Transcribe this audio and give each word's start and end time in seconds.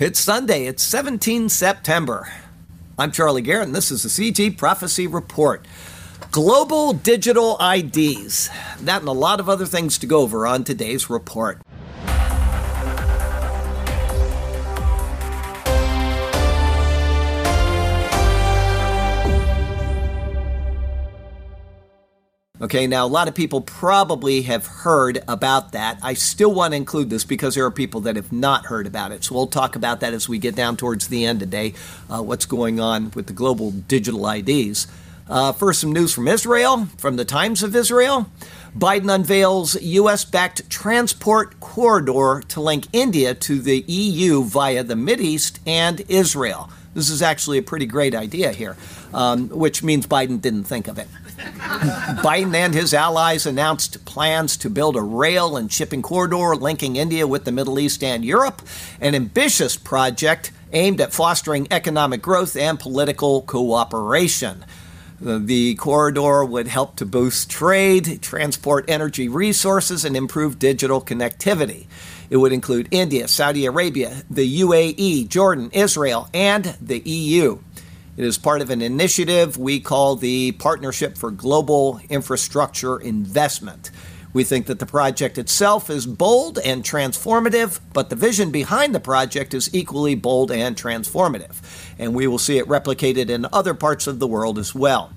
It's 0.00 0.18
Sunday, 0.18 0.64
it's 0.64 0.82
17 0.82 1.50
September. 1.50 2.32
I'm 2.98 3.12
Charlie 3.12 3.42
Garrett, 3.42 3.66
and 3.66 3.76
this 3.76 3.90
is 3.90 4.02
the 4.02 4.08
CG 4.08 4.56
Prophecy 4.56 5.06
Report. 5.06 5.66
Global 6.30 6.94
digital 6.94 7.58
IDs. 7.60 8.48
That 8.80 9.02
and 9.02 9.08
a 9.10 9.12
lot 9.12 9.40
of 9.40 9.50
other 9.50 9.66
things 9.66 9.98
to 9.98 10.06
go 10.06 10.20
over 10.20 10.46
on 10.46 10.64
today's 10.64 11.10
report. 11.10 11.60
Okay, 22.62 22.86
now 22.86 23.06
a 23.06 23.08
lot 23.08 23.26
of 23.26 23.34
people 23.34 23.62
probably 23.62 24.42
have 24.42 24.66
heard 24.66 25.24
about 25.26 25.72
that. 25.72 25.98
I 26.02 26.12
still 26.12 26.52
want 26.52 26.72
to 26.72 26.76
include 26.76 27.08
this 27.08 27.24
because 27.24 27.54
there 27.54 27.64
are 27.64 27.70
people 27.70 28.02
that 28.02 28.16
have 28.16 28.32
not 28.32 28.66
heard 28.66 28.86
about 28.86 29.12
it. 29.12 29.24
So 29.24 29.34
we'll 29.34 29.46
talk 29.46 29.76
about 29.76 30.00
that 30.00 30.12
as 30.12 30.28
we 30.28 30.38
get 30.38 30.56
down 30.56 30.76
towards 30.76 31.08
the 31.08 31.24
end 31.24 31.40
today, 31.40 31.72
uh, 32.10 32.22
what's 32.22 32.44
going 32.44 32.78
on 32.78 33.12
with 33.12 33.28
the 33.28 33.32
global 33.32 33.70
digital 33.70 34.28
IDs. 34.28 34.88
Uh, 35.26 35.52
first, 35.52 35.80
some 35.80 35.92
news 35.92 36.12
from 36.12 36.28
Israel, 36.28 36.84
from 36.98 37.16
the 37.16 37.24
Times 37.24 37.62
of 37.62 37.74
Israel. 37.74 38.30
Biden 38.76 39.12
unveils 39.12 39.80
U.S. 39.80 40.26
backed 40.26 40.68
transport 40.68 41.60
corridor 41.60 42.42
to 42.48 42.60
link 42.60 42.88
India 42.92 43.34
to 43.36 43.58
the 43.60 43.84
EU 43.86 44.44
via 44.44 44.84
the 44.84 45.16
East 45.18 45.60
and 45.66 46.02
Israel. 46.08 46.68
This 46.92 47.08
is 47.08 47.22
actually 47.22 47.56
a 47.56 47.62
pretty 47.62 47.86
great 47.86 48.14
idea 48.14 48.52
here, 48.52 48.76
um, 49.14 49.48
which 49.48 49.82
means 49.82 50.06
Biden 50.06 50.40
didn't 50.40 50.64
think 50.64 50.88
of 50.88 50.98
it. 50.98 51.08
Biden 52.20 52.54
and 52.54 52.74
his 52.74 52.92
allies 52.92 53.46
announced 53.46 54.04
plans 54.04 54.56
to 54.58 54.68
build 54.68 54.96
a 54.96 55.02
rail 55.02 55.56
and 55.56 55.72
shipping 55.72 56.02
corridor 56.02 56.54
linking 56.54 56.96
India 56.96 57.26
with 57.26 57.44
the 57.44 57.52
Middle 57.52 57.78
East 57.78 58.04
and 58.04 58.24
Europe, 58.24 58.62
an 59.00 59.14
ambitious 59.14 59.76
project 59.76 60.52
aimed 60.72 61.00
at 61.00 61.12
fostering 61.12 61.66
economic 61.70 62.20
growth 62.20 62.56
and 62.56 62.78
political 62.78 63.42
cooperation. 63.42 64.64
The 65.20 65.74
corridor 65.76 66.44
would 66.44 66.66
help 66.66 66.96
to 66.96 67.06
boost 67.06 67.50
trade, 67.50 68.20
transport 68.22 68.84
energy 68.88 69.28
resources, 69.28 70.04
and 70.04 70.16
improve 70.16 70.58
digital 70.58 71.00
connectivity. 71.00 71.86
It 72.30 72.36
would 72.36 72.52
include 72.52 72.88
India, 72.90 73.28
Saudi 73.28 73.66
Arabia, 73.66 74.22
the 74.30 74.60
UAE, 74.60 75.28
Jordan, 75.28 75.70
Israel, 75.72 76.28
and 76.32 76.76
the 76.80 77.00
EU. 77.00 77.58
It 78.20 78.24
is 78.24 78.36
part 78.36 78.60
of 78.60 78.68
an 78.68 78.82
initiative 78.82 79.56
we 79.56 79.80
call 79.80 80.14
the 80.14 80.52
Partnership 80.52 81.16
for 81.16 81.30
Global 81.30 82.02
Infrastructure 82.10 82.98
Investment. 82.98 83.90
We 84.34 84.44
think 84.44 84.66
that 84.66 84.78
the 84.78 84.84
project 84.84 85.38
itself 85.38 85.88
is 85.88 86.04
bold 86.04 86.58
and 86.58 86.84
transformative, 86.84 87.80
but 87.94 88.10
the 88.10 88.16
vision 88.16 88.50
behind 88.50 88.94
the 88.94 89.00
project 89.00 89.54
is 89.54 89.74
equally 89.74 90.16
bold 90.16 90.52
and 90.52 90.76
transformative. 90.76 91.62
And 91.98 92.14
we 92.14 92.26
will 92.26 92.36
see 92.36 92.58
it 92.58 92.68
replicated 92.68 93.30
in 93.30 93.46
other 93.54 93.72
parts 93.72 94.06
of 94.06 94.18
the 94.18 94.26
world 94.26 94.58
as 94.58 94.74
well. 94.74 95.14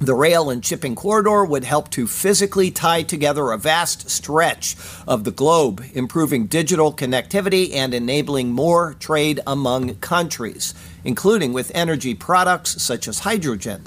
The 0.00 0.14
rail 0.14 0.48
and 0.48 0.64
shipping 0.64 0.94
corridor 0.94 1.44
would 1.44 1.64
help 1.64 1.90
to 1.90 2.06
physically 2.06 2.70
tie 2.70 3.02
together 3.02 3.50
a 3.50 3.58
vast 3.58 4.08
stretch 4.08 4.76
of 5.08 5.24
the 5.24 5.32
globe, 5.32 5.84
improving 5.92 6.46
digital 6.46 6.92
connectivity 6.92 7.74
and 7.74 7.92
enabling 7.92 8.52
more 8.52 8.94
trade 8.94 9.40
among 9.44 9.96
countries, 9.96 10.72
including 11.02 11.52
with 11.52 11.72
energy 11.74 12.14
products 12.14 12.80
such 12.80 13.08
as 13.08 13.20
hydrogen. 13.20 13.82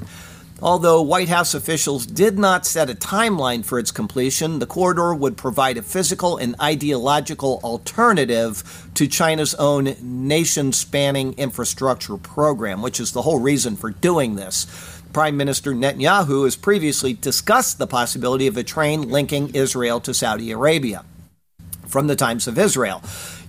Although 0.62 1.02
White 1.02 1.30
House 1.30 1.56
officials 1.56 2.06
did 2.06 2.38
not 2.38 2.68
set 2.68 2.90
a 2.90 2.94
timeline 2.94 3.66
for 3.66 3.80
its 3.80 3.90
completion, 3.90 4.60
the 4.60 4.68
corridor 4.68 5.16
would 5.16 5.36
provide 5.36 5.78
a 5.78 5.82
physical 5.82 6.38
and 6.38 6.56
ideological 6.62 7.60
alternative 7.64 8.90
to 8.94 9.08
China's 9.08 9.56
own 9.56 9.96
nation 10.02 10.72
spanning 10.72 11.34
infrastructure 11.34 12.18
program, 12.18 12.84
which 12.84 13.00
is 13.00 13.12
the 13.14 13.24
whole 13.24 13.40
reason 13.40 13.76
for 13.76 13.90
doing 13.90 14.36
this. 14.36 15.01
Prime 15.14 15.36
Minister 15.36 15.74
Netanyahu 15.74 16.46
has 16.46 16.56
previously 16.56 17.14
discussed 17.14 17.78
the 17.78 17.88
possibility 17.88 18.48
of 18.48 18.58
a 18.58 18.64
train 18.64 19.10
linking 19.10 19.54
Israel 19.54 20.00
to 20.02 20.14
Saudi 20.14 20.52
Arabia. 20.52 21.04
From 21.88 22.08
the 22.08 22.16
Times 22.16 22.48
of 22.48 22.58
Israel, 22.58 23.04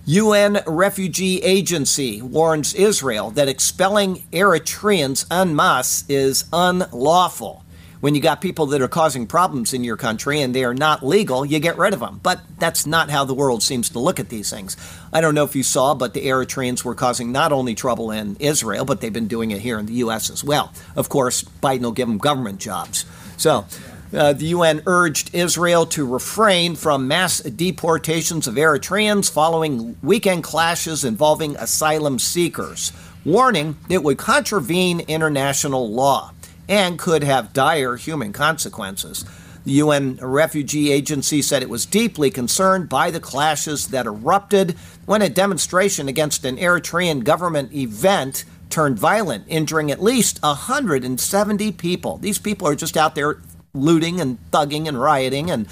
UN 0.05 0.61
Refugee 0.67 1.41
Agency 1.41 2.21
warns 2.21 2.73
Israel 2.73 3.31
that 3.31 3.47
expelling 3.47 4.23
Eritreans 4.33 5.25
en 5.31 5.55
masse 5.55 6.03
is 6.09 6.43
unlawful 6.51 7.62
when 8.03 8.15
you 8.15 8.19
got 8.19 8.41
people 8.41 8.65
that 8.65 8.81
are 8.81 8.89
causing 8.89 9.25
problems 9.25 9.73
in 9.73 9.81
your 9.85 9.95
country 9.95 10.41
and 10.41 10.53
they 10.53 10.65
are 10.65 10.73
not 10.73 11.05
legal, 11.05 11.45
you 11.45 11.57
get 11.57 11.77
rid 11.77 11.93
of 11.93 12.01
them. 12.01 12.19
But 12.21 12.41
that's 12.59 12.85
not 12.85 13.09
how 13.09 13.23
the 13.23 13.33
world 13.33 13.63
seems 13.63 13.89
to 13.91 13.99
look 13.99 14.19
at 14.19 14.27
these 14.27 14.49
things. 14.49 14.75
I 15.13 15.21
don't 15.21 15.33
know 15.33 15.45
if 15.45 15.55
you 15.55 15.63
saw, 15.63 15.95
but 15.95 16.13
the 16.13 16.27
Eritreans 16.27 16.83
were 16.83 16.95
causing 16.95 17.31
not 17.31 17.53
only 17.53 17.75
trouble 17.75 18.11
in 18.11 18.35
Israel, 18.41 18.83
but 18.83 18.99
they've 18.99 19.13
been 19.13 19.29
doing 19.29 19.51
it 19.51 19.61
here 19.61 19.79
in 19.79 19.85
the 19.85 19.93
U.S. 19.93 20.29
as 20.29 20.43
well. 20.43 20.73
Of 20.97 21.07
course, 21.07 21.45
Biden 21.45 21.83
will 21.83 21.93
give 21.93 22.09
them 22.09 22.17
government 22.17 22.59
jobs. 22.59 23.05
So, 23.37 23.67
uh, 24.13 24.33
the 24.33 24.47
UN 24.47 24.83
urged 24.85 25.33
Israel 25.33 25.85
to 25.85 26.05
refrain 26.05 26.75
from 26.75 27.07
mass 27.07 27.39
deportations 27.39 28.47
of 28.47 28.55
Eritreans 28.55 29.31
following 29.31 29.95
weekend 30.03 30.43
clashes 30.43 31.05
involving 31.05 31.55
asylum 31.55 32.19
seekers, 32.19 32.91
warning 33.23 33.77
it 33.87 34.03
would 34.03 34.17
contravene 34.17 34.99
international 34.99 35.89
law 35.89 36.33
and 36.67 36.99
could 36.99 37.23
have 37.23 37.53
dire 37.53 37.95
human 37.95 38.33
consequences. 38.33 39.25
The 39.65 39.73
UN 39.73 40.17
Refugee 40.17 40.91
Agency 40.91 41.41
said 41.41 41.61
it 41.61 41.69
was 41.69 41.85
deeply 41.85 42.29
concerned 42.29 42.89
by 42.89 43.11
the 43.11 43.19
clashes 43.19 43.87
that 43.87 44.05
erupted 44.05 44.75
when 45.05 45.21
a 45.21 45.29
demonstration 45.29 46.07
against 46.07 46.43
an 46.43 46.57
Eritrean 46.57 47.23
government 47.23 47.73
event 47.73 48.43
turned 48.69 48.99
violent, 48.99 49.45
injuring 49.47 49.91
at 49.91 50.03
least 50.03 50.41
170 50.41 51.71
people. 51.73 52.17
These 52.17 52.39
people 52.39 52.67
are 52.67 52.75
just 52.75 52.97
out 52.97 53.15
there 53.15 53.41
looting 53.73 54.19
and 54.19 54.37
thugging 54.51 54.87
and 54.87 54.99
rioting 54.99 55.49
and 55.49 55.67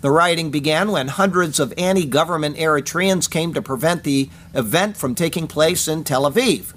the 0.00 0.10
rioting 0.10 0.50
began 0.50 0.92
when 0.92 1.08
hundreds 1.08 1.60
of 1.60 1.74
anti 1.76 2.06
government 2.06 2.56
Eritreans 2.56 3.30
came 3.30 3.52
to 3.52 3.60
prevent 3.60 4.02
the 4.02 4.30
event 4.54 4.96
from 4.96 5.14
taking 5.14 5.46
place 5.46 5.86
in 5.88 6.04
Tel 6.04 6.30
Aviv. 6.30 6.72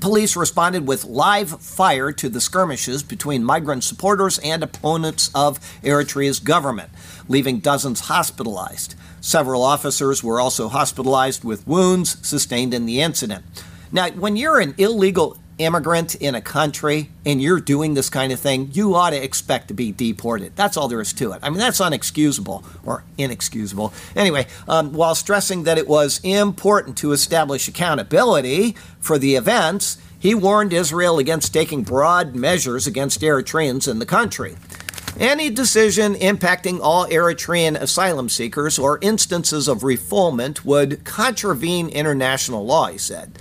Police 0.00 0.34
responded 0.34 0.86
with 0.86 1.04
live 1.04 1.60
fire 1.60 2.10
to 2.10 2.30
the 2.30 2.40
skirmishes 2.40 3.02
between 3.02 3.44
migrant 3.44 3.84
supporters 3.84 4.38
and 4.38 4.62
opponents 4.62 5.30
of 5.34 5.60
Eritrea's 5.82 6.40
government, 6.40 6.88
leaving 7.28 7.58
dozens 7.58 8.00
hospitalized. 8.00 8.94
Several 9.20 9.62
officers 9.62 10.24
were 10.24 10.40
also 10.40 10.68
hospitalized 10.68 11.44
with 11.44 11.68
wounds 11.68 12.16
sustained 12.26 12.72
in 12.72 12.86
the 12.86 13.02
incident. 13.02 13.44
Now, 13.92 14.08
when 14.12 14.36
you're 14.36 14.58
an 14.58 14.74
illegal 14.78 15.36
immigrant 15.60 16.14
in 16.14 16.34
a 16.34 16.40
country 16.40 17.10
and 17.24 17.40
you're 17.40 17.60
doing 17.60 17.94
this 17.94 18.10
kind 18.10 18.32
of 18.32 18.40
thing, 18.40 18.70
you 18.72 18.94
ought 18.94 19.10
to 19.10 19.22
expect 19.22 19.68
to 19.68 19.74
be 19.74 19.92
deported. 19.92 20.56
That's 20.56 20.76
all 20.76 20.88
there 20.88 21.00
is 21.00 21.12
to 21.14 21.32
it. 21.32 21.40
I 21.42 21.50
mean, 21.50 21.58
that's 21.58 21.80
unexcusable 21.80 22.64
or 22.84 23.04
inexcusable. 23.18 23.92
Anyway, 24.16 24.46
um, 24.66 24.92
while 24.92 25.14
stressing 25.14 25.64
that 25.64 25.78
it 25.78 25.86
was 25.86 26.20
important 26.24 26.96
to 26.98 27.12
establish 27.12 27.68
accountability 27.68 28.76
for 28.98 29.18
the 29.18 29.36
events, 29.36 29.98
he 30.18 30.34
warned 30.34 30.72
Israel 30.72 31.18
against 31.18 31.52
taking 31.52 31.82
broad 31.82 32.34
measures 32.34 32.86
against 32.86 33.20
Eritreans 33.20 33.88
in 33.88 33.98
the 33.98 34.06
country. 34.06 34.56
Any 35.18 35.50
decision 35.50 36.14
impacting 36.14 36.80
all 36.80 37.06
Eritrean 37.06 37.78
asylum 37.78 38.28
seekers 38.28 38.78
or 38.78 38.98
instances 39.02 39.66
of 39.66 39.80
refoulement 39.80 40.64
would 40.64 41.04
contravene 41.04 41.88
international 41.88 42.64
law, 42.64 42.86
he 42.86 42.98
said. 42.98 43.38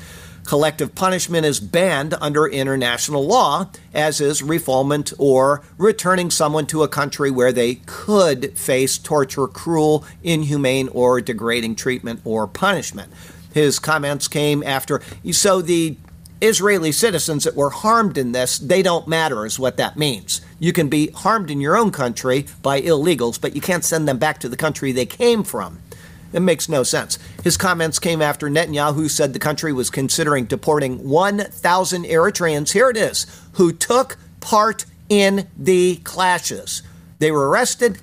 Collective 0.50 0.96
punishment 0.96 1.46
is 1.46 1.60
banned 1.60 2.16
under 2.20 2.48
international 2.48 3.24
law, 3.24 3.70
as 3.94 4.20
is 4.20 4.42
refoulement 4.42 5.14
or 5.20 5.62
returning 5.78 6.32
someone 6.32 6.66
to 6.66 6.82
a 6.82 6.88
country 6.88 7.30
where 7.30 7.52
they 7.52 7.76
could 7.86 8.58
face 8.58 8.98
torture, 8.98 9.46
cruel, 9.46 10.04
inhumane, 10.24 10.88
or 10.88 11.22
degrading 11.22 11.76
treatment 11.76 12.20
or 12.26 12.48
punishment. 12.48 13.14
His 13.54 13.78
comments 13.78 14.28
came 14.28 14.64
after. 14.64 15.04
So 15.34 15.62
the 15.62 15.98
Israeli 16.42 16.94
citizens 16.94 17.44
that 17.44 17.56
were 17.56 17.70
harmed 17.70 18.18
in 18.18 18.32
this, 18.32 18.58
they 18.58 18.82
don't 18.82 19.08
matter, 19.08 19.46
is 19.46 19.60
what 19.60 19.78
that 19.78 19.98
means. 19.98 20.42
You 20.58 20.74
can 20.74 20.90
be 20.90 21.12
harmed 21.12 21.52
in 21.52 21.62
your 21.62 21.78
own 21.78 21.92
country 21.92 22.48
by 22.64 22.82
illegals, 22.82 23.40
but 23.40 23.54
you 23.54 23.62
can't 23.62 23.86
send 23.86 24.08
them 24.08 24.18
back 24.18 24.40
to 24.40 24.50
the 24.50 24.58
country 24.58 24.94
they 24.94 25.06
came 25.06 25.44
from. 25.44 25.78
It 26.32 26.42
makes 26.42 26.70
no 26.70 26.84
sense. 26.84 27.18
His 27.44 27.58
comments 27.58 28.00
came 28.00 28.22
after 28.22 28.50
Netanyahu 28.50 29.10
said 29.10 29.34
the 29.34 29.40
country 29.40 29.74
was 29.74 29.90
considering 29.90 30.46
deporting 30.46 31.08
1,000 31.08 32.06
Eritreans, 32.06 32.72
here 32.72 32.90
it 32.90 32.98
is, 32.98 33.26
who 33.54 33.74
took 33.74 34.18
part 34.40 34.86
in 35.10 35.48
the 35.58 35.98
clashes. 35.98 36.84
They 37.18 37.32
were 37.32 37.50
arrested, 37.50 37.98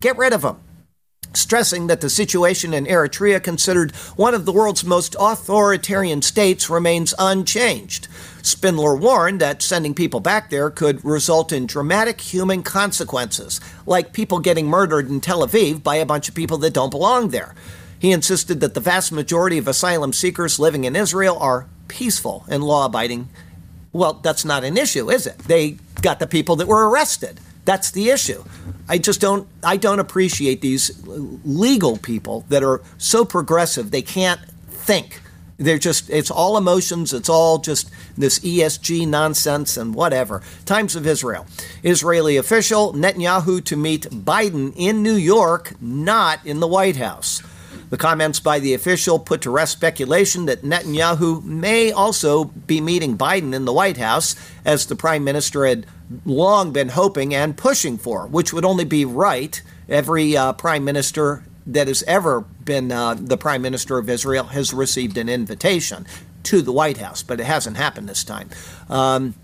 get 0.00 0.16
rid 0.16 0.32
of 0.32 0.42
them. 0.42 0.61
Stressing 1.34 1.86
that 1.86 2.00
the 2.00 2.10
situation 2.10 2.74
in 2.74 2.86
Eritrea, 2.86 3.42
considered 3.42 3.92
one 4.16 4.34
of 4.34 4.44
the 4.44 4.52
world's 4.52 4.84
most 4.84 5.16
authoritarian 5.18 6.20
states, 6.20 6.68
remains 6.68 7.14
unchanged. 7.18 8.06
Spindler 8.42 8.94
warned 8.96 9.40
that 9.40 9.62
sending 9.62 9.94
people 9.94 10.20
back 10.20 10.50
there 10.50 10.68
could 10.68 11.04
result 11.04 11.52
in 11.52 11.66
dramatic 11.66 12.20
human 12.20 12.62
consequences, 12.62 13.60
like 13.86 14.12
people 14.12 14.40
getting 14.40 14.66
murdered 14.66 15.08
in 15.08 15.20
Tel 15.20 15.46
Aviv 15.46 15.82
by 15.82 15.96
a 15.96 16.06
bunch 16.06 16.28
of 16.28 16.34
people 16.34 16.58
that 16.58 16.74
don't 16.74 16.90
belong 16.90 17.28
there. 17.28 17.54
He 17.98 18.10
insisted 18.10 18.60
that 18.60 18.74
the 18.74 18.80
vast 18.80 19.12
majority 19.12 19.58
of 19.58 19.68
asylum 19.68 20.12
seekers 20.12 20.58
living 20.58 20.84
in 20.84 20.96
Israel 20.96 21.38
are 21.38 21.68
peaceful 21.86 22.44
and 22.48 22.64
law 22.64 22.86
abiding. 22.86 23.28
Well, 23.92 24.14
that's 24.14 24.44
not 24.44 24.64
an 24.64 24.76
issue, 24.76 25.10
is 25.10 25.26
it? 25.26 25.38
They 25.38 25.76
got 26.02 26.18
the 26.18 26.26
people 26.26 26.56
that 26.56 26.66
were 26.66 26.90
arrested. 26.90 27.38
That's 27.64 27.90
the 27.90 28.10
issue. 28.10 28.44
I 28.88 28.98
just 28.98 29.20
don't 29.20 29.48
I 29.62 29.76
don't 29.76 30.00
appreciate 30.00 30.60
these 30.60 31.00
legal 31.06 31.96
people 31.96 32.44
that 32.48 32.62
are 32.62 32.82
so 32.98 33.24
progressive 33.24 33.90
they 33.90 34.02
can't 34.02 34.40
think. 34.68 35.20
They're 35.58 35.78
just 35.78 36.10
it's 36.10 36.30
all 36.30 36.56
emotions, 36.56 37.12
it's 37.12 37.28
all 37.28 37.58
just 37.58 37.90
this 38.16 38.40
ESG 38.40 39.06
nonsense 39.06 39.76
and 39.76 39.94
whatever. 39.94 40.42
Times 40.64 40.96
of 40.96 41.06
Israel. 41.06 41.46
Israeli 41.84 42.36
official 42.36 42.92
Netanyahu 42.94 43.64
to 43.64 43.76
meet 43.76 44.02
Biden 44.10 44.72
in 44.76 45.02
New 45.02 45.14
York, 45.14 45.74
not 45.80 46.44
in 46.44 46.58
the 46.60 46.66
White 46.66 46.96
House. 46.96 47.42
The 47.92 47.98
comments 47.98 48.40
by 48.40 48.58
the 48.58 48.72
official 48.72 49.18
put 49.18 49.42
to 49.42 49.50
rest 49.50 49.72
speculation 49.72 50.46
that 50.46 50.62
Netanyahu 50.62 51.44
may 51.44 51.92
also 51.92 52.44
be 52.44 52.80
meeting 52.80 53.18
Biden 53.18 53.52
in 53.52 53.66
the 53.66 53.72
White 53.72 53.98
House, 53.98 54.34
as 54.64 54.86
the 54.86 54.96
prime 54.96 55.24
minister 55.24 55.66
had 55.66 55.84
long 56.24 56.72
been 56.72 56.88
hoping 56.88 57.34
and 57.34 57.54
pushing 57.54 57.98
for, 57.98 58.26
which 58.26 58.50
would 58.50 58.64
only 58.64 58.86
be 58.86 59.04
right. 59.04 59.60
Every 59.90 60.34
uh, 60.34 60.54
prime 60.54 60.84
minister 60.84 61.44
that 61.66 61.86
has 61.86 62.02
ever 62.04 62.40
been 62.40 62.90
uh, 62.90 63.12
the 63.12 63.36
prime 63.36 63.60
minister 63.60 63.98
of 63.98 64.08
Israel 64.08 64.44
has 64.44 64.72
received 64.72 65.18
an 65.18 65.28
invitation 65.28 66.06
to 66.44 66.62
the 66.62 66.72
White 66.72 66.96
House, 66.96 67.22
but 67.22 67.40
it 67.40 67.44
hasn't 67.44 67.76
happened 67.76 68.08
this 68.08 68.24
time. 68.24 68.48
Um, 68.88 69.34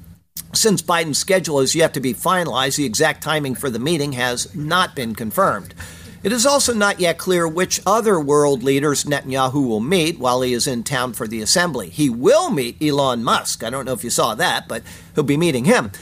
since 0.55 0.81
Biden's 0.81 1.19
schedule 1.19 1.61
is 1.61 1.75
yet 1.75 1.93
to 1.93 2.01
be 2.01 2.15
finalized, 2.15 2.77
the 2.77 2.87
exact 2.87 3.23
timing 3.23 3.57
for 3.57 3.69
the 3.69 3.79
meeting 3.79 4.13
has 4.13 4.55
not 4.55 4.97
been 4.97 5.15
confirmed. 5.15 5.75
It 6.23 6.33
is 6.33 6.45
also 6.45 6.75
not 6.75 6.99
yet 6.99 7.17
clear 7.17 7.47
which 7.47 7.81
other 7.87 8.19
world 8.19 8.65
leaders 8.65 9.05
Netanyahu 9.05 9.67
will 9.67 9.81
meet 9.81 10.19
while 10.19 10.43
he 10.43 10.53
is 10.53 10.67
in 10.67 10.83
town 10.83 11.13
for 11.13 11.29
the 11.29 11.41
assembly. 11.41 11.91
He 11.91 12.11
will 12.11 12.51
meet 12.51 12.83
Elon 12.83 13.23
Musk. 13.23 13.63
I 13.63 13.71
don't 13.71 13.85
know 13.85 13.93
if 13.93 14.03
you 14.03 14.11
saw 14.11 14.35
that, 14.35 14.67
but 14.67 14.83
he'll 15.15 15.23
be 15.23 15.37
meeting 15.37 15.65
him, 15.67 15.93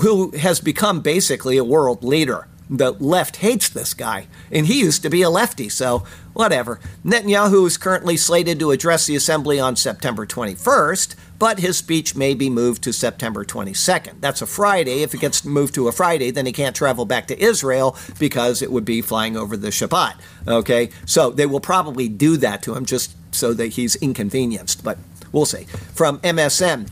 who 0.00 0.30
has 0.32 0.60
become 0.60 1.00
basically 1.00 1.56
a 1.56 1.64
world 1.64 2.04
leader. 2.04 2.48
The 2.68 2.92
left 2.92 3.36
hates 3.36 3.68
this 3.68 3.94
guy, 3.94 4.26
and 4.50 4.66
he 4.66 4.80
used 4.80 5.02
to 5.02 5.10
be 5.10 5.22
a 5.22 5.30
lefty, 5.30 5.68
so 5.68 6.04
whatever. 6.36 6.78
Netanyahu 7.04 7.66
is 7.66 7.76
currently 7.76 8.16
slated 8.16 8.58
to 8.60 8.70
address 8.70 9.06
the 9.06 9.16
assembly 9.16 9.58
on 9.58 9.76
September 9.76 10.26
21st 10.26 11.16
but 11.38 11.58
his 11.58 11.76
speech 11.76 12.16
may 12.16 12.34
be 12.34 12.48
moved 12.48 12.82
to 12.82 12.92
September 12.92 13.44
22nd. 13.44 14.20
That's 14.20 14.42
a 14.42 14.46
Friday. 14.46 15.02
If 15.02 15.14
it 15.14 15.20
gets 15.20 15.44
moved 15.44 15.74
to 15.74 15.88
a 15.88 15.92
Friday, 15.92 16.30
then 16.30 16.46
he 16.46 16.52
can't 16.52 16.74
travel 16.74 17.04
back 17.04 17.26
to 17.28 17.38
Israel 17.38 17.96
because 18.18 18.62
it 18.62 18.72
would 18.72 18.84
be 18.84 19.02
flying 19.02 19.36
over 19.36 19.56
the 19.56 19.68
Shabbat. 19.68 20.14
Okay? 20.46 20.90
So 21.04 21.30
they 21.30 21.46
will 21.46 21.60
probably 21.60 22.08
do 22.08 22.36
that 22.38 22.62
to 22.62 22.74
him 22.74 22.84
just 22.84 23.14
so 23.34 23.52
that 23.54 23.68
he's 23.68 23.96
inconvenienced, 23.96 24.82
but 24.82 24.98
we'll 25.32 25.44
see. 25.44 25.64
From 25.94 26.18
MSN, 26.20 26.88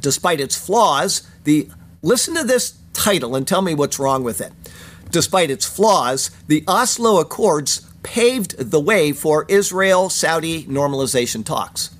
despite 0.00 0.40
its 0.40 0.56
flaws, 0.56 1.28
the 1.44 1.68
listen 2.02 2.34
to 2.34 2.44
this 2.44 2.78
title 2.92 3.34
and 3.34 3.46
tell 3.46 3.62
me 3.62 3.74
what's 3.74 3.98
wrong 3.98 4.22
with 4.22 4.40
it. 4.40 4.52
Despite 5.10 5.50
its 5.50 5.66
flaws, 5.66 6.30
the 6.46 6.64
Oslo 6.66 7.20
Accords 7.20 7.83
paved 8.04 8.56
the 8.70 8.78
way 8.78 9.10
for 9.10 9.44
Israel 9.48 10.08
Saudi 10.08 10.64
normalization 10.64 11.44
talks. 11.44 11.90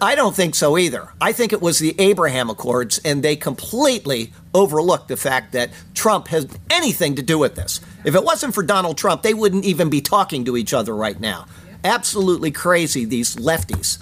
I 0.00 0.14
don't 0.14 0.36
think 0.36 0.54
so 0.54 0.76
either. 0.76 1.08
I 1.20 1.32
think 1.32 1.52
it 1.52 1.62
was 1.62 1.78
the 1.78 1.94
Abraham 1.98 2.50
Accords, 2.50 3.00
and 3.04 3.22
they 3.22 3.36
completely 3.36 4.32
overlooked 4.54 5.08
the 5.08 5.16
fact 5.16 5.52
that 5.52 5.70
Trump 5.94 6.28
has 6.28 6.46
anything 6.68 7.16
to 7.16 7.22
do 7.22 7.38
with 7.38 7.54
this. 7.54 7.80
If 8.04 8.14
it 8.14 8.22
wasn't 8.22 8.54
for 8.54 8.62
Donald 8.62 8.98
Trump, 8.98 9.22
they 9.22 9.34
wouldn't 9.34 9.64
even 9.64 9.90
be 9.90 10.00
talking 10.00 10.44
to 10.44 10.56
each 10.56 10.74
other 10.74 10.94
right 10.94 11.18
now. 11.18 11.46
Absolutely 11.82 12.50
crazy, 12.50 13.04
these 13.04 13.36
lefties. 13.36 13.98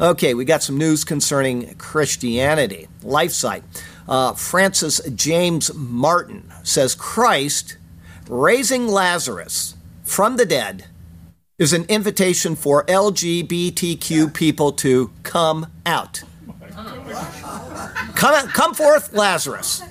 Okay, 0.00 0.34
we 0.34 0.44
got 0.44 0.62
some 0.62 0.78
news 0.78 1.04
concerning 1.04 1.74
Christianity. 1.76 2.88
LifeSite. 3.02 3.62
Uh, 4.08 4.34
Francis 4.34 5.00
James 5.14 5.74
Martin 5.74 6.52
says 6.62 6.94
Christ 6.94 7.76
raising 8.28 8.88
Lazarus 8.88 9.74
from 10.04 10.36
the 10.36 10.46
dead 10.46 10.86
is 11.58 11.72
an 11.72 11.84
invitation 11.84 12.54
for 12.54 12.84
LGBTQ 12.84 14.32
people 14.34 14.72
to 14.72 15.10
come 15.22 15.66
out. 15.86 16.22
Come, 18.14 18.48
come 18.48 18.74
forth, 18.74 19.12
Lazarus. 19.12 19.82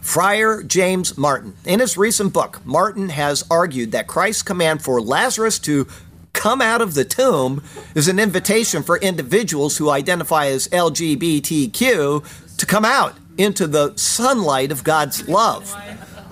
Friar 0.00 0.62
James 0.62 1.16
Martin. 1.18 1.54
In 1.64 1.80
his 1.80 1.96
recent 1.96 2.32
book, 2.32 2.60
Martin 2.64 3.08
has 3.10 3.44
argued 3.50 3.92
that 3.92 4.06
Christ's 4.06 4.42
command 4.42 4.82
for 4.82 5.00
Lazarus 5.00 5.58
to 5.60 5.86
come 6.32 6.60
out 6.60 6.80
of 6.80 6.94
the 6.94 7.04
tomb 7.04 7.62
is 7.94 8.08
an 8.08 8.18
invitation 8.18 8.82
for 8.82 8.98
individuals 8.98 9.78
who 9.78 9.90
identify 9.90 10.46
as 10.46 10.68
LGBTQ 10.68 12.56
to 12.56 12.66
come 12.66 12.84
out 12.84 13.16
into 13.38 13.66
the 13.66 13.96
sunlight 13.96 14.70
of 14.70 14.84
God's 14.84 15.28
love. 15.28 15.74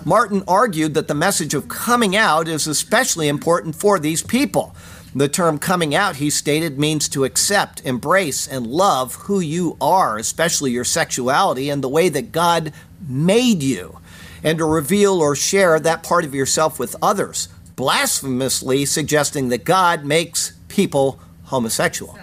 Martin 0.05 0.45
argued 0.47 0.93
that 0.95 1.09
the 1.09 1.15
message 1.15 1.55
of 1.55 1.69
coming 1.69 2.15
out 2.15 2.47
is 2.47 2.67
especially 2.67 3.27
important 3.27 3.75
for 3.75 3.99
these 3.99 4.23
people. 4.23 4.77
The 5.15 5.29
term 5.29 5.59
coming 5.59 5.95
out, 5.95 6.17
he 6.17 6.29
stated, 6.29 6.79
means 6.79 7.09
to 7.11 7.25
accept, 7.25 7.81
embrace, 7.87 8.47
and 8.47 8.67
love 8.67 9.15
who 9.15 9.41
you 9.41 9.77
are, 9.81 10.19
especially 10.19 10.73
your 10.73 10.85
sexuality 10.85 11.71
and 11.71 11.83
the 11.83 11.89
way 11.89 12.09
that 12.11 12.33
God 12.33 12.73
made 13.09 13.63
you, 13.63 13.99
and 14.43 14.59
to 14.59 14.65
reveal 14.67 15.21
or 15.21 15.35
share 15.35 15.81
that 15.81 16.03
part 16.03 16.25
of 16.25 16.35
yourself 16.35 16.79
with 16.79 16.97
others, 17.01 17.49
blasphemously 17.77 18.85
suggesting 18.85 19.49
that 19.49 19.65
God 19.65 20.05
makes 20.05 20.53
people 20.69 21.19
homosexual. 21.45 22.19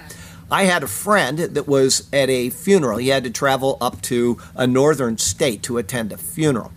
I 0.51 0.65
had 0.65 0.83
a 0.83 0.87
friend 0.87 1.39
that 1.39 1.67
was 1.67 2.09
at 2.11 2.29
a 2.29 2.49
funeral. 2.49 2.97
He 2.97 3.07
had 3.07 3.23
to 3.23 3.31
travel 3.31 3.77
up 3.79 4.01
to 4.03 4.37
a 4.53 4.67
northern 4.67 5.17
state 5.17 5.63
to 5.63 5.77
attend 5.77 6.11
a 6.11 6.17
funeral. 6.17 6.73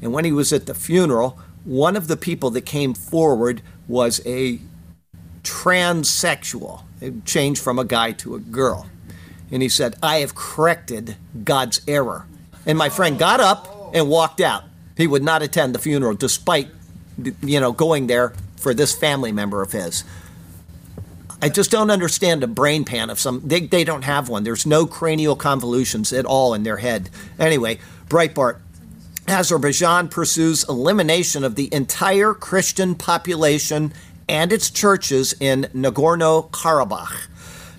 And 0.00 0.12
when 0.12 0.24
he 0.24 0.32
was 0.32 0.52
at 0.52 0.66
the 0.66 0.74
funeral, 0.74 1.38
one 1.64 1.96
of 1.96 2.08
the 2.08 2.16
people 2.16 2.50
that 2.50 2.62
came 2.62 2.94
forward 2.94 3.62
was 3.86 4.20
a 4.24 4.60
transsexual. 5.42 6.82
It 7.00 7.24
changed 7.24 7.62
from 7.62 7.78
a 7.78 7.84
guy 7.84 8.12
to 8.12 8.34
a 8.34 8.38
girl. 8.38 8.88
And 9.50 9.62
he 9.62 9.68
said, 9.68 9.96
I 10.02 10.18
have 10.18 10.34
corrected 10.34 11.16
God's 11.44 11.80
error. 11.88 12.26
And 12.66 12.76
my 12.76 12.88
friend 12.88 13.18
got 13.18 13.40
up 13.40 13.94
and 13.94 14.08
walked 14.08 14.40
out. 14.40 14.64
He 14.96 15.06
would 15.06 15.22
not 15.22 15.42
attend 15.42 15.74
the 15.74 15.78
funeral 15.78 16.14
despite 16.14 16.68
you 17.42 17.60
know 17.60 17.72
going 17.72 18.06
there 18.06 18.34
for 18.56 18.74
this 18.74 18.94
family 18.94 19.32
member 19.32 19.62
of 19.62 19.72
his. 19.72 20.04
I 21.40 21.48
just 21.48 21.70
don't 21.70 21.90
understand 21.90 22.42
a 22.42 22.48
brain 22.48 22.84
pan 22.84 23.10
of 23.10 23.20
some 23.20 23.46
they, 23.46 23.60
they 23.60 23.84
don't 23.84 24.02
have 24.02 24.28
one. 24.28 24.42
There's 24.42 24.66
no 24.66 24.86
cranial 24.86 25.36
convolutions 25.36 26.12
at 26.12 26.26
all 26.26 26.52
in 26.52 26.64
their 26.64 26.78
head. 26.78 27.10
Anyway, 27.38 27.78
Breitbart 28.08 28.58
Azerbaijan 29.30 30.08
pursues 30.08 30.64
elimination 30.68 31.44
of 31.44 31.54
the 31.54 31.72
entire 31.72 32.34
Christian 32.34 32.94
population 32.94 33.92
and 34.28 34.52
its 34.52 34.70
churches 34.70 35.34
in 35.40 35.68
Nagorno 35.74 36.50
Karabakh. 36.50 37.28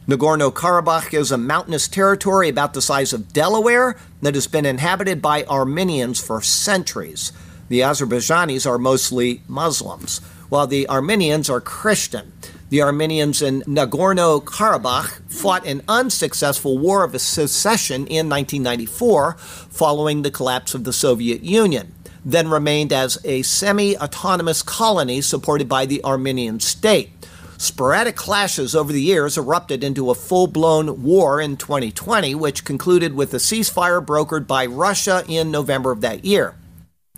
Nagorno 0.08 0.52
Karabakh 0.52 1.14
is 1.14 1.32
a 1.32 1.38
mountainous 1.38 1.88
territory 1.88 2.50
about 2.50 2.74
the 2.74 2.82
size 2.82 3.14
of 3.14 3.32
Delaware 3.34 3.96
that 4.22 4.36
has 4.36 4.48
been 4.48 4.66
inhabited 4.66 5.22
by 5.22 5.44
Armenians 5.44 6.20
for 6.20 6.42
centuries. 6.42 7.32
The 7.70 7.82
Azerbaijanis 7.82 8.66
are 8.66 8.80
mostly 8.80 9.42
Muslims, 9.48 10.20
while 10.50 10.66
the 10.66 10.90
Armenians 10.90 11.50
are 11.50 11.62
Christian. 11.62 12.32
The 12.70 12.84
Armenians 12.84 13.42
in 13.42 13.62
Nagorno 13.64 14.44
Karabakh 14.44 15.24
fought 15.28 15.66
an 15.66 15.82
unsuccessful 15.88 16.78
war 16.78 17.04
of 17.04 17.20
secession 17.20 18.06
in 18.06 18.30
1994 18.30 19.34
following 19.40 20.22
the 20.22 20.30
collapse 20.30 20.76
of 20.76 20.84
the 20.84 20.94
Soviet 20.94 21.42
Union, 21.42 21.96
then 22.24 22.48
remained 22.48 22.94
as 22.94 23.18
a 23.26 23.42
semi 23.42 23.98
autonomous 23.98 24.62
colony 24.62 25.20
supported 25.20 25.68
by 25.68 25.88
the 25.88 26.04
Armenian 26.04 26.60
state. 26.60 27.10
Sporadic 27.58 28.16
clashes 28.16 28.76
over 28.76 28.94
the 28.94 29.02
years 29.02 29.36
erupted 29.36 29.84
into 29.84 30.12
a 30.12 30.16
full 30.16 30.46
blown 30.46 31.02
war 31.02 31.42
in 31.42 31.58
2020, 31.58 32.36
which 32.36 32.66
concluded 32.66 33.16
with 33.16 33.34
a 33.34 33.38
ceasefire 33.38 34.06
brokered 34.06 34.46
by 34.46 34.68
Russia 34.68 35.24
in 35.28 35.50
November 35.50 35.90
of 35.90 36.02
that 36.02 36.24
year. 36.24 36.54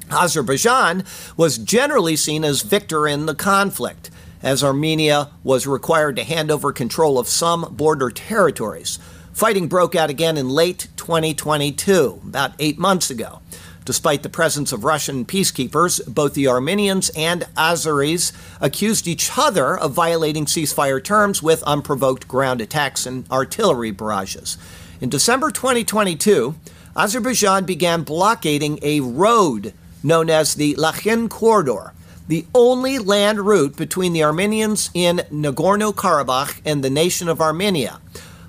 Azerbaijan 0.09 1.03
was 1.35 1.57
generally 1.57 2.15
seen 2.15 2.45
as 2.45 2.61
victor 2.61 3.05
in 3.05 3.25
the 3.25 3.35
conflict 3.35 4.09
as 4.43 4.63
Armenia 4.63 5.29
was 5.43 5.67
required 5.67 6.15
to 6.15 6.23
hand 6.23 6.51
over 6.51 6.71
control 6.71 7.19
of 7.19 7.27
some 7.27 7.73
border 7.75 8.09
territories. 8.09 8.99
Fighting 9.33 9.67
broke 9.67 9.95
out 9.95 10.09
again 10.09 10.37
in 10.37 10.49
late 10.49 10.87
2022, 10.97 12.21
about 12.25 12.53
eight 12.59 12.77
months 12.77 13.09
ago. 13.09 13.41
Despite 13.83 14.21
the 14.21 14.29
presence 14.29 14.71
of 14.71 14.83
Russian 14.83 15.25
peacekeepers, 15.25 16.05
both 16.07 16.35
the 16.35 16.47
Armenians 16.47 17.09
and 17.15 17.47
Azeris 17.57 18.31
accused 18.59 19.07
each 19.07 19.31
other 19.37 19.75
of 19.75 19.93
violating 19.93 20.45
ceasefire 20.45 21.03
terms 21.03 21.41
with 21.41 21.63
unprovoked 21.63 22.27
ground 22.27 22.61
attacks 22.61 23.07
and 23.07 23.29
artillery 23.31 23.89
barrages. 23.89 24.57
In 24.99 25.09
December 25.09 25.49
2022, 25.49 26.55
Azerbaijan 26.95 27.65
began 27.65 28.03
blockading 28.03 28.77
a 28.83 28.99
road 28.99 29.73
known 30.03 30.29
as 30.29 30.53
the 30.55 30.75
Lachin 30.75 31.27
Corridor 31.27 31.93
the 32.31 32.45
only 32.55 32.97
land 32.97 33.41
route 33.41 33.75
between 33.75 34.13
the 34.13 34.23
Armenians 34.23 34.89
in 34.93 35.17
Nagorno 35.33 35.93
Karabakh 35.93 36.61
and 36.63 36.81
the 36.81 36.89
nation 36.89 37.27
of 37.27 37.41
Armenia. 37.41 37.99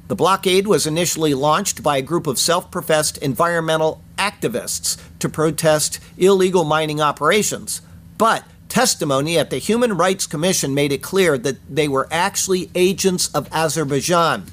The 0.07 0.15
blockade 0.15 0.69
was 0.69 0.87
initially 0.87 1.35
launched 1.35 1.83
by 1.83 1.97
a 1.97 2.03
group 2.03 2.29
of 2.29 2.39
self 2.39 2.71
professed 2.71 3.19
environmental 3.19 4.01
activists 4.17 5.03
to 5.19 5.29
protest 5.29 5.99
illegal 6.17 6.63
mining 6.63 7.01
operations. 7.01 7.83
But 8.19 8.45
testimony 8.69 9.37
at 9.37 9.51
the 9.51 9.59
Human 9.59 9.97
Rights 9.97 10.29
Commission 10.29 10.75
made 10.75 10.93
it 10.93 11.03
clear 11.03 11.37
that 11.39 11.59
they 11.69 11.89
were 11.89 12.07
actually 12.13 12.71
agents 12.77 13.35
of 13.35 13.49
Azerbaijan. 13.53 14.45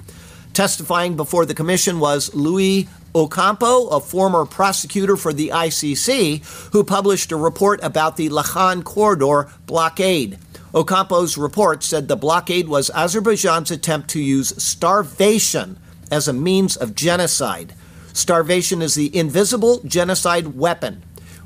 Testifying 0.53 1.15
before 1.15 1.45
the 1.45 1.53
commission 1.53 2.00
was 2.00 2.33
Louis 2.33 2.89
Ocampo, 3.16 3.88
a 3.88 4.00
former 4.00 4.46
prosecutor 4.46 5.18
for 5.18 5.34
the 5.34 5.50
ICC, 5.50 6.72
who 6.72 6.84
published 6.84 7.32
a 7.32 7.36
report 7.36 7.80
about 7.84 8.18
the 8.18 8.30
Lachin 8.30 8.84
corridor 8.84 9.50
blockade. 9.66 10.38
Ocampo's 10.75 11.38
report 11.38 11.84
said 11.84 12.08
the 12.08 12.16
blockade 12.16 12.68
was 12.68 12.92
Azerbaijan's 12.92 13.72
attempt 13.72 14.10
to 14.10 14.22
use 14.22 14.62
starvation 14.62 15.80
as 16.12 16.28
a 16.28 16.34
means 16.34 16.78
of 16.78 16.94
genocide. 16.94 17.74
Starvation 18.13 18.82
is 18.82 18.96
the 18.96 19.16
invisible 19.16 19.82
genocide 19.84 20.56
weapon. 20.56 21.04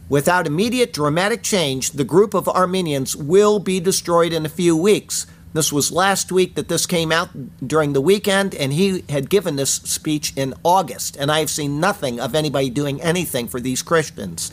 Without 0.09 0.45
immediate 0.45 0.91
dramatic 0.91 1.41
change, 1.41 1.91
the 1.91 2.03
group 2.03 2.33
of 2.33 2.49
Armenians 2.49 3.15
will 3.15 3.59
be 3.59 3.79
destroyed 3.79 4.33
in 4.33 4.45
a 4.45 4.49
few 4.49 4.75
weeks. 4.75 5.25
This 5.53 5.71
was 5.71 5.91
last 5.91 6.31
week 6.31 6.55
that 6.55 6.67
this 6.67 6.85
came 6.87 7.11
out 7.11 7.29
during 7.65 7.93
the 7.93 8.01
weekend, 8.01 8.55
and 8.55 8.73
he 8.73 9.03
had 9.09 9.29
given 9.29 9.55
this 9.55 9.73
speech 9.73 10.33
in 10.35 10.55
August. 10.63 11.15
And 11.15 11.31
I 11.31 11.39
have 11.39 11.49
seen 11.49 11.79
nothing 11.79 12.19
of 12.19 12.33
anybody 12.33 12.69
doing 12.71 13.01
anything 13.01 13.47
for 13.47 13.59
these 13.59 13.83
Christians. 13.83 14.51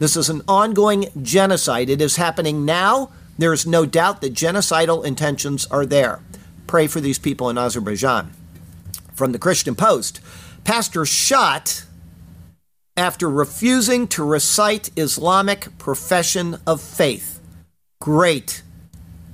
This 0.00 0.16
is 0.16 0.28
an 0.28 0.42
ongoing 0.48 1.06
genocide. 1.22 1.88
It 1.88 2.00
is 2.00 2.16
happening 2.16 2.64
now. 2.64 3.10
There 3.38 3.52
is 3.52 3.66
no 3.66 3.86
doubt 3.86 4.20
that 4.22 4.34
genocidal 4.34 5.04
intentions 5.04 5.66
are 5.66 5.86
there. 5.86 6.20
Pray 6.66 6.86
for 6.86 7.00
these 7.00 7.18
people 7.18 7.48
in 7.48 7.56
Azerbaijan. 7.56 8.32
From 9.14 9.32
the 9.32 9.38
Christian 9.38 9.74
Post 9.74 10.20
Pastor 10.64 11.06
shot 11.06 11.84
after 12.96 13.30
refusing 13.30 14.06
to 14.08 14.24
recite 14.24 14.90
Islamic 14.96 15.78
profession 15.78 16.58
of 16.66 16.80
faith. 16.80 17.40
Great. 18.00 18.62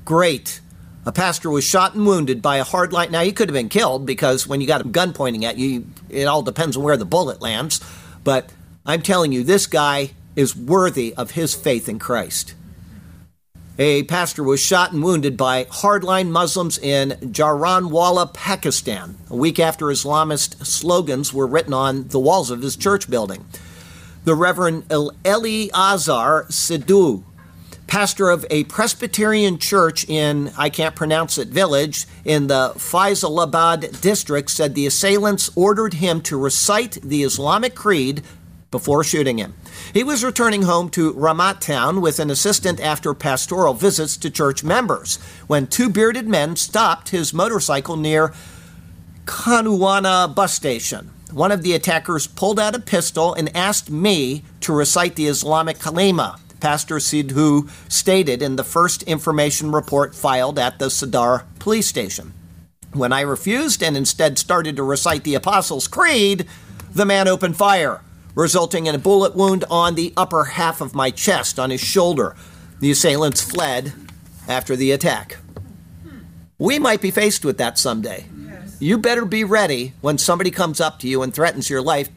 Great. 0.05 0.61
A 1.07 1.13
pastor 1.13 1.49
was 1.49 1.63
shot 1.63 1.95
and 1.95 2.05
wounded 2.05 2.43
by 2.43 2.57
a 2.57 2.65
hardline. 2.65 3.11
Now, 3.11 3.23
he 3.23 3.31
could 3.31 3.49
have 3.49 3.55
been 3.55 3.69
killed 3.69 4.05
because 4.05 4.49
when 4.49 4.61
you 4.61 4.67
got 4.67 4.81
a 4.81 4.89
gun 4.89 5.13
pointing 5.13 5.45
at 5.45 5.57
you, 5.57 5.87
it 6.11 6.25
all 6.25 6.43
depends 6.43 6.77
on 6.77 6.83
where 6.83 6.97
the 6.97 7.05
bullet 7.05 7.41
lands. 7.41 7.81
But 8.25 8.53
I'm 8.85 9.03
telling 9.03 9.31
you, 9.31 9.45
this 9.45 9.69
guy 9.69 10.11
is 10.35 10.57
worthy 10.57 11.15
of 11.15 11.31
his 11.31 11.55
faith 11.55 11.89
in 11.89 12.01
Christ. 12.01 12.55
A 13.79 14.03
pastor 14.05 14.43
was 14.43 14.59
shot 14.59 14.93
and 14.93 15.05
wounded 15.05 15.37
by 15.37 15.65
hardline 15.67 16.31
Muslims 16.31 16.77
in 16.77 17.11
Jaranwala, 17.21 18.35
Pakistan, 18.35 19.17
a 19.31 19.37
week 19.37 19.61
after 19.61 19.87
Islamist 19.87 20.67
slogans 20.67 21.33
were 21.33 21.47
written 21.47 21.73
on 21.73 22.09
the 22.09 22.19
walls 22.19 22.51
of 22.51 22.63
his 22.63 22.75
church 22.75 23.09
building. 23.09 23.45
The 24.25 24.35
Reverend 24.35 24.91
Eleazar 24.91 26.47
Sidhu, 26.49 27.23
pastor 27.87 28.31
of 28.31 28.45
a 28.51 28.65
Presbyterian 28.65 29.59
church 29.59 30.09
in, 30.09 30.53
I 30.59 30.71
can't 30.71 30.97
pronounce 30.97 31.39
it, 31.39 31.49
village 31.49 32.07
in 32.25 32.49
the 32.49 32.73
Faisalabad 32.77 34.01
district, 34.01 34.51
said 34.51 34.75
the 34.75 34.87
assailants 34.87 35.51
ordered 35.55 35.95
him 35.95 36.21
to 36.23 36.37
recite 36.37 36.99
the 37.03 37.23
Islamic 37.23 37.75
creed 37.75 38.23
before 38.71 39.05
shooting 39.05 39.39
him. 39.39 39.55
He 39.95 40.03
was 40.03 40.25
returning 40.25 40.63
home 40.63 40.91
to 40.91 41.15
Ramat 41.15 41.61
town 41.61 42.01
with 42.01 42.19
an 42.19 42.31
assistant 42.31 42.81
after 42.81 43.15
pastoral 43.15 43.75
visits 43.75 44.17
to 44.19 44.31
church 44.31 44.65
members 44.65 45.17
when 45.47 45.67
two 45.67 45.89
bearded 45.89 46.29
men 46.29 46.57
stopped 46.57 47.11
his 47.11 47.33
motorcycle 47.33 47.97
near 47.97 48.35
Kanuana 49.25 50.35
bus 50.35 50.53
station. 50.53 51.11
One 51.33 51.53
of 51.53 51.63
the 51.63 51.75
attackers 51.75 52.27
pulled 52.27 52.61
out 52.61 52.75
a 52.75 52.81
pistol 52.81 53.35
and 53.35 53.55
asked 53.57 53.91
me 53.91 54.45
to 54.61 54.73
recite 54.73 55.17
the 55.17 55.27
Islamic 55.27 55.79
kalima. 55.79 56.39
Pastor 56.61 56.97
Sidhu 56.97 57.71
stated 57.91 58.43
in 58.43 58.57
the 58.57 58.65
first 58.65 59.03
information 59.05 59.73
report 59.73 60.15
filed 60.15 60.59
at 60.59 60.79
the 60.79 60.87
Sadar 60.87 61.45
police 61.59 61.87
station. 61.87 62.33
When 62.93 63.13
I 63.13 63.21
refused 63.21 63.83
and 63.83 63.97
instead 63.97 64.39
started 64.39 64.77
to 64.77 64.83
recite 64.83 65.25
the 65.25 65.35
Apostles' 65.35 65.89
Creed, 65.89 66.47
the 66.93 67.05
man 67.05 67.29
opened 67.29 67.57
fire 67.57 68.01
resulting 68.37 68.87
in 68.87 68.95
a 68.95 68.99
bullet 68.99 69.35
wound 69.35 69.65
on 69.69 69.97
the 69.97 70.13
upper 70.17 70.45
half 70.45 70.81
of 70.81 70.95
my 70.95 71.11
chest 71.11 71.59
on 71.59 71.71
his 71.71 71.81
shoulder. 71.81 72.37
The 72.79 72.93
assailants 72.93 73.43
fled 73.43 73.93
after 74.47 74.77
the 74.77 74.93
attack. 74.93 75.39
We 76.59 76.79
might 76.79 77.01
be 77.01 77.11
faced 77.11 77.45
with 77.45 77.59
that 77.59 77.79
someday. 77.79 78.27
You 78.79 78.99
better 78.99 79.25
be 79.25 79.43
ready 79.43 79.95
when 80.03 80.19
somebody 80.19 80.51
comes 80.51 80.81
up 80.81 80.99
to 81.01 81.09
you 81.09 81.23
and 81.23 81.35
threatens 81.35 81.71
your 81.71 81.81
life, 81.81 82.11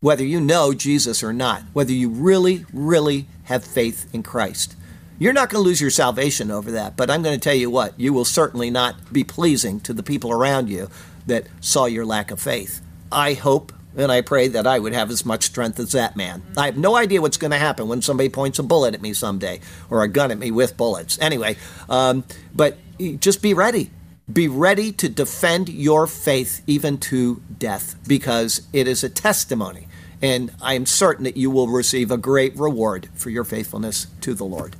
whether 0.00 0.24
you 0.24 0.40
know 0.40 0.72
Jesus 0.72 1.22
or 1.22 1.32
not, 1.32 1.62
whether 1.72 1.92
you 1.92 2.08
really, 2.08 2.64
really 2.72 3.26
have 3.46 3.64
faith 3.64 4.08
in 4.12 4.22
Christ. 4.22 4.76
You're 5.18 5.32
not 5.32 5.48
going 5.48 5.62
to 5.62 5.66
lose 5.66 5.80
your 5.80 5.90
salvation 5.90 6.50
over 6.50 6.70
that, 6.72 6.96
but 6.96 7.10
I'm 7.10 7.22
going 7.22 7.38
to 7.38 7.42
tell 7.42 7.54
you 7.54 7.70
what, 7.70 7.98
you 7.98 8.12
will 8.12 8.26
certainly 8.26 8.70
not 8.70 9.12
be 9.12 9.24
pleasing 9.24 9.80
to 9.80 9.94
the 9.94 10.02
people 10.02 10.30
around 10.30 10.68
you 10.68 10.90
that 11.26 11.46
saw 11.60 11.86
your 11.86 12.04
lack 12.04 12.30
of 12.30 12.40
faith. 12.40 12.82
I 13.10 13.32
hope 13.32 13.72
and 13.96 14.12
I 14.12 14.20
pray 14.20 14.48
that 14.48 14.66
I 14.66 14.78
would 14.78 14.92
have 14.92 15.10
as 15.10 15.24
much 15.24 15.44
strength 15.44 15.80
as 15.80 15.92
that 15.92 16.16
man. 16.16 16.42
I 16.56 16.66
have 16.66 16.76
no 16.76 16.96
idea 16.96 17.22
what's 17.22 17.38
going 17.38 17.52
to 17.52 17.58
happen 17.58 17.88
when 17.88 18.02
somebody 18.02 18.28
points 18.28 18.58
a 18.58 18.62
bullet 18.62 18.94
at 18.94 19.00
me 19.00 19.14
someday 19.14 19.60
or 19.88 20.02
a 20.02 20.08
gun 20.08 20.30
at 20.30 20.38
me 20.38 20.50
with 20.50 20.76
bullets. 20.76 21.18
Anyway, 21.18 21.56
um, 21.88 22.24
but 22.54 22.76
just 23.20 23.40
be 23.40 23.54
ready. 23.54 23.90
Be 24.30 24.48
ready 24.48 24.92
to 24.92 25.08
defend 25.08 25.68
your 25.68 26.06
faith 26.06 26.62
even 26.66 26.98
to 26.98 27.42
death 27.58 27.96
because 28.06 28.66
it 28.72 28.86
is 28.86 29.02
a 29.02 29.08
testimony. 29.08 29.85
And 30.22 30.52
I 30.62 30.74
am 30.74 30.86
certain 30.86 31.24
that 31.24 31.36
you 31.36 31.50
will 31.50 31.68
receive 31.68 32.10
a 32.10 32.16
great 32.16 32.56
reward 32.56 33.08
for 33.14 33.30
your 33.30 33.44
faithfulness 33.44 34.06
to 34.22 34.34
the 34.34 34.44
Lord. 34.44 34.76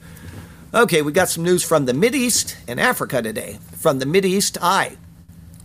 Okay, 0.74 1.02
we 1.02 1.12
got 1.12 1.28
some 1.28 1.44
news 1.44 1.62
from 1.62 1.86
the 1.86 2.10
East 2.14 2.56
and 2.66 2.80
Africa 2.80 3.22
today. 3.22 3.58
From 3.72 3.98
the 3.98 4.26
East, 4.26 4.58
I 4.60 4.96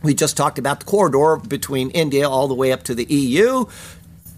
we 0.03 0.13
just 0.13 0.35
talked 0.35 0.57
about 0.57 0.79
the 0.79 0.85
corridor 0.85 1.37
between 1.37 1.91
India 1.91 2.27
all 2.27 2.47
the 2.47 2.55
way 2.55 2.71
up 2.71 2.83
to 2.83 2.95
the 2.95 3.05
EU. 3.05 3.65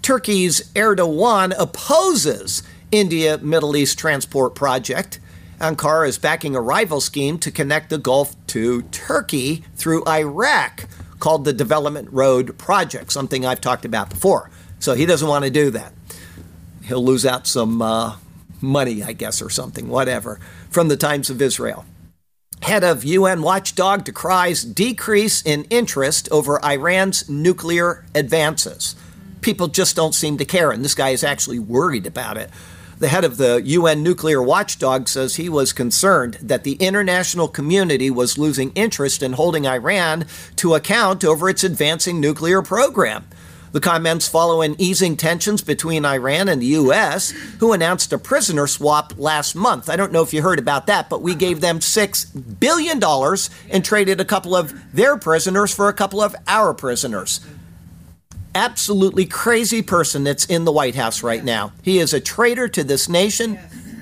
Turkey's 0.01 0.69
Erdogan 0.73 1.53
opposes 1.57 2.63
India 2.91 3.37
Middle 3.37 3.75
East 3.75 3.97
Transport 3.97 4.55
Project. 4.55 5.19
Ankara 5.59 6.07
is 6.09 6.17
backing 6.17 6.55
a 6.55 6.61
rival 6.61 6.99
scheme 6.99 7.37
to 7.39 7.49
connect 7.51 7.89
the 7.89 7.97
Gulf 7.97 8.35
to 8.47 8.81
Turkey 8.83 9.63
through 9.75 10.05
Iraq 10.05 10.87
called 11.19 11.45
the 11.45 11.53
Development 11.53 12.09
Road 12.11 12.57
Project, 12.57 13.13
something 13.13 13.45
I've 13.45 13.61
talked 13.61 13.85
about 13.85 14.09
before. 14.09 14.51
So 14.83 14.95
he 14.95 15.05
doesn't 15.05 15.29
want 15.29 15.45
to 15.45 15.49
do 15.49 15.69
that. 15.69 15.93
He'll 16.83 17.05
lose 17.05 17.25
out 17.25 17.47
some 17.47 17.81
uh, 17.81 18.17
money, 18.59 19.01
I 19.01 19.13
guess, 19.13 19.41
or 19.41 19.49
something, 19.49 19.87
whatever, 19.87 20.41
from 20.69 20.89
the 20.89 20.97
Times 20.97 21.29
of 21.29 21.41
Israel. 21.41 21.85
Head 22.63 22.83
of 22.83 23.05
UN 23.05 23.43
watchdog 23.43 24.03
decries 24.03 24.61
decrease 24.65 25.41
in 25.41 25.63
interest 25.69 26.27
over 26.33 26.59
Iran's 26.61 27.29
nuclear 27.29 28.03
advances. 28.13 28.97
People 29.39 29.69
just 29.69 29.95
don't 29.95 30.13
seem 30.13 30.37
to 30.37 30.43
care, 30.43 30.69
and 30.69 30.83
this 30.83 30.95
guy 30.95 31.11
is 31.11 31.23
actually 31.23 31.59
worried 31.59 32.05
about 32.05 32.35
it. 32.35 32.49
The 32.99 33.07
head 33.07 33.23
of 33.23 33.37
the 33.37 33.61
UN 33.63 34.03
nuclear 34.03 34.43
watchdog 34.43 35.07
says 35.07 35.37
he 35.37 35.47
was 35.47 35.71
concerned 35.71 36.33
that 36.41 36.65
the 36.65 36.73
international 36.73 37.47
community 37.47 38.09
was 38.09 38.37
losing 38.37 38.73
interest 38.73 39.23
in 39.23 39.31
holding 39.31 39.65
Iran 39.65 40.25
to 40.57 40.75
account 40.75 41.23
over 41.23 41.47
its 41.47 41.63
advancing 41.63 42.19
nuclear 42.19 42.61
program. 42.61 43.29
The 43.73 43.81
comments 43.81 44.27
follow 44.27 44.61
in 44.61 44.79
easing 44.79 45.17
tensions 45.17 45.63
between 45.63 46.05
Iran 46.05 46.47
and 46.47 46.61
the 46.61 46.67
U.S., 46.67 47.31
who 47.59 47.73
announced 47.73 48.13
a 48.13 48.19
prisoner 48.19 48.67
swap 48.67 49.13
last 49.17 49.55
month. 49.55 49.89
I 49.89 49.95
don't 49.95 50.11
know 50.11 50.21
if 50.21 50.31
you 50.31 50.43
heard 50.43 50.59
about 50.59 50.85
that, 50.87 51.09
but 51.09 51.23
we 51.23 51.33
gave 51.33 51.59
them 51.59 51.79
$6 51.79 52.59
billion 52.59 53.01
and 53.71 53.83
traded 53.83 54.21
a 54.21 54.25
couple 54.25 54.55
of 54.55 54.73
their 54.93 55.17
prisoners 55.17 55.73
for 55.73 55.89
a 55.89 55.93
couple 55.93 56.21
of 56.21 56.35
our 56.47 56.75
prisoners. 56.75 57.41
Absolutely 58.53 59.25
crazy 59.25 59.81
person 59.81 60.23
that's 60.23 60.45
in 60.45 60.65
the 60.65 60.71
White 60.71 60.93
House 60.93 61.23
right 61.23 61.43
now. 61.43 61.73
He 61.81 61.97
is 61.97 62.13
a 62.13 62.19
traitor 62.19 62.67
to 62.67 62.83
this 62.83 63.09
nation. 63.09 63.57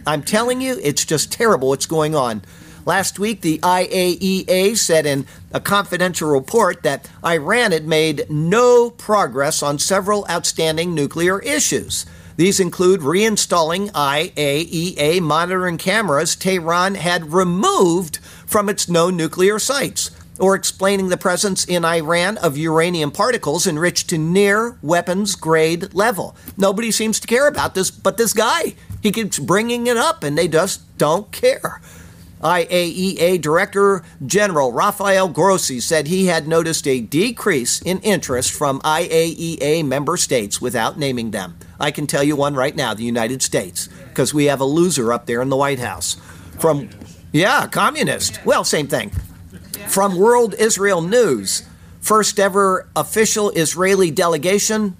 I'm 0.05 0.21
telling 0.21 0.59
you, 0.59 0.77
it's 0.83 1.05
just 1.05 1.31
terrible 1.31 1.69
what's 1.69 1.85
going 1.85 2.13
on. 2.13 2.41
Last 2.85 3.19
week, 3.19 3.41
the 3.41 3.59
IAEA 3.59 4.75
said 4.75 5.05
in 5.05 5.27
a 5.53 5.59
confidential 5.59 6.29
report 6.29 6.81
that 6.83 7.07
Iran 7.23 7.71
had 7.71 7.87
made 7.87 8.25
no 8.29 8.89
progress 8.89 9.61
on 9.61 9.77
several 9.77 10.25
outstanding 10.29 10.95
nuclear 10.95 11.39
issues. 11.39 12.05
These 12.37 12.59
include 12.59 13.01
reinstalling 13.01 13.91
IAEA 13.91 15.21
monitoring 15.21 15.77
cameras 15.77 16.35
Tehran 16.35 16.95
had 16.95 17.33
removed 17.33 18.17
from 18.47 18.67
its 18.67 18.89
known 18.89 19.15
nuclear 19.15 19.59
sites, 19.59 20.09
or 20.39 20.55
explaining 20.55 21.09
the 21.09 21.17
presence 21.17 21.63
in 21.65 21.85
Iran 21.85 22.37
of 22.37 22.57
uranium 22.57 23.11
particles 23.11 23.67
enriched 23.67 24.09
to 24.09 24.17
near 24.17 24.75
weapons 24.81 25.35
grade 25.35 25.93
level. 25.93 26.35
Nobody 26.57 26.89
seems 26.89 27.19
to 27.19 27.27
care 27.27 27.47
about 27.47 27.75
this, 27.75 27.91
but 27.91 28.17
this 28.17 28.33
guy 28.33 28.73
He 29.01 29.11
keeps 29.11 29.39
bringing 29.39 29.87
it 29.87 29.97
up, 29.97 30.23
and 30.23 30.37
they 30.37 30.47
just 30.47 30.97
don't 30.97 31.31
care. 31.31 31.81
IAEA 32.41 33.39
Director 33.41 34.03
General 34.25 34.71
Rafael 34.71 35.29
Grossi 35.29 35.79
said 35.79 36.07
he 36.07 36.25
had 36.25 36.47
noticed 36.47 36.87
a 36.87 36.99
decrease 37.01 37.81
in 37.81 37.99
interest 37.99 38.51
from 38.51 38.79
IAEA 38.81 39.85
member 39.85 40.17
states 40.17 40.61
without 40.61 40.97
naming 40.97 41.31
them. 41.31 41.57
I 41.79 41.91
can 41.91 42.07
tell 42.07 42.23
you 42.23 42.35
one 42.35 42.55
right 42.55 42.75
now 42.75 42.93
the 42.93 43.03
United 43.03 43.41
States, 43.41 43.87
because 44.09 44.33
we 44.33 44.45
have 44.45 44.61
a 44.61 44.65
loser 44.65 45.11
up 45.13 45.25
there 45.25 45.41
in 45.41 45.49
the 45.49 45.57
White 45.57 45.79
House. 45.79 46.15
From, 46.59 46.89
yeah, 47.31 47.67
communist. 47.67 48.43
Well, 48.45 48.63
same 48.63 48.87
thing. 48.87 49.11
From 49.87 50.17
World 50.17 50.53
Israel 50.55 51.01
News, 51.01 51.63
first 51.99 52.39
ever 52.39 52.87
official 52.95 53.49
Israeli 53.51 54.11
delegation 54.11 54.95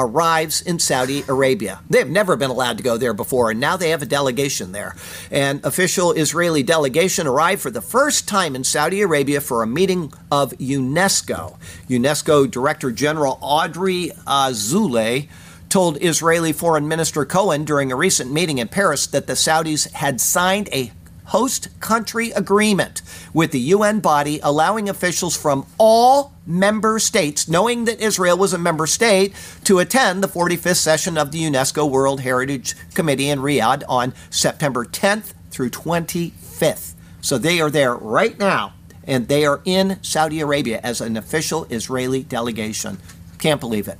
arrives 0.00 0.60
in 0.62 0.78
Saudi 0.78 1.22
Arabia. 1.28 1.80
They 1.88 1.98
have 1.98 2.10
never 2.10 2.34
been 2.34 2.50
allowed 2.50 2.78
to 2.78 2.82
go 2.82 2.96
there 2.96 3.14
before, 3.14 3.50
and 3.50 3.60
now 3.60 3.76
they 3.76 3.90
have 3.90 4.02
a 4.02 4.06
delegation 4.06 4.72
there. 4.72 4.96
An 5.30 5.60
official 5.62 6.12
Israeli 6.12 6.62
delegation 6.62 7.26
arrived 7.26 7.62
for 7.62 7.70
the 7.70 7.80
first 7.80 8.26
time 8.26 8.56
in 8.56 8.64
Saudi 8.64 9.00
Arabia 9.02 9.40
for 9.40 9.62
a 9.62 9.66
meeting 9.66 10.12
of 10.32 10.52
UNESCO. 10.58 11.58
UNESCO 11.88 12.50
Director 12.50 12.90
General 12.90 13.38
Audrey 13.40 14.10
uh, 14.26 14.50
Azoulay 14.50 15.28
told 15.68 16.02
Israeli 16.02 16.52
Foreign 16.52 16.88
Minister 16.88 17.24
Cohen 17.24 17.64
during 17.64 17.92
a 17.92 17.96
recent 17.96 18.32
meeting 18.32 18.58
in 18.58 18.68
Paris 18.68 19.06
that 19.08 19.26
the 19.26 19.34
Saudis 19.34 19.90
had 19.92 20.20
signed 20.20 20.68
a 20.72 20.90
host 21.30 21.68
country 21.78 22.30
agreement 22.32 23.02
with 23.32 23.52
the 23.52 23.60
UN 23.60 24.00
body 24.00 24.40
allowing 24.42 24.88
officials 24.88 25.36
from 25.36 25.64
all 25.78 26.32
member 26.44 26.98
states, 26.98 27.48
knowing 27.48 27.84
that 27.84 28.00
Israel 28.00 28.36
was 28.36 28.52
a 28.52 28.58
member 28.58 28.86
state, 28.86 29.32
to 29.64 29.78
attend 29.78 30.22
the 30.22 30.28
45th 30.28 30.76
session 30.76 31.16
of 31.16 31.30
the 31.30 31.42
UNESCO 31.42 31.88
World 31.88 32.20
Heritage 32.20 32.74
Committee 32.94 33.30
in 33.30 33.38
Riyadh 33.38 33.84
on 33.88 34.12
September 34.28 34.84
10th 34.84 35.32
through 35.50 35.70
25th. 35.70 36.94
So 37.20 37.38
they 37.38 37.60
are 37.60 37.70
there 37.70 37.94
right 37.94 38.36
now, 38.36 38.72
and 39.04 39.28
they 39.28 39.44
are 39.44 39.60
in 39.64 40.02
Saudi 40.02 40.40
Arabia 40.40 40.80
as 40.82 41.00
an 41.00 41.16
official 41.16 41.64
Israeli 41.70 42.24
delegation. 42.24 42.98
Can't 43.38 43.60
believe 43.60 43.86
it. 43.86 43.98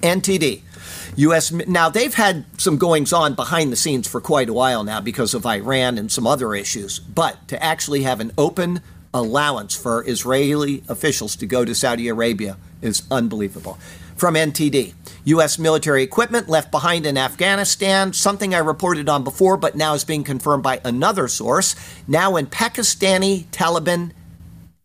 NTD. 0.00 0.62
U.S. 1.16 1.50
Now, 1.50 1.88
they've 1.88 2.12
had 2.12 2.44
some 2.58 2.76
goings 2.76 3.12
on 3.12 3.34
behind 3.34 3.72
the 3.72 3.76
scenes 3.76 4.06
for 4.06 4.20
quite 4.20 4.48
a 4.48 4.52
while 4.52 4.84
now 4.84 5.00
because 5.00 5.32
of 5.32 5.46
Iran 5.46 5.96
and 5.96 6.12
some 6.12 6.26
other 6.26 6.54
issues. 6.54 6.98
But 6.98 7.48
to 7.48 7.62
actually 7.62 8.02
have 8.02 8.20
an 8.20 8.32
open 8.36 8.80
allowance 9.14 9.74
for 9.74 10.06
Israeli 10.06 10.82
officials 10.88 11.34
to 11.36 11.46
go 11.46 11.64
to 11.64 11.74
Saudi 11.74 12.08
Arabia 12.08 12.58
is 12.82 13.02
unbelievable. 13.10 13.78
From 14.16 14.34
NTD 14.34 14.94
U.S. 15.24 15.58
military 15.58 16.02
equipment 16.02 16.48
left 16.48 16.70
behind 16.70 17.04
in 17.04 17.18
Afghanistan, 17.18 18.12
something 18.12 18.54
I 18.54 18.58
reported 18.58 19.08
on 19.08 19.24
before, 19.24 19.56
but 19.56 19.74
now 19.74 19.94
is 19.94 20.04
being 20.04 20.22
confirmed 20.22 20.62
by 20.62 20.80
another 20.84 21.28
source, 21.28 21.74
now 22.06 22.36
in 22.36 22.46
Pakistani 22.46 23.46
Taliban 23.46 24.12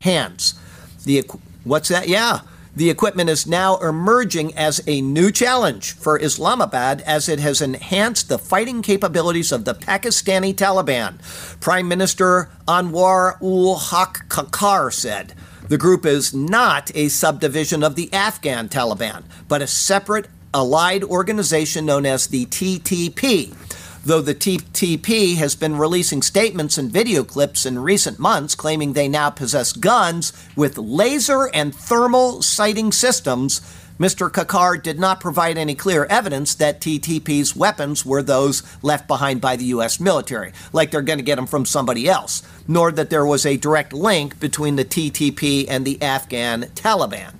hands. 0.01 0.55
The 1.03 1.23
What's 1.63 1.89
that? 1.89 2.07
Yeah. 2.07 2.39
The 2.73 2.89
equipment 2.89 3.29
is 3.29 3.45
now 3.45 3.75
emerging 3.77 4.55
as 4.55 4.81
a 4.87 5.01
new 5.01 5.29
challenge 5.29 5.91
for 5.91 6.17
Islamabad 6.17 7.01
as 7.01 7.27
it 7.27 7.39
has 7.39 7.61
enhanced 7.61 8.29
the 8.29 8.39
fighting 8.39 8.81
capabilities 8.81 9.51
of 9.51 9.65
the 9.65 9.75
Pakistani 9.75 10.55
Taliban. 10.55 11.19
Prime 11.59 11.89
Minister 11.89 12.49
Anwar 12.69 13.41
ul 13.41 13.77
Haq 13.77 14.29
Kakar 14.29 14.93
said. 14.93 15.33
The 15.67 15.77
group 15.77 16.05
is 16.05 16.33
not 16.33 16.91
a 16.95 17.09
subdivision 17.09 17.83
of 17.83 17.95
the 17.95 18.11
Afghan 18.13 18.69
Taliban, 18.69 19.23
but 19.49 19.61
a 19.61 19.67
separate 19.67 20.29
allied 20.53 21.03
organization 21.03 21.85
known 21.85 22.05
as 22.05 22.27
the 22.27 22.45
TTP 22.45 23.53
though 24.03 24.21
the 24.21 24.35
TTP 24.35 25.35
has 25.35 25.55
been 25.55 25.77
releasing 25.77 26.21
statements 26.21 26.77
and 26.77 26.91
video 26.91 27.23
clips 27.23 27.65
in 27.65 27.79
recent 27.79 28.19
months 28.19 28.55
claiming 28.55 28.93
they 28.93 29.07
now 29.07 29.29
possess 29.29 29.73
guns 29.73 30.33
with 30.55 30.77
laser 30.77 31.49
and 31.53 31.73
thermal 31.75 32.41
sighting 32.41 32.91
systems. 32.91 33.61
Mr. 33.99 34.31
Kakar 34.31 34.81
did 34.81 34.97
not 34.99 35.19
provide 35.19 35.59
any 35.59 35.75
clear 35.75 36.05
evidence 36.05 36.55
that 36.55 36.81
TTP's 36.81 37.55
weapons 37.55 38.03
were 38.03 38.23
those 38.23 38.63
left 38.81 39.07
behind 39.07 39.39
by 39.39 39.55
the 39.55 39.65
U.S. 39.65 39.99
military, 39.99 40.53
like 40.73 40.89
they're 40.89 41.03
going 41.03 41.19
to 41.19 41.23
get 41.23 41.35
them 41.35 41.45
from 41.45 41.67
somebody 41.67 42.09
else, 42.09 42.41
nor 42.67 42.91
that 42.91 43.11
there 43.11 43.25
was 43.25 43.45
a 43.45 43.57
direct 43.57 43.93
link 43.93 44.39
between 44.39 44.75
the 44.75 44.85
TTP 44.85 45.67
and 45.69 45.85
the 45.85 46.01
Afghan 46.01 46.63
Taliban. 46.73 47.33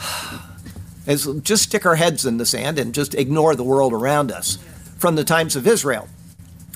Just 1.42 1.64
stick 1.64 1.84
our 1.84 1.96
heads 1.96 2.24
in 2.24 2.38
the 2.38 2.46
sand 2.46 2.78
and 2.78 2.94
just 2.94 3.14
ignore 3.14 3.54
the 3.54 3.62
world 3.62 3.92
around 3.92 4.32
us 4.32 4.56
from 5.04 5.16
the 5.16 5.22
Times 5.22 5.54
of 5.54 5.66
Israel. 5.66 6.08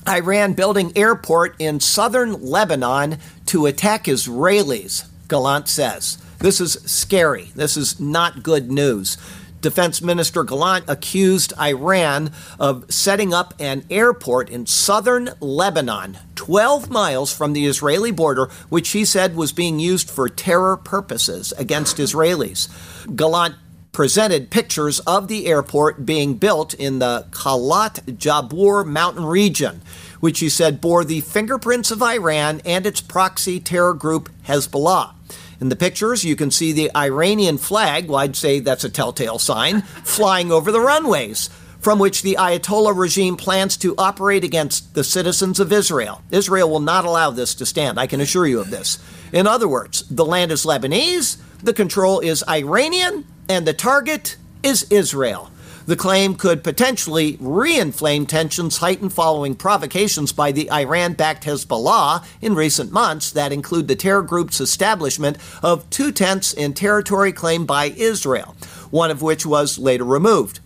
Iran 0.06 0.52
building 0.52 0.92
airport 0.94 1.56
in 1.58 1.80
southern 1.80 2.34
Lebanon 2.42 3.16
to 3.46 3.64
attack 3.64 4.04
Israelis, 4.04 5.08
Gallant 5.28 5.66
says. 5.66 6.18
This 6.38 6.60
is 6.60 6.74
scary. 6.84 7.50
This 7.54 7.78
is 7.78 7.98
not 7.98 8.42
good 8.42 8.70
news. 8.70 9.16
Defense 9.62 10.02
Minister 10.02 10.44
Gallant 10.44 10.84
accused 10.88 11.54
Iran 11.58 12.30
of 12.60 12.92
setting 12.92 13.32
up 13.32 13.54
an 13.58 13.86
airport 13.88 14.50
in 14.50 14.66
southern 14.66 15.30
Lebanon, 15.40 16.18
12 16.34 16.90
miles 16.90 17.34
from 17.34 17.54
the 17.54 17.64
Israeli 17.64 18.10
border, 18.10 18.50
which 18.68 18.90
he 18.90 19.06
said 19.06 19.36
was 19.36 19.52
being 19.52 19.78
used 19.78 20.10
for 20.10 20.28
terror 20.28 20.76
purposes 20.76 21.54
against 21.56 21.96
Israelis. 21.96 22.68
Gallant 23.16 23.54
presented 23.98 24.48
pictures 24.48 25.00
of 25.00 25.26
the 25.26 25.46
airport 25.46 26.06
being 26.06 26.34
built 26.34 26.72
in 26.72 27.00
the 27.00 27.26
Kalat 27.32 28.16
Jabur 28.16 28.86
mountain 28.86 29.24
region, 29.24 29.82
which 30.20 30.38
he 30.38 30.48
said 30.48 30.80
bore 30.80 31.04
the 31.04 31.20
fingerprints 31.20 31.90
of 31.90 32.00
Iran 32.00 32.62
and 32.64 32.86
its 32.86 33.00
proxy 33.00 33.58
terror 33.58 33.94
group 33.94 34.30
Hezbollah. 34.46 35.14
In 35.60 35.68
the 35.68 35.74
pictures, 35.74 36.22
you 36.22 36.36
can 36.36 36.52
see 36.52 36.70
the 36.70 36.94
Iranian 36.94 37.58
flag, 37.58 38.06
well, 38.06 38.18
I'd 38.18 38.36
say 38.36 38.60
that's 38.60 38.84
a 38.84 38.88
telltale 38.88 39.40
sign, 39.40 39.80
flying 40.04 40.52
over 40.52 40.70
the 40.70 40.80
runways, 40.80 41.50
from 41.80 41.98
which 41.98 42.22
the 42.22 42.36
Ayatollah 42.38 42.96
regime 42.96 43.36
plans 43.36 43.76
to 43.78 43.96
operate 43.98 44.44
against 44.44 44.94
the 44.94 45.02
citizens 45.02 45.58
of 45.58 45.72
Israel. 45.72 46.22
Israel 46.30 46.70
will 46.70 46.78
not 46.78 47.04
allow 47.04 47.32
this 47.32 47.52
to 47.56 47.66
stand, 47.66 47.98
I 47.98 48.06
can 48.06 48.20
assure 48.20 48.46
you 48.46 48.60
of 48.60 48.70
this. 48.70 49.00
In 49.32 49.48
other 49.48 49.66
words, 49.66 50.04
the 50.08 50.24
land 50.24 50.52
is 50.52 50.64
Lebanese, 50.64 51.38
the 51.64 51.74
control 51.74 52.20
is 52.20 52.44
Iranian, 52.48 53.24
and 53.48 53.66
the 53.66 53.72
target 53.72 54.36
is 54.62 54.86
Israel. 54.90 55.50
The 55.86 55.96
claim 55.96 56.34
could 56.34 56.62
potentially 56.62 57.38
re-inflame 57.40 58.26
tensions 58.26 58.76
heightened 58.76 59.14
following 59.14 59.54
provocations 59.54 60.32
by 60.32 60.52
the 60.52 60.70
Iran-backed 60.70 61.44
Hezbollah 61.44 62.26
in 62.42 62.54
recent 62.54 62.92
months 62.92 63.30
that 63.30 63.52
include 63.52 63.88
the 63.88 63.96
terror 63.96 64.22
group's 64.22 64.60
establishment 64.60 65.38
of 65.62 65.88
two 65.88 66.12
tents 66.12 66.52
in 66.52 66.74
territory 66.74 67.32
claimed 67.32 67.66
by 67.66 67.86
Israel, 67.86 68.54
one 68.90 69.10
of 69.10 69.22
which 69.22 69.46
was 69.46 69.78
later 69.78 70.04
removed 70.04 70.60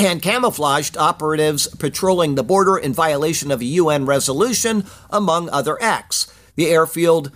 and 0.00 0.22
camouflaged 0.22 0.96
operatives 0.96 1.66
patrolling 1.76 2.34
the 2.34 2.42
border 2.42 2.78
in 2.78 2.92
violation 2.92 3.50
of 3.50 3.60
a 3.60 3.66
UN 3.66 4.06
resolution, 4.06 4.84
among 5.10 5.50
other 5.50 5.80
acts. 5.82 6.32
The 6.56 6.68
airfield 6.68 7.30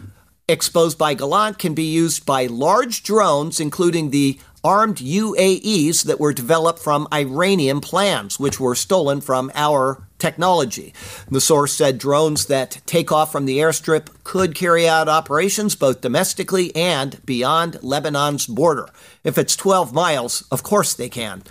exposed 0.49 0.97
by 0.97 1.15
Gallant 1.15 1.59
can 1.59 1.75
be 1.75 1.85
used 1.85 2.25
by 2.25 2.47
large 2.47 3.03
drones, 3.03 3.61
including 3.61 4.11
the 4.11 4.39
armed 4.65 4.97
UAVs 4.97 6.05
that 6.05 6.19
were 6.19 6.33
developed 6.33 6.79
from 6.79 7.07
Iranian 7.13 7.81
plans, 7.81 8.41
which 8.41 8.59
were 8.59 8.75
stolen 8.75 9.21
from 9.21 9.53
our 9.55 10.09
technology. 10.19 10.95
The 11.31 11.41
source 11.41 11.75
said 11.75 11.99
drones 11.99 12.47
that 12.47 12.81
take 12.87 13.13
off 13.13 13.31
from 13.31 13.45
the 13.45 13.59
airstrip 13.59 14.09
could 14.25 14.55
carry 14.55 14.89
out 14.89 15.09
operations 15.09 15.77
both 15.77 16.01
domestically 16.01 16.75
and 16.75 17.25
beyond 17.27 17.75
Lebanon's 17.83 18.47
border. 18.47 18.89
If 19.23 19.37
it's 19.37 19.55
12 19.55 19.93
miles, 19.93 20.45
of 20.51 20.63
course 20.63 20.95
they 20.95 21.11
can. 21.11 21.43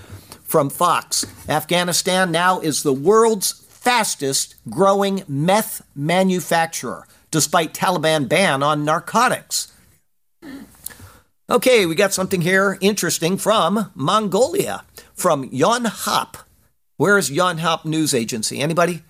From 0.43 0.71
Fox, 0.71 1.26
Afghanistan 1.47 2.32
now 2.32 2.60
is 2.60 2.82
the 2.82 2.93
world's 2.93 3.63
fastest 3.69 4.56
growing 4.69 5.23
meth 5.28 5.86
manufacturer, 5.95 7.06
despite 7.32 7.73
Taliban 7.73 8.28
ban 8.28 8.63
on 8.63 8.86
narcotics. 8.86 9.71
Okay, 11.54 11.86
we 11.86 11.94
got 11.94 12.16
something 12.16 12.42
here 12.42 12.80
interesting 12.82 13.38
from 13.38 13.92
Mongolia, 13.94 14.86
from 15.13 15.48
Yonhap. 15.52 16.38
Where 16.98 17.16
is 17.16 17.30
Yonhap 17.30 17.86
News 17.86 18.16
Agency? 18.16 18.60
Anybody? 18.60 19.04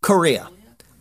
Korea. 0.00 0.48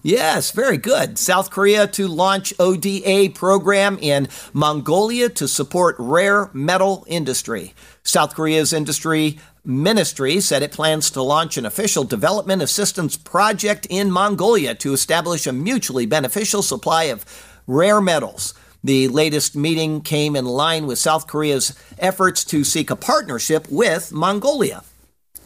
Yes, 0.01 0.49
very 0.49 0.79
good. 0.79 1.19
South 1.19 1.51
Korea 1.51 1.85
to 1.85 2.07
launch 2.07 2.51
ODA 2.57 3.29
program 3.35 3.99
in 4.01 4.27
Mongolia 4.53 5.29
to 5.29 5.47
support 5.47 5.95
rare 5.99 6.49
metal 6.51 7.05
industry. 7.07 7.75
South 8.01 8.33
Korea's 8.33 8.73
industry 8.73 9.37
ministry 9.63 10.39
said 10.39 10.63
it 10.63 10.71
plans 10.71 11.11
to 11.11 11.21
launch 11.21 11.57
an 11.57 11.67
official 11.67 12.03
development 12.03 12.63
assistance 12.63 13.17
project 13.17 13.85
in 13.91 14.09
Mongolia 14.09 14.73
to 14.73 14.93
establish 14.93 15.45
a 15.45 15.53
mutually 15.53 16.07
beneficial 16.07 16.63
supply 16.63 17.03
of 17.03 17.23
rare 17.67 18.01
metals. 18.01 18.55
The 18.83 19.09
latest 19.09 19.55
meeting 19.57 20.01
came 20.01 20.35
in 20.37 20.45
line 20.45 20.87
with 20.87 20.99
South 20.99 21.27
Korea's 21.27 21.77
efforts 21.97 22.45
to 22.45 22.63
seek 22.63 22.89
a 22.89 22.95
partnership 22.95 23.67
with 23.69 24.11
Mongolia. 24.13 24.83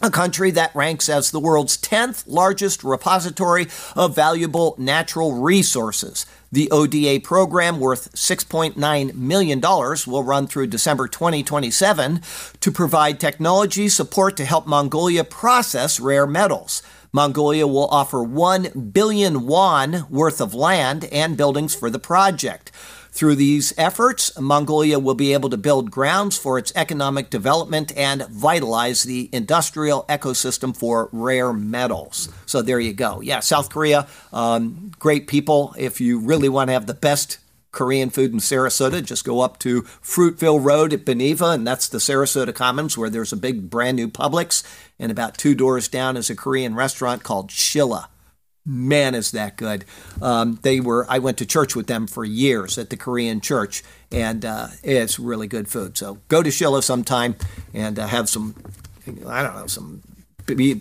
a 0.03 0.11
country 0.11 0.51
that 0.51 0.75
ranks 0.75 1.07
as 1.07 1.31
the 1.31 1.39
world's 1.39 1.77
10th 1.77 2.25
largest 2.27 2.83
repository 2.83 3.67
of 3.95 4.13
valuable 4.13 4.75
natural 4.77 5.31
resources. 5.31 6.25
The 6.51 6.69
ODA 6.71 7.21
program, 7.21 7.79
worth 7.79 8.11
$6.9 8.13 9.15
million, 9.15 9.61
will 9.61 10.23
run 10.23 10.45
through 10.45 10.67
December 10.67 11.07
2027 11.07 12.21
to 12.59 12.71
provide 12.71 13.17
technology 13.17 13.87
support 13.87 14.35
to 14.37 14.45
help 14.45 14.67
Mongolia 14.67 15.23
process 15.23 16.01
rare 16.01 16.27
metals. 16.27 16.83
Mongolia 17.13 17.65
will 17.65 17.87
offer 17.87 18.21
1 18.21 18.91
billion 18.91 19.47
won 19.47 20.05
worth 20.09 20.41
of 20.41 20.53
land 20.53 21.05
and 21.05 21.37
buildings 21.37 21.73
for 21.73 21.89
the 21.89 21.99
project. 21.99 22.73
Through 23.13 23.35
these 23.35 23.75
efforts, 23.77 24.37
Mongolia 24.39 24.97
will 24.97 25.13
be 25.13 25.33
able 25.33 25.51
to 25.51 25.57
build 25.57 25.91
grounds 25.91 26.35
for 26.35 26.57
its 26.57 26.73
economic 26.75 27.29
development 27.29 27.95
and 27.95 28.27
vitalize 28.27 29.03
the 29.03 29.29
industrial 29.31 30.03
ecosystem 30.09 30.75
for 30.75 31.09
rare 31.11 31.53
metals. 31.53 32.29
So 32.47 32.63
there 32.63 32.79
you 32.79 32.91
go. 32.91 33.21
Yeah, 33.21 33.41
South 33.41 33.69
Korea, 33.69 34.07
um, 34.33 34.91
great 34.97 35.27
people. 35.27 35.75
If 35.77 36.01
you 36.01 36.17
really 36.17 36.49
want 36.49 36.69
to 36.69 36.73
have 36.73 36.87
the 36.87 36.95
best 36.95 37.37
Korean 37.71 38.09
food 38.09 38.33
in 38.33 38.39
Sarasota, 38.39 39.05
just 39.05 39.25
go 39.25 39.41
up 39.41 39.59
to 39.59 39.83
Fruitville 39.83 40.63
Road 40.63 40.91
at 40.91 41.05
Beneva, 41.05 41.53
and 41.53 41.67
that's 41.67 41.87
the 41.87 41.99
Sarasota 41.99 42.53
Commons, 42.53 42.97
where 42.97 43.11
there's 43.11 43.31
a 43.31 43.37
big 43.37 43.69
brand 43.69 43.97
new 43.97 44.07
Publix. 44.07 44.63
And 44.97 45.11
about 45.11 45.37
two 45.37 45.53
doors 45.53 45.87
down 45.87 46.17
is 46.17 46.31
a 46.31 46.35
Korean 46.35 46.73
restaurant 46.73 47.21
called 47.21 47.51
Shilla 47.51 48.07
man 48.65 49.13
is 49.15 49.31
that 49.31 49.57
good. 49.57 49.85
Um, 50.21 50.59
they 50.61 50.79
were 50.79 51.05
i 51.09 51.19
went 51.19 51.37
to 51.39 51.45
church 51.45 51.75
with 51.75 51.87
them 51.87 52.07
for 52.07 52.23
years 52.23 52.77
at 52.77 52.89
the 52.89 52.97
korean 52.97 53.41
church 53.41 53.83
and 54.11 54.45
uh, 54.45 54.67
it's 54.83 55.19
really 55.19 55.47
good 55.47 55.67
food. 55.67 55.97
So 55.97 56.19
go 56.27 56.43
to 56.43 56.49
shilla 56.49 56.83
sometime 56.83 57.35
and 57.73 57.99
uh, 57.99 58.07
have 58.07 58.29
some 58.29 58.55
i 59.27 59.43
don't 59.43 59.55
know 59.55 59.67
some 59.67 60.01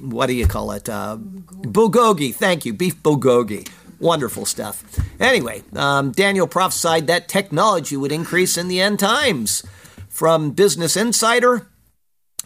what 0.01 0.27
do 0.27 0.35
you 0.35 0.47
call 0.47 0.73
it 0.73 0.89
uh, 0.89 1.17
bulgogi. 1.19 2.35
Thank 2.35 2.65
you. 2.65 2.73
Beef 2.73 3.01
bulgogi. 3.03 3.69
Wonderful 4.01 4.47
stuff. 4.47 4.85
Anyway 5.21 5.63
um, 5.75 6.13
daniel 6.13 6.47
prophesied 6.47 7.07
that 7.09 7.29
technology 7.29 7.97
would 7.97 8.13
increase 8.13 8.57
in 8.57 8.69
the 8.69 8.81
end 8.81 8.99
times. 8.99 9.65
From 10.09 10.51
business 10.51 10.97
insider 10.97 11.67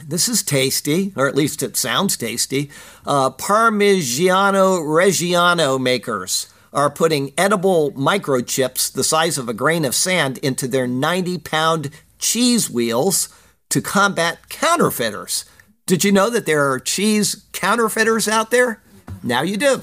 this 0.05 0.29
is 0.29 0.43
tasty, 0.43 1.13
or 1.17 1.27
at 1.27 1.35
least 1.35 1.63
it 1.63 1.77
sounds 1.77 2.17
tasty. 2.17 2.71
Uh, 3.07 3.31
Parmigiano 3.31 4.81
Reggiano 4.81 5.81
makers 5.81 6.49
are 6.73 6.91
putting 6.91 7.33
edible 7.39 7.93
microchips 7.93 8.93
the 8.93 9.05
size 9.05 9.39
of 9.39 9.49
a 9.49 9.55
grain 9.55 9.85
of 9.85 9.95
sand 9.95 10.39
into 10.39 10.69
their 10.69 10.87
90 10.87 11.39
pound 11.39 11.91
cheese 12.19 12.69
wheels 12.69 13.29
to 13.71 13.81
combat 13.81 14.49
counterfeiters. 14.49 15.45
Did 15.87 16.05
you 16.05 16.13
know 16.13 16.29
that 16.31 16.47
there 16.47 16.71
are 16.71 16.79
cheese 16.79 17.47
counterfeiters 17.53 18.29
out 18.29 18.51
there? 18.51 18.83
Now 19.23 19.43
you 19.43 19.57
do. 19.57 19.83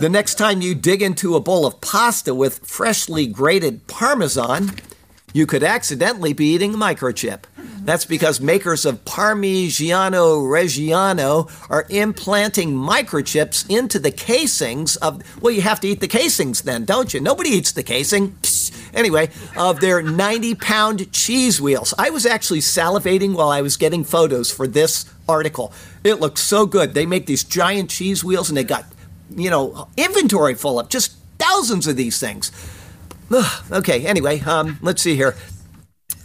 The 0.00 0.08
next 0.08 0.36
time 0.36 0.60
you 0.60 0.74
dig 0.74 1.02
into 1.02 1.36
a 1.36 1.40
bowl 1.40 1.66
of 1.66 1.80
pasta 1.80 2.34
with 2.34 2.66
freshly 2.66 3.26
grated 3.26 3.86
Parmesan, 3.86 4.72
you 5.32 5.46
could 5.46 5.62
accidentally 5.62 6.32
be 6.32 6.46
eating 6.46 6.74
a 6.74 6.78
microchip. 6.78 7.44
That's 7.84 8.06
because 8.06 8.40
makers 8.40 8.86
of 8.86 9.04
Parmigiano 9.04 10.40
Reggiano 10.42 11.50
are 11.68 11.86
implanting 11.90 12.72
microchips 12.72 13.68
into 13.68 13.98
the 13.98 14.10
casings 14.10 14.96
of, 14.96 15.22
well, 15.42 15.52
you 15.52 15.60
have 15.60 15.80
to 15.80 15.88
eat 15.88 16.00
the 16.00 16.08
casings 16.08 16.62
then, 16.62 16.86
don't 16.86 17.12
you? 17.12 17.20
Nobody 17.20 17.50
eats 17.50 17.72
the 17.72 17.82
casing. 17.82 18.38
Anyway, 18.94 19.28
of 19.56 19.80
their 19.80 20.00
90 20.00 20.54
pound 20.54 21.12
cheese 21.12 21.60
wheels. 21.60 21.92
I 21.98 22.08
was 22.08 22.24
actually 22.24 22.60
salivating 22.60 23.34
while 23.34 23.50
I 23.50 23.60
was 23.60 23.76
getting 23.76 24.02
photos 24.02 24.50
for 24.50 24.66
this 24.66 25.04
article. 25.28 25.72
It 26.04 26.20
looks 26.20 26.40
so 26.40 26.64
good. 26.64 26.94
They 26.94 27.04
make 27.04 27.26
these 27.26 27.44
giant 27.44 27.90
cheese 27.90 28.24
wheels 28.24 28.48
and 28.48 28.56
they 28.56 28.64
got, 28.64 28.86
you 29.36 29.50
know, 29.50 29.88
inventory 29.98 30.54
full 30.54 30.80
of 30.80 30.88
just 30.88 31.16
thousands 31.38 31.86
of 31.86 31.96
these 31.96 32.18
things. 32.18 32.50
Ugh, 33.30 33.64
okay, 33.72 34.06
anyway, 34.06 34.40
um, 34.40 34.78
let's 34.80 35.02
see 35.02 35.16
here. 35.16 35.34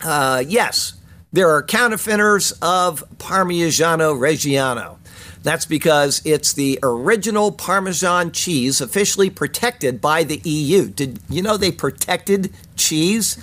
Uh, 0.03 0.43
yes, 0.47 0.93
there 1.31 1.49
are 1.49 1.61
counterfeiters 1.61 2.51
of 2.53 3.03
Parmigiano 3.17 4.17
Reggiano. 4.17 4.97
That's 5.43 5.65
because 5.65 6.21
it's 6.25 6.53
the 6.53 6.79
original 6.83 7.51
Parmesan 7.51 8.31
cheese 8.31 8.81
officially 8.81 9.29
protected 9.29 10.01
by 10.01 10.23
the 10.23 10.41
EU. 10.43 10.89
Did 10.89 11.19
you 11.29 11.41
know 11.41 11.55
they 11.55 11.71
protected 11.71 12.51
cheese? 12.75 13.37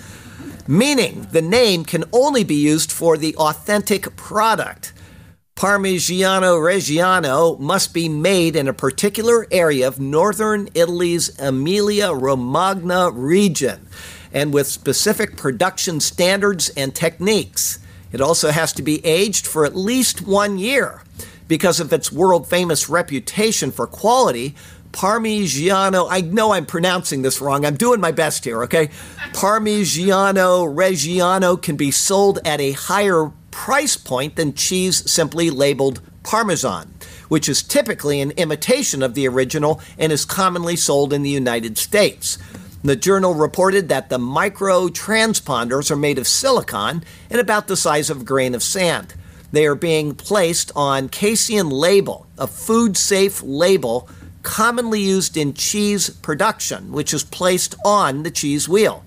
Meaning 0.67 1.27
the 1.31 1.41
name 1.41 1.85
can 1.85 2.03
only 2.11 2.43
be 2.43 2.55
used 2.55 2.91
for 2.91 3.17
the 3.17 3.35
authentic 3.37 4.15
product. 4.15 4.93
Parmigiano 5.55 6.59
Reggiano 6.59 7.57
must 7.57 7.93
be 7.93 8.07
made 8.09 8.55
in 8.55 8.67
a 8.67 8.73
particular 8.73 9.47
area 9.49 9.87
of 9.87 9.99
northern 9.99 10.67
Italy's 10.75 11.39
Emilia 11.39 12.13
Romagna 12.13 13.09
region 13.11 13.87
and 14.31 14.53
with 14.53 14.67
specific 14.67 15.35
production 15.37 15.99
standards 15.99 16.69
and 16.69 16.93
techniques. 16.93 17.79
It 18.11 18.21
also 18.21 18.51
has 18.51 18.73
to 18.73 18.81
be 18.81 19.05
aged 19.05 19.45
for 19.45 19.65
at 19.65 19.75
least 19.75 20.25
one 20.25 20.57
year. 20.57 21.01
Because 21.47 21.79
of 21.79 21.93
its 21.93 22.11
world 22.11 22.47
famous 22.47 22.89
reputation 22.89 23.71
for 23.71 23.87
quality, 23.87 24.55
Parmigiano, 24.91 26.07
I 26.09 26.21
know 26.21 26.53
I'm 26.53 26.65
pronouncing 26.65 27.21
this 27.21 27.39
wrong. 27.39 27.65
I'm 27.65 27.75
doing 27.75 28.01
my 28.01 28.11
best 28.11 28.43
here, 28.43 28.63
okay? 28.63 28.87
Parmigiano 29.33 30.65
Reggiano 30.73 31.61
can 31.61 31.75
be 31.75 31.91
sold 31.91 32.39
at 32.43 32.59
a 32.59 32.71
higher 32.71 33.31
price 33.51 33.97
point 33.97 34.35
than 34.35 34.53
cheese 34.53 35.09
simply 35.09 35.49
labeled 35.49 36.01
Parmesan, 36.23 36.93
which 37.27 37.47
is 37.47 37.63
typically 37.63 38.21
an 38.21 38.31
imitation 38.31 39.01
of 39.01 39.13
the 39.13 39.27
original 39.27 39.81
and 39.97 40.11
is 40.11 40.25
commonly 40.25 40.75
sold 40.75 41.13
in 41.13 41.21
the 41.21 41.29
United 41.29 41.77
States. 41.77 42.37
The 42.83 42.95
journal 42.95 43.33
reported 43.33 43.89
that 43.89 44.09
the 44.09 44.19
micro 44.19 44.87
transponders 44.87 45.89
are 45.89 45.95
made 45.95 46.19
of 46.19 46.27
silicon 46.27 47.03
and 47.29 47.39
about 47.39 47.67
the 47.67 47.75
size 47.75 48.09
of 48.09 48.21
a 48.21 48.25
grain 48.25 48.53
of 48.53 48.61
sand. 48.61 49.15
They 49.51 49.65
are 49.65 49.75
being 49.75 50.13
placed 50.13 50.71
on 50.75 51.09
casein 51.09 51.69
label, 51.69 52.27
a 52.37 52.45
food 52.45 52.95
safe 52.95 53.41
label 53.41 54.07
commonly 54.43 55.01
used 55.01 55.35
in 55.35 55.53
cheese 55.53 56.09
production, 56.09 56.91
which 56.91 57.13
is 57.13 57.23
placed 57.23 57.75
on 57.83 58.23
the 58.23 58.31
cheese 58.31 58.69
wheel. 58.69 59.03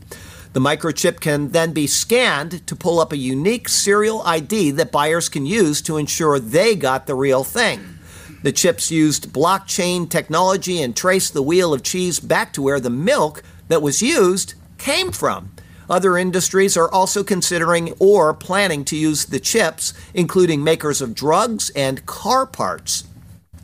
The 0.53 0.61
microchip 0.61 1.21
can 1.21 1.51
then 1.51 1.73
be 1.73 1.87
scanned 1.87 2.67
to 2.67 2.75
pull 2.75 2.99
up 2.99 3.13
a 3.13 3.17
unique 3.17 3.69
serial 3.69 4.21
ID 4.23 4.73
that 4.73 4.91
buyers 4.91 5.29
can 5.29 5.47
use 5.47 5.81
to 5.83 5.97
ensure 5.97 6.41
they 6.41 6.75
got 6.75 7.07
the 7.07 7.15
real 7.15 7.45
thing. 7.45 7.99
The 8.43 8.53
chips 8.53 8.91
used 8.91 9.33
blockchain 9.33 10.11
technology 10.11 10.83
and 10.83 10.97
traced 10.97 11.35
the 11.35 11.43
wheel 11.43 11.73
of 11.73 11.85
cheese 11.85 12.19
back 12.19 12.53
to 12.55 12.63
where 12.63 12.81
the 12.81 12.91
milk 12.91 13.43
that 13.71 13.81
was 13.81 14.03
used 14.03 14.55
came 14.77 15.13
from. 15.13 15.53
Other 15.89 16.19
industries 16.19 16.77
are 16.77 16.91
also 16.91 17.25
considering 17.25 17.93
or 17.99 18.35
planning 18.35 18.85
to 18.85 18.97
use 18.97 19.25
the 19.25 19.41
chips, 19.41 19.95
including 20.13 20.63
makers 20.63 21.01
of 21.01 21.15
drugs 21.15 21.71
and 21.71 22.05
car 22.05 22.47
parts. 22.47 23.05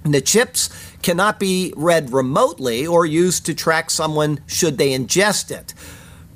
The 0.05 0.21
chips 0.21 0.71
cannot 1.03 1.39
be 1.39 1.73
read 1.77 2.13
remotely 2.13 2.87
or 2.87 3.05
used 3.05 3.47
to 3.47 3.55
track 3.55 3.91
someone 3.91 4.41
should 4.47 4.79
they 4.79 4.91
ingest 4.91 5.51
it. 5.51 5.75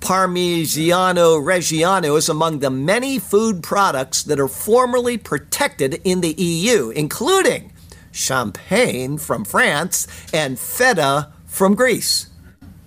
Parmigiano 0.01 1.41
Reggiano 1.41 2.17
is 2.17 2.29
among 2.29 2.61
the 2.61 2.71
many 2.71 3.19
food 3.19 3.63
products 3.63 4.23
that 4.23 4.41
are 4.41 4.49
formally 4.49 5.19
protected 5.19 6.01
in 6.05 6.21
the 6.21 6.33
EU, 6.33 6.91
including 6.91 7.73
champagne 8.11 9.19
from 9.19 9.45
France 9.45 10.07
and 10.33 10.59
feta 10.59 11.33
from 11.47 11.75
Greece. 11.75 12.30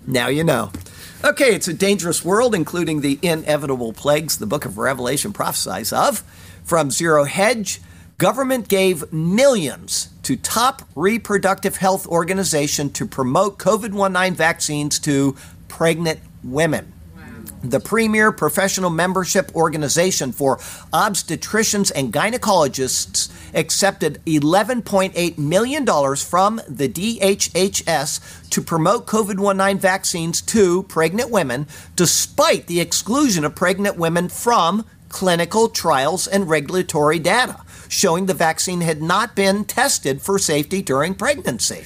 Now 0.06 0.28
you 0.28 0.44
know. 0.44 0.70
Okay, 1.24 1.54
it's 1.54 1.68
a 1.68 1.74
dangerous 1.74 2.24
world, 2.24 2.54
including 2.54 3.00
the 3.00 3.18
inevitable 3.22 3.92
plagues 3.92 4.38
the 4.38 4.46
book 4.46 4.64
of 4.64 4.78
Revelation 4.78 5.32
prophesies 5.32 5.92
of. 5.92 6.20
From 6.64 6.90
Zero 6.90 7.24
Hedge, 7.24 7.80
government 8.18 8.68
gave 8.68 9.12
millions 9.12 10.10
to 10.22 10.36
top 10.36 10.82
reproductive 10.94 11.76
health 11.76 12.06
organization 12.06 12.90
to 12.90 13.06
promote 13.06 13.58
COVID-19 13.58 14.34
vaccines 14.34 14.98
to 15.00 15.36
pregnant 15.68 16.20
women 16.42 16.93
the 17.70 17.80
premier 17.80 18.30
professional 18.30 18.90
membership 18.90 19.54
organization 19.54 20.32
for 20.32 20.58
obstetricians 20.92 21.90
and 21.94 22.12
gynecologists 22.12 23.32
accepted 23.54 24.20
$11.8 24.26 25.38
million 25.38 25.86
from 26.16 26.60
the 26.68 26.88
DHHS 26.88 28.50
to 28.50 28.60
promote 28.60 29.06
COVID 29.06 29.56
19 29.56 29.78
vaccines 29.78 30.42
to 30.42 30.82
pregnant 30.84 31.30
women, 31.30 31.66
despite 31.96 32.66
the 32.66 32.80
exclusion 32.80 33.44
of 33.44 33.54
pregnant 33.54 33.96
women 33.96 34.28
from 34.28 34.84
clinical 35.08 35.68
trials 35.68 36.26
and 36.26 36.48
regulatory 36.48 37.18
data, 37.18 37.60
showing 37.88 38.26
the 38.26 38.34
vaccine 38.34 38.80
had 38.80 39.00
not 39.00 39.34
been 39.34 39.64
tested 39.64 40.20
for 40.20 40.38
safety 40.38 40.82
during 40.82 41.14
pregnancy. 41.14 41.84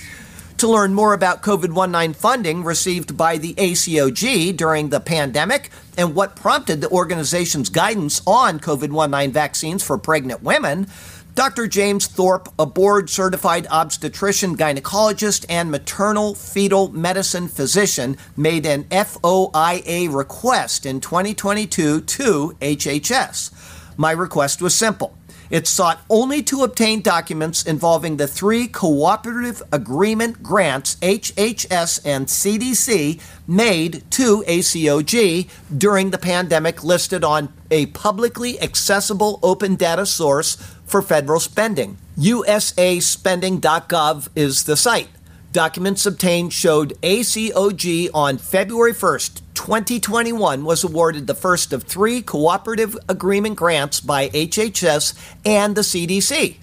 To 0.58 0.66
learn 0.66 0.92
more 0.92 1.14
about 1.14 1.42
COVID 1.42 1.72
19 1.72 2.14
funding 2.14 2.64
received 2.64 3.16
by 3.16 3.38
the 3.38 3.54
ACOG 3.54 4.56
during 4.56 4.88
the 4.88 4.98
pandemic 4.98 5.70
and 5.96 6.16
what 6.16 6.34
prompted 6.34 6.80
the 6.80 6.90
organization's 6.90 7.68
guidance 7.68 8.20
on 8.26 8.58
COVID 8.58 8.90
19 8.90 9.30
vaccines 9.30 9.84
for 9.84 9.96
pregnant 9.98 10.42
women, 10.42 10.88
Dr. 11.36 11.68
James 11.68 12.08
Thorpe, 12.08 12.48
a 12.58 12.66
board 12.66 13.08
certified 13.08 13.68
obstetrician, 13.70 14.56
gynecologist, 14.56 15.46
and 15.48 15.70
maternal 15.70 16.34
fetal 16.34 16.88
medicine 16.88 17.46
physician, 17.46 18.16
made 18.36 18.66
an 18.66 18.82
FOIA 18.86 20.12
request 20.12 20.86
in 20.86 21.00
2022 21.00 22.00
to 22.00 22.56
HHS. 22.60 23.94
My 23.96 24.10
request 24.10 24.60
was 24.60 24.74
simple. 24.74 25.16
It 25.50 25.66
sought 25.66 26.00
only 26.10 26.42
to 26.44 26.62
obtain 26.62 27.00
documents 27.00 27.64
involving 27.64 28.16
the 28.16 28.26
three 28.26 28.68
cooperative 28.68 29.62
agreement 29.72 30.42
grants 30.42 30.96
HHS 30.96 32.00
and 32.04 32.26
CDC 32.26 33.20
made 33.46 34.02
to 34.12 34.44
ACOG 34.46 35.48
during 35.76 36.10
the 36.10 36.18
pandemic 36.18 36.84
listed 36.84 37.24
on 37.24 37.50
a 37.70 37.86
publicly 37.86 38.60
accessible 38.60 39.40
open 39.42 39.76
data 39.76 40.04
source 40.04 40.56
for 40.84 41.00
federal 41.02 41.40
spending. 41.40 41.96
USAspending.gov 42.18 44.28
is 44.34 44.64
the 44.64 44.76
site. 44.76 45.08
Documents 45.52 46.04
obtained 46.04 46.52
showed 46.52 46.92
ACOG 47.00 48.10
on 48.12 48.36
February 48.36 48.92
1st, 48.92 49.40
2021 49.54 50.62
was 50.62 50.84
awarded 50.84 51.26
the 51.26 51.34
first 51.34 51.72
of 51.72 51.84
three 51.84 52.20
cooperative 52.20 52.94
agreement 53.08 53.56
grants 53.56 53.98
by 53.98 54.28
HHS 54.28 55.14
and 55.46 55.74
the 55.74 55.80
CDC. 55.80 56.56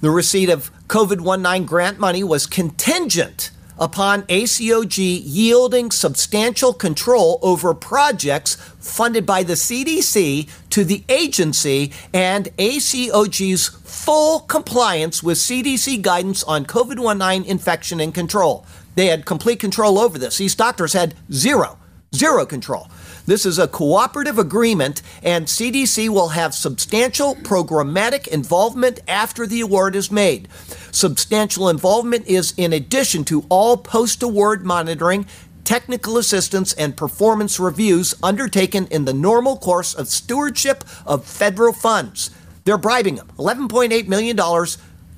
The 0.00 0.10
receipt 0.10 0.48
of 0.48 0.70
COVID 0.88 1.20
19 1.38 1.66
grant 1.66 1.98
money 1.98 2.24
was 2.24 2.46
contingent 2.46 3.50
upon 3.80 4.22
ACOG 4.24 5.22
yielding 5.24 5.90
substantial 5.90 6.72
control 6.74 7.38
over 7.42 7.72
projects 7.72 8.56
funded 8.78 9.24
by 9.24 9.42
the 9.42 9.54
CDC 9.54 10.48
to 10.68 10.84
the 10.84 11.02
agency 11.08 11.92
and 12.12 12.54
ACOG's 12.58 13.68
full 13.68 14.40
compliance 14.40 15.22
with 15.22 15.38
CDC 15.38 16.02
guidance 16.02 16.44
on 16.44 16.66
COVID 16.66 17.00
19 17.18 17.50
infection 17.50 17.98
and 18.00 18.14
control. 18.14 18.66
They 18.94 19.06
had 19.06 19.24
complete 19.24 19.58
control 19.58 19.98
over 19.98 20.18
this. 20.18 20.38
These 20.38 20.54
doctors 20.54 20.92
had 20.92 21.14
zero, 21.32 21.78
zero 22.14 22.44
control. 22.44 22.88
This 23.30 23.46
is 23.46 23.60
a 23.60 23.68
cooperative 23.68 24.40
agreement, 24.40 25.02
and 25.22 25.46
CDC 25.46 26.08
will 26.08 26.30
have 26.30 26.52
substantial 26.52 27.36
programmatic 27.36 28.26
involvement 28.26 28.98
after 29.06 29.46
the 29.46 29.60
award 29.60 29.94
is 29.94 30.10
made. 30.10 30.48
Substantial 30.90 31.68
involvement 31.68 32.26
is 32.26 32.52
in 32.56 32.72
addition 32.72 33.22
to 33.26 33.46
all 33.48 33.76
post 33.76 34.24
award 34.24 34.66
monitoring, 34.66 35.26
technical 35.62 36.18
assistance, 36.18 36.72
and 36.72 36.96
performance 36.96 37.60
reviews 37.60 38.16
undertaken 38.20 38.88
in 38.90 39.04
the 39.04 39.14
normal 39.14 39.56
course 39.56 39.94
of 39.94 40.08
stewardship 40.08 40.82
of 41.06 41.24
federal 41.24 41.72
funds. 41.72 42.30
They're 42.64 42.78
bribing 42.78 43.14
them 43.14 43.30
$11.8 43.38 44.08
million. 44.08 44.36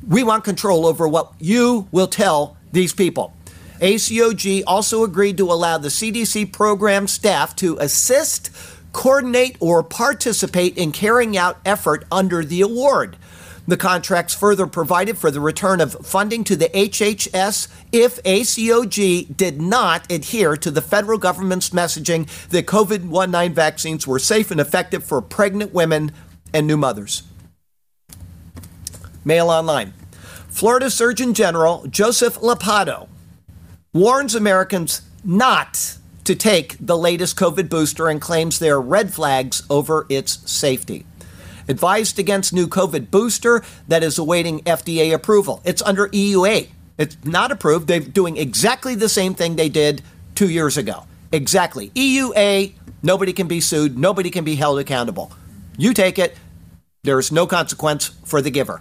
We 0.07 0.23
want 0.23 0.45
control 0.45 0.85
over 0.85 1.09
what 1.09 1.33
you 1.39 1.89
will 1.91 2.09
tell 2.09 2.59
these 2.73 2.93
people. 2.93 3.33
ACOG 3.83 4.63
also 4.65 5.03
agreed 5.03 5.37
to 5.39 5.51
allow 5.51 5.77
the 5.77 5.89
CDC 5.89 6.53
program 6.53 7.09
staff 7.09 7.57
to 7.57 7.77
assist, 7.79 8.49
coordinate, 8.93 9.57
or 9.59 9.83
participate 9.83 10.79
in 10.79 10.93
carrying 10.93 11.37
out 11.37 11.59
effort 11.67 12.05
under 12.11 12.45
the 12.45 12.61
award. 12.61 13.17
The 13.67 13.77
contracts 13.77 14.35
further 14.35 14.69
provided 14.69 15.19
for 15.19 15.33
the 15.33 15.41
return 15.41 15.81
of 15.81 16.07
funding 16.07 16.45
to 16.45 16.55
the 16.55 16.69
HHS 16.69 17.67
if 17.91 18.23
ACOG 18.23 19.37
did 19.37 19.61
not 19.61 20.11
adhere 20.11 20.57
to 20.57 20.71
the 20.71 20.81
federal 20.81 21.19
government's 21.19 21.71
messaging 21.71 22.29
that 22.51 22.67
COVID 22.67 23.03
19 23.03 23.53
vaccines 23.53 24.07
were 24.07 24.21
safe 24.21 24.53
and 24.53 24.61
effective 24.61 25.03
for 25.03 25.21
pregnant 25.21 25.75
women 25.75 26.13
and 26.55 26.69
new 26.69 26.77
mothers. 26.77 27.25
Mail 29.25 29.51
Online. 29.51 29.93
Florida 30.49 30.91
Surgeon 30.91 31.35
General 31.35 31.85
Joseph 31.89 32.39
Ladapo 32.39 33.09
warns 33.95 34.35
Americans 34.35 35.03
not 35.23 35.99
to 36.25 36.35
take 36.35 36.77
the 36.81 36.97
latest 36.97 37.37
COVID 37.37 37.69
booster 37.69 38.09
and 38.09 38.23
claims 38.23 38.59
there 38.59 38.77
are 38.77 38.81
red 38.81 39.13
flags 39.13 39.63
over 39.69 40.07
its 40.09 40.51
safety. 40.51 41.05
Advised 41.69 42.19
against 42.19 42.55
new 42.55 42.67
COVID 42.67 43.11
booster 43.11 43.63
that 43.89 44.03
is 44.03 44.17
awaiting 44.17 44.61
FDA 44.61 45.13
approval. 45.13 45.61
It's 45.65 45.83
under 45.83 46.09
EUA. 46.09 46.69
It's 46.97 47.19
not 47.25 47.53
approved. 47.53 47.87
They're 47.87 48.01
doing 48.01 48.39
exactly 48.39 48.95
the 48.95 49.11
same 49.11 49.35
thing 49.35 49.57
they 49.57 49.69
did 49.69 50.01
two 50.35 50.49
years 50.49 50.79
ago. 50.79 51.05
Exactly. 51.31 51.91
EUA, 51.91 52.73
nobody 53.03 53.35
can 53.35 53.47
be 53.47 53.61
sued, 53.61 53.99
nobody 53.99 54.31
can 54.31 54.45
be 54.45 54.55
held 54.55 54.79
accountable. 54.79 55.33
You 55.77 55.93
take 55.93 56.19
it, 56.19 56.35
there's 57.03 57.31
no 57.31 57.47
consequence 57.47 58.09
for 58.25 58.41
the 58.41 58.51
giver. 58.51 58.81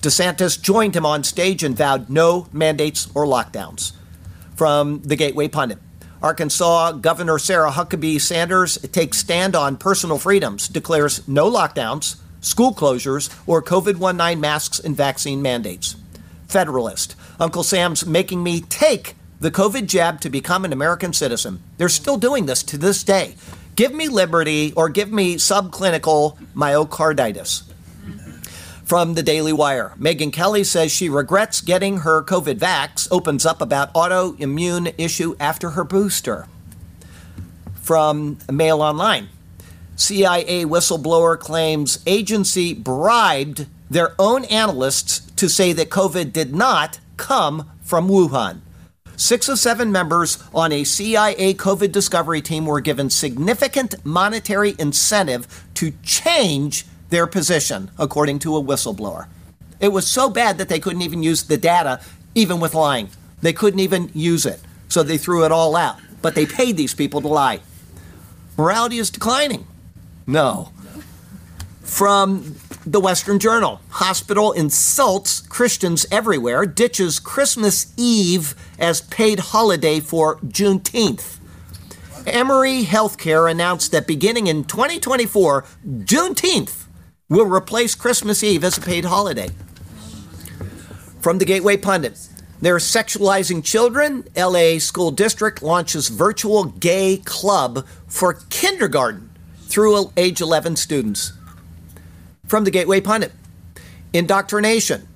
DeSantis 0.00 0.60
joined 0.60 0.96
him 0.96 1.06
on 1.06 1.22
stage 1.22 1.62
and 1.62 1.76
vowed 1.76 2.10
no 2.10 2.48
mandates 2.52 3.08
or 3.14 3.24
lockdowns. 3.24 3.92
From 4.58 5.02
the 5.02 5.14
Gateway 5.14 5.46
Pundit. 5.46 5.78
Arkansas 6.20 6.90
Governor 6.94 7.38
Sarah 7.38 7.70
Huckabee 7.70 8.20
Sanders 8.20 8.76
takes 8.90 9.18
stand 9.18 9.54
on 9.54 9.76
personal 9.76 10.18
freedoms, 10.18 10.66
declares 10.66 11.26
no 11.28 11.48
lockdowns, 11.48 12.16
school 12.40 12.74
closures, 12.74 13.32
or 13.46 13.62
COVID 13.62 14.00
19 14.00 14.40
masks 14.40 14.80
and 14.80 14.96
vaccine 14.96 15.40
mandates. 15.42 15.94
Federalist. 16.48 17.14
Uncle 17.38 17.62
Sam's 17.62 18.04
making 18.04 18.42
me 18.42 18.60
take 18.62 19.14
the 19.38 19.52
COVID 19.52 19.86
jab 19.86 20.20
to 20.22 20.28
become 20.28 20.64
an 20.64 20.72
American 20.72 21.12
citizen. 21.12 21.62
They're 21.76 21.88
still 21.88 22.16
doing 22.16 22.46
this 22.46 22.64
to 22.64 22.76
this 22.76 23.04
day. 23.04 23.36
Give 23.76 23.94
me 23.94 24.08
liberty 24.08 24.72
or 24.72 24.88
give 24.88 25.12
me 25.12 25.36
subclinical 25.36 26.36
myocarditis. 26.56 27.62
From 28.88 29.12
the 29.12 29.22
Daily 29.22 29.52
Wire, 29.52 29.92
Megyn 30.00 30.32
Kelly 30.32 30.64
says 30.64 30.90
she 30.90 31.10
regrets 31.10 31.60
getting 31.60 31.98
her 31.98 32.22
COVID 32.22 32.58
vax, 32.58 33.06
opens 33.10 33.44
up 33.44 33.60
about 33.60 33.92
autoimmune 33.92 34.94
issue 34.96 35.36
after 35.38 35.72
her 35.72 35.84
booster. 35.84 36.46
From 37.74 38.38
Mail 38.50 38.80
Online, 38.80 39.28
CIA 39.96 40.64
whistleblower 40.64 41.38
claims 41.38 41.98
agency 42.06 42.72
bribed 42.72 43.66
their 43.90 44.14
own 44.18 44.46
analysts 44.46 45.20
to 45.32 45.50
say 45.50 45.74
that 45.74 45.90
COVID 45.90 46.32
did 46.32 46.54
not 46.54 46.98
come 47.18 47.70
from 47.82 48.08
Wuhan. 48.08 48.60
Six 49.16 49.50
of 49.50 49.58
seven 49.58 49.92
members 49.92 50.42
on 50.54 50.72
a 50.72 50.84
CIA 50.84 51.52
COVID 51.52 51.92
discovery 51.92 52.40
team 52.40 52.64
were 52.64 52.80
given 52.80 53.10
significant 53.10 54.02
monetary 54.06 54.74
incentive 54.78 55.66
to 55.74 55.92
change 56.02 56.86
their 57.10 57.26
position, 57.26 57.90
according 57.98 58.38
to 58.40 58.56
a 58.56 58.62
whistleblower. 58.62 59.26
It 59.80 59.88
was 59.88 60.06
so 60.06 60.28
bad 60.28 60.58
that 60.58 60.68
they 60.68 60.80
couldn't 60.80 61.02
even 61.02 61.22
use 61.22 61.44
the 61.44 61.56
data, 61.56 62.00
even 62.34 62.60
with 62.60 62.74
lying. 62.74 63.10
They 63.40 63.52
couldn't 63.52 63.80
even 63.80 64.10
use 64.14 64.44
it. 64.44 64.60
So 64.88 65.02
they 65.02 65.18
threw 65.18 65.44
it 65.44 65.52
all 65.52 65.76
out. 65.76 65.98
But 66.22 66.34
they 66.34 66.46
paid 66.46 66.76
these 66.76 66.94
people 66.94 67.20
to 67.20 67.28
lie. 67.28 67.60
Morality 68.56 68.98
is 68.98 69.10
declining. 69.10 69.66
No. 70.26 70.72
From 71.82 72.56
the 72.84 73.00
Western 73.00 73.38
Journal 73.38 73.80
Hospital 73.90 74.52
insults 74.52 75.40
Christians 75.40 76.06
everywhere, 76.10 76.66
ditches 76.66 77.20
Christmas 77.20 77.92
Eve 77.96 78.54
as 78.78 79.00
paid 79.02 79.38
holiday 79.38 80.00
for 80.00 80.38
Juneteenth. 80.38 81.38
Emory 82.26 82.82
Healthcare 82.84 83.50
announced 83.50 83.92
that 83.92 84.06
beginning 84.06 84.48
in 84.48 84.64
2024, 84.64 85.64
Juneteenth 85.86 86.77
will 87.28 87.46
replace 87.46 87.94
Christmas 87.94 88.42
Eve 88.42 88.64
as 88.64 88.78
a 88.78 88.80
paid 88.80 89.04
holiday. 89.04 89.50
From 91.20 91.38
the 91.38 91.44
Gateway 91.44 91.76
Pundit. 91.76 92.18
They're 92.60 92.78
sexualizing 92.78 93.62
children. 93.62 94.24
LA 94.34 94.78
School 94.78 95.10
District 95.10 95.62
launches 95.62 96.08
virtual 96.08 96.64
gay 96.64 97.18
club 97.18 97.86
for 98.06 98.38
kindergarten 98.48 99.30
through 99.60 100.10
age 100.16 100.40
11 100.40 100.76
students. 100.76 101.32
From 102.46 102.64
the 102.64 102.70
Gateway 102.70 103.00
Pundit. 103.00 103.32
Indoctrination. 104.12 105.06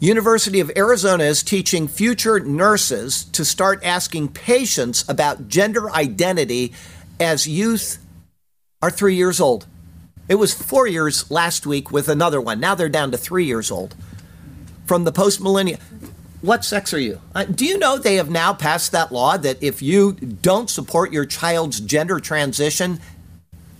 University 0.00 0.60
of 0.60 0.70
Arizona 0.76 1.24
is 1.24 1.42
teaching 1.42 1.86
future 1.86 2.40
nurses 2.40 3.24
to 3.24 3.44
start 3.44 3.84
asking 3.84 4.28
patients 4.28 5.04
about 5.08 5.48
gender 5.48 5.90
identity 5.90 6.72
as 7.20 7.46
youth 7.46 7.98
are 8.80 8.90
three 8.90 9.16
years 9.16 9.40
old. 9.40 9.66
It 10.28 10.34
was 10.34 10.52
four 10.52 10.86
years 10.86 11.30
last 11.30 11.66
week 11.66 11.90
with 11.90 12.08
another 12.08 12.40
one. 12.40 12.60
Now 12.60 12.74
they're 12.74 12.90
down 12.90 13.10
to 13.12 13.16
three 13.16 13.46
years 13.46 13.70
old. 13.70 13.96
From 14.84 15.04
the 15.04 15.12
post 15.12 15.40
millennial, 15.40 15.80
what 16.42 16.64
sex 16.64 16.92
are 16.92 17.00
you? 17.00 17.20
Uh, 17.34 17.44
do 17.44 17.64
you 17.64 17.78
know 17.78 17.96
they 17.96 18.16
have 18.16 18.30
now 18.30 18.52
passed 18.52 18.92
that 18.92 19.10
law 19.10 19.38
that 19.38 19.62
if 19.62 19.80
you 19.80 20.12
don't 20.12 20.68
support 20.68 21.12
your 21.12 21.24
child's 21.24 21.80
gender 21.80 22.20
transition, 22.20 23.00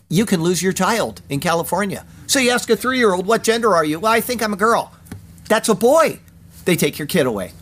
you 0.08 0.24
can 0.24 0.42
lose 0.42 0.62
your 0.62 0.72
child 0.72 1.20
in 1.28 1.38
California? 1.38 2.06
So 2.26 2.38
you 2.38 2.50
ask 2.50 2.68
a 2.70 2.76
three 2.76 2.98
year 2.98 3.12
old, 3.12 3.26
what 3.26 3.44
gender 3.44 3.76
are 3.76 3.84
you? 3.84 4.00
Well, 4.00 4.12
I 4.12 4.20
think 4.20 4.42
I'm 4.42 4.54
a 4.54 4.56
girl. 4.56 4.92
That's 5.48 5.68
a 5.68 5.74
boy. 5.74 6.20
They 6.64 6.76
take 6.76 6.98
your 6.98 7.06
kid 7.06 7.26
away. 7.26 7.52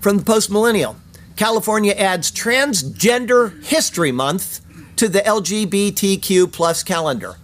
From 0.00 0.18
the 0.18 0.24
post 0.24 0.50
millennial, 0.50 0.96
California 1.36 1.92
adds 1.92 2.30
Transgender 2.30 3.62
History 3.64 4.12
Month 4.12 4.60
to 4.96 5.08
the 5.08 5.20
LGBTQ 5.20 6.52
plus 6.52 6.82
calendar. 6.82 7.36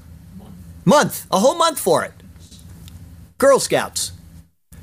Month, 0.84 1.26
a 1.30 1.38
whole 1.38 1.54
month 1.54 1.78
for 1.78 2.04
it. 2.04 2.12
Girl 3.38 3.60
Scouts. 3.60 4.12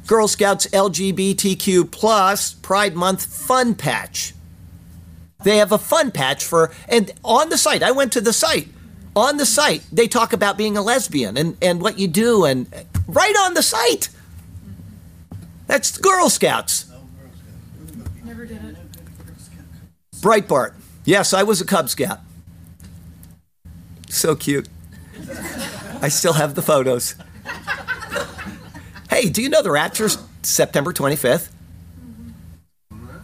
Girl 0.07 0.27
Scouts 0.27 0.67
LGBTQ 0.67 1.91
plus 1.91 2.53
Pride 2.53 2.95
Month 2.95 3.25
Fun 3.25 3.75
Patch. 3.75 4.33
They 5.43 5.57
have 5.57 5.71
a 5.71 5.77
fun 5.77 6.11
patch 6.11 6.43
for, 6.43 6.71
and 6.87 7.11
on 7.23 7.49
the 7.49 7.57
site, 7.57 7.81
I 7.81 7.91
went 7.91 8.11
to 8.13 8.21
the 8.21 8.33
site. 8.33 8.67
On 9.15 9.37
the 9.37 9.45
site, 9.45 9.83
they 9.91 10.07
talk 10.07 10.33
about 10.33 10.57
being 10.57 10.75
a 10.75 10.81
lesbian 10.81 11.37
and, 11.37 11.57
and 11.61 11.81
what 11.81 11.97
you 11.97 12.07
do, 12.07 12.43
and 12.43 12.67
right 13.07 13.35
on 13.41 13.53
the 13.53 13.63
site. 13.63 14.09
That's 15.67 15.97
Girl 15.97 16.29
Scouts. 16.29 16.91
Never 18.23 18.45
did 18.45 18.63
it. 18.63 18.75
Breitbart. 20.17 20.73
Yes, 21.05 21.33
I 21.33 21.43
was 21.43 21.61
a 21.61 21.65
Cub 21.65 21.89
Scout. 21.89 22.19
So 24.09 24.35
cute. 24.35 24.67
I 26.01 26.09
still 26.09 26.33
have 26.33 26.55
the 26.55 26.61
photos. 26.61 27.15
Hey, 29.09 29.29
do 29.29 29.41
you 29.41 29.49
know 29.49 29.61
the 29.61 29.71
Rapture's 29.71 30.17
September 30.43 30.93
25th? 30.93 31.49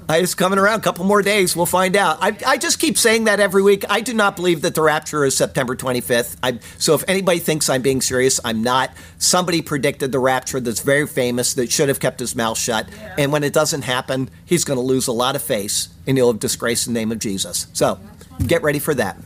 I 0.07 0.17
it's 0.17 0.35
coming 0.35 0.59
around 0.59 0.79
a 0.79 0.83
couple 0.83 1.03
more 1.05 1.21
days. 1.21 1.55
We'll 1.55 1.65
find 1.65 1.95
out. 1.95 2.19
I, 2.21 2.37
I 2.45 2.57
just 2.57 2.79
keep 2.79 2.97
saying 2.97 3.23
that 3.23 3.39
every 3.39 3.63
week. 3.63 3.85
I 3.89 4.01
do 4.01 4.13
not 4.13 4.35
believe 4.35 4.61
that 4.61 4.75
the 4.75 4.81
rapture 4.81 5.25
is 5.25 5.35
September 5.35 5.75
25th. 5.75 6.37
I, 6.43 6.59
so 6.77 6.93
if 6.93 7.03
anybody 7.07 7.39
thinks 7.39 7.69
I'm 7.69 7.81
being 7.81 8.01
serious, 8.01 8.39
I'm 8.45 8.61
not. 8.61 8.91
Somebody 9.17 9.63
predicted 9.63 10.11
the 10.11 10.19
rapture 10.19 10.59
that's 10.59 10.81
very 10.81 11.07
famous 11.07 11.55
that 11.55 11.71
should 11.71 11.89
have 11.89 11.99
kept 11.99 12.19
his 12.19 12.35
mouth 12.35 12.57
shut. 12.57 12.87
Yeah. 12.91 13.15
And 13.17 13.31
when 13.31 13.43
it 13.43 13.53
doesn't 13.53 13.81
happen, 13.81 14.29
he's 14.45 14.63
going 14.63 14.77
to 14.77 14.85
lose 14.85 15.07
a 15.07 15.11
lot 15.11 15.35
of 15.35 15.41
face 15.41 15.89
and 16.05 16.17
he'll 16.17 16.31
have 16.31 16.39
disgraced 16.39 16.85
the 16.85 16.91
name 16.91 17.11
of 17.11 17.17
Jesus. 17.17 17.67
So 17.73 17.99
get 18.45 18.61
ready 18.61 18.79
for 18.79 18.93
that. 18.93 19.17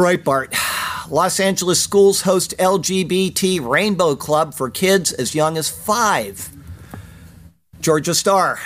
Breitbart. 0.00 0.54
Los 1.10 1.38
Angeles 1.38 1.78
schools 1.78 2.22
host 2.22 2.54
LGBT 2.58 3.60
Rainbow 3.60 4.16
Club 4.16 4.54
for 4.54 4.70
kids 4.70 5.12
as 5.12 5.34
young 5.34 5.58
as 5.58 5.68
five. 5.68 6.48
Georgia 7.82 8.14
Star. 8.14 8.58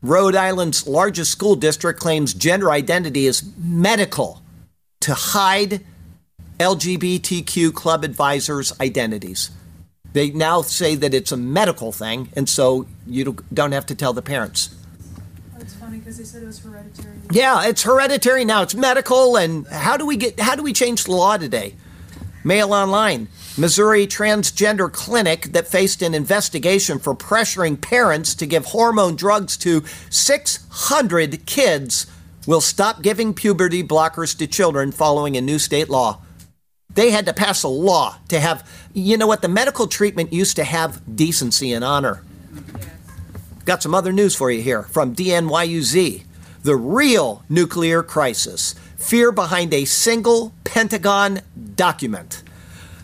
Rhode 0.00 0.34
Island's 0.34 0.86
largest 0.86 1.30
school 1.30 1.54
district 1.54 2.00
claims 2.00 2.32
gender 2.32 2.70
identity 2.70 3.26
is 3.26 3.42
medical 3.58 4.40
to 5.00 5.12
hide 5.12 5.84
LGBTQ 6.58 7.74
club 7.74 8.02
advisors' 8.02 8.72
identities. 8.80 9.50
They 10.14 10.30
now 10.30 10.62
say 10.62 10.94
that 10.94 11.12
it's 11.12 11.30
a 11.30 11.36
medical 11.36 11.92
thing, 11.92 12.30
and 12.34 12.48
so 12.48 12.86
you 13.06 13.36
don't 13.52 13.72
have 13.72 13.84
to 13.84 13.94
tell 13.94 14.14
the 14.14 14.22
parents. 14.22 14.74
That's 15.58 15.74
funny 15.74 15.98
because 15.98 16.16
they 16.16 16.24
said 16.24 16.42
it 16.42 16.46
was 16.46 16.60
hereditary. 16.60 17.13
Yeah, 17.30 17.66
it's 17.66 17.82
hereditary 17.82 18.44
now. 18.44 18.62
It's 18.62 18.74
medical, 18.74 19.36
and 19.36 19.66
how 19.66 19.96
do 19.96 20.06
we 20.06 20.16
get? 20.16 20.38
How 20.38 20.54
do 20.54 20.62
we 20.62 20.72
change 20.72 21.04
the 21.04 21.12
law 21.12 21.36
today? 21.36 21.74
Mail 22.44 22.72
online. 22.72 23.28
Missouri 23.56 24.06
transgender 24.06 24.92
clinic 24.92 25.52
that 25.52 25.66
faced 25.66 26.02
an 26.02 26.12
investigation 26.12 26.98
for 26.98 27.14
pressuring 27.14 27.80
parents 27.80 28.34
to 28.34 28.46
give 28.46 28.66
hormone 28.66 29.16
drugs 29.16 29.56
to 29.58 29.84
600 30.10 31.46
kids 31.46 32.06
will 32.46 32.60
stop 32.60 33.00
giving 33.00 33.32
puberty 33.32 33.82
blockers 33.82 34.36
to 34.36 34.46
children 34.46 34.92
following 34.92 35.36
a 35.36 35.40
new 35.40 35.58
state 35.58 35.88
law. 35.88 36.20
They 36.92 37.10
had 37.10 37.26
to 37.26 37.32
pass 37.32 37.62
a 37.62 37.68
law 37.68 38.18
to 38.28 38.38
have, 38.38 38.68
you 38.92 39.16
know 39.16 39.26
what, 39.26 39.40
the 39.40 39.48
medical 39.48 39.86
treatment 39.86 40.32
used 40.32 40.56
to 40.56 40.64
have 40.64 41.16
decency 41.16 41.72
and 41.72 41.84
honor. 41.84 42.22
Got 43.64 43.82
some 43.82 43.94
other 43.94 44.12
news 44.12 44.36
for 44.36 44.50
you 44.50 44.60
here 44.62 44.82
from 44.82 45.14
DNYUZ. 45.14 46.24
The 46.64 46.76
real 46.76 47.44
nuclear 47.50 48.02
crisis. 48.02 48.74
Fear 48.96 49.32
behind 49.32 49.74
a 49.74 49.84
single 49.84 50.54
Pentagon 50.64 51.42
document. 51.76 52.42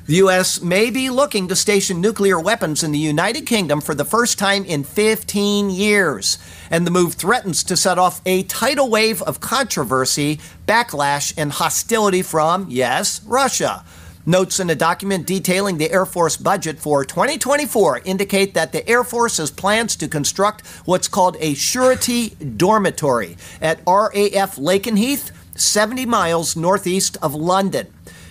The 0.07 0.15
U.S. 0.15 0.63
may 0.63 0.89
be 0.89 1.11
looking 1.11 1.47
to 1.49 1.55
station 1.55 2.01
nuclear 2.01 2.41
weapons 2.41 2.83
in 2.83 2.91
the 2.91 2.99
United 2.99 3.45
Kingdom 3.45 3.83
for 3.83 3.95
the 3.95 4.07
first 4.07 4.39
time 4.39 4.65
in 4.65 4.83
15 4.83 5.69
years. 5.69 6.39
And 6.71 6.87
the 6.87 6.91
move 6.91 7.13
threatens 7.13 7.63
to 7.65 7.77
set 7.77 7.99
off 7.99 8.23
a 8.25 8.45
tidal 8.45 8.89
wave 8.89 9.21
of 9.21 9.41
controversy, 9.41 10.41
backlash, 10.67 11.35
and 11.37 11.53
hostility 11.53 12.23
from, 12.23 12.67
yes, 12.71 13.23
Russia. 13.27 13.85
Notes 14.27 14.61
in 14.61 14.69
a 14.69 14.75
document 14.75 15.27
detailing 15.27 15.79
the 15.79 15.91
Air 15.91 16.05
Force 16.05 16.37
budget 16.37 16.79
for 16.79 17.07
2024 17.07 18.03
indicate 18.05 18.53
that 18.53 18.71
the 18.71 18.87
Air 18.87 19.03
Force 19.03 19.39
has 19.39 19.51
plans 19.51 19.97
to 19.97 20.09
construct 20.09 20.67
what's 20.85 21.09
called 21.09 21.39
a 21.41 21.55
surety 21.55 22.37
dormitory 22.57 23.39
at 23.63 23.79
RAF 23.87 24.57
Lakenheath, 24.57 25.31
70 25.55 26.05
miles 26.05 26.55
northeast 26.55 27.17
of 27.23 27.35
London. 27.35 27.87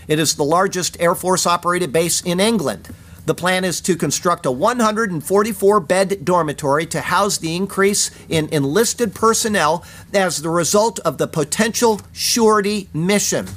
It 0.07 0.19
is 0.19 0.35
the 0.35 0.43
largest 0.43 0.95
Air 0.99 1.15
Force 1.15 1.47
operated 1.47 1.91
base 1.91 2.21
in 2.21 2.39
England. 2.39 2.89
The 3.25 3.33
plan 3.33 3.63
is 3.63 3.81
to 3.81 3.95
construct 3.95 4.45
a 4.45 4.51
144 4.51 5.79
bed 5.79 6.23
dormitory 6.23 6.85
to 6.85 7.01
house 7.01 7.39
the 7.39 7.55
increase 7.55 8.11
in 8.29 8.47
enlisted 8.49 9.15
personnel 9.15 9.83
as 10.13 10.43
the 10.43 10.49
result 10.49 10.99
of 10.99 11.17
the 11.17 11.27
potential 11.27 11.99
surety 12.13 12.89
mission. 12.93 13.47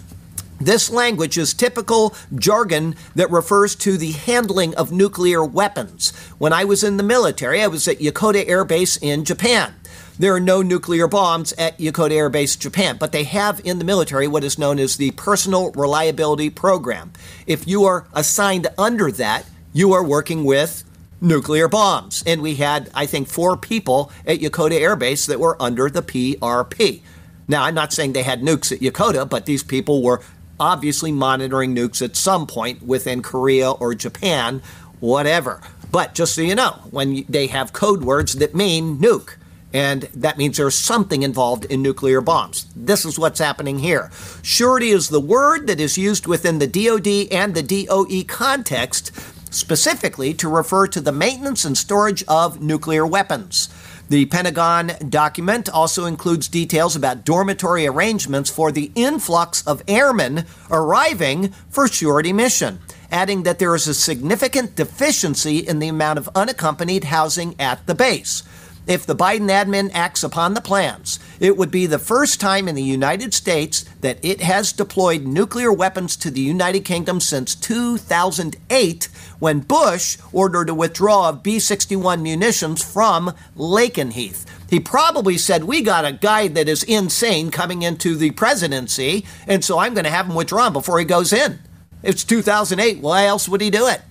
This 0.65 0.91
language 0.91 1.37
is 1.39 1.55
typical 1.55 2.15
jargon 2.37 2.95
that 3.17 3.33
refers 3.33 3.75
to 3.77 3.97
the 3.97 4.13
handling 4.13 4.77
of 4.77 4.93
nuclear 4.93 5.45
weapons. 5.45 6.11
When 6.39 6.53
I 6.53 6.63
was 6.63 6.85
in 6.85 6.99
the 6.99 7.03
military, 7.03 7.61
I 7.61 7.67
was 7.67 7.89
at 7.89 7.99
Yokota 7.99 8.49
Air 8.49 8.65
Base 8.65 8.97
in 8.97 9.25
Japan. 9.25 9.75
There 10.21 10.33
are 10.33 10.41
no 10.41 10.63
nuclear 10.63 11.09
bombs 11.09 11.53
at 11.55 11.79
Yokota 11.79 12.13
Air 12.13 12.29
Base, 12.29 12.55
Japan, 12.55 12.97
but 12.97 13.11
they 13.11 13.25
have 13.25 13.61
in 13.65 13.81
the 13.81 13.85
military 13.85 14.29
what 14.29 14.45
is 14.45 14.57
known 14.57 14.79
as 14.79 14.99
the 14.99 15.11
Personnel 15.13 15.73
Reliability 15.73 16.49
Program. 16.49 17.13
If 17.45 17.67
you 17.67 17.83
are 17.83 18.07
assigned 18.13 18.69
under 18.79 19.11
that, 19.11 19.45
you 19.73 19.93
are 19.93 20.05
working 20.05 20.45
with 20.45 20.85
nuclear 21.21 21.67
bombs. 21.67 22.23
And 22.25 22.41
we 22.41 22.55
had, 22.55 22.89
I 22.95 23.07
think, 23.07 23.27
four 23.27 23.57
people 23.57 24.13
at 24.25 24.39
Yokota 24.39 24.79
Air 24.81 24.95
Base 24.95 25.27
that 25.27 25.41
were 25.41 25.61
under 25.61 25.91
the 25.91 26.03
PRP. 26.03 27.03
Now, 27.49 27.65
I'm 27.65 27.75
not 27.75 27.93
saying 27.93 28.13
they 28.13 28.23
had 28.23 28.41
nukes 28.43 28.73
at 28.73 28.79
Yokota, 28.79 29.29
but 29.29 29.47
these 29.47 29.63
people 29.63 30.03
were 30.03 30.23
obviously 30.63 31.11
monitoring 31.11 31.75
nukes 31.75 32.01
at 32.01 32.15
some 32.15 32.47
point 32.47 32.81
within 32.85 33.21
Korea 33.21 33.73
or 33.73 33.97
Japan, 33.97 34.63
whatever. 35.01 35.61
But 35.91 36.15
just 36.15 36.37
so 36.37 36.41
you 36.41 36.55
know, 36.55 36.79
when 36.93 37.25
they 37.29 37.49
have 37.49 37.73
code 37.73 38.05
words 38.05 38.35
that 38.35 38.55
mean 38.55 38.99
nuke, 38.99 39.35
and 39.75 40.03
that 40.15 40.39
means 40.39 40.59
there's 40.59 40.77
something 40.77 41.25
involved 41.25 41.65
in 41.65 41.83
nuclear 41.83 42.21
bombs. 42.21 42.67
This 42.77 43.05
is 43.05 43.19
what's 43.19 43.41
happening 43.41 43.81
here. 43.81 44.13
Surety 44.43 44.91
is 44.91 45.09
the 45.09 45.19
word 45.19 45.67
that 45.67 45.81
is 45.81 45.99
used 45.99 46.29
within 46.29 46.61
the 46.61 46.69
DoD 46.69 47.33
and 47.33 47.55
the 47.57 47.63
DOE 47.63 48.23
context, 48.29 49.11
specifically 49.53 50.33
to 50.35 50.49
refer 50.49 50.87
to 50.87 51.01
the 51.01 51.11
maintenance 51.11 51.65
and 51.65 51.77
storage 51.77 52.23
of 52.29 52.63
nuclear 52.63 53.05
weapons. 53.05 53.69
The 54.13 54.27
Pentagon 54.27 54.93
document 55.09 55.71
also 55.71 56.05
includes 56.05 56.47
details 56.47 56.95
about 56.95 57.25
dormitory 57.25 57.87
arrangements 57.87 58.51
for 58.51 58.71
the 58.71 58.93
influx 58.95 59.67
of 59.67 59.83
airmen 59.89 60.45
arriving 60.71 61.55
for 61.71 61.89
surety 61.89 62.35
mission, 62.35 62.81
adding 63.11 63.45
that 63.45 63.59
there 63.59 63.75
is 63.75 63.89
a 63.89 63.95
significant 63.95 64.77
deficiency 64.77 65.61
in 65.61 65.79
the 65.79 65.89
amount 65.89 66.19
of 66.19 66.29
unaccompanied 66.35 67.05
housing 67.05 67.59
at 67.59 67.87
the 67.87 67.95
base. 67.95 68.43
If 68.87 69.07
the 69.07 69.17
Biden 69.17 69.49
admin 69.49 69.91
acts 69.95 70.23
upon 70.23 70.53
the 70.53 70.61
plans, 70.61 71.19
it 71.41 71.57
would 71.57 71.71
be 71.71 71.87
the 71.87 71.99
first 71.99 72.39
time 72.39 72.69
in 72.69 72.75
the 72.75 72.83
United 72.83 73.33
States 73.33 73.87
that 74.03 74.23
it 74.23 74.43
has 74.43 74.75
deployed 74.75 75.23
nuclear 75.23 75.73
weapons 75.73 76.17
to 76.17 76.31
the 76.31 76.43
United 76.43 76.85
Kingdom 76.85 77.19
since 77.19 77.55
2008 77.55 79.09
when 79.43 79.59
Bush 79.59 80.19
ordered 80.33 80.69
a 80.69 80.75
withdrawal 80.75 81.25
of 81.25 81.43
B 81.43 81.59
61 81.59 82.23
munitions 82.23 82.81
from 82.81 83.35
Lakenheath. 83.57 84.47
He 84.71 84.79
probably 84.79 85.37
said, 85.37 85.65
We 85.65 85.83
got 85.83 86.05
a 86.05 86.13
guy 86.13 86.47
that 86.47 86.69
is 86.69 86.85
insane 86.85 87.51
coming 87.51 87.83
into 87.83 88.15
the 88.15 88.31
presidency, 88.31 89.27
and 89.49 89.65
so 89.65 89.81
I'm 89.81 89.95
going 89.95 90.05
to 90.05 90.11
have 90.11 90.27
him 90.27 90.37
withdrawn 90.37 90.73
before 90.73 91.01
he 91.01 91.05
goes 91.05 91.33
in. 91.33 91.59
It's 92.05 92.23
2008. 92.23 93.01
Why 93.01 93.27
else 93.27 93.49
would 93.49 93.61
he 93.61 93.69
do 93.69 93.89
it? 93.89 94.03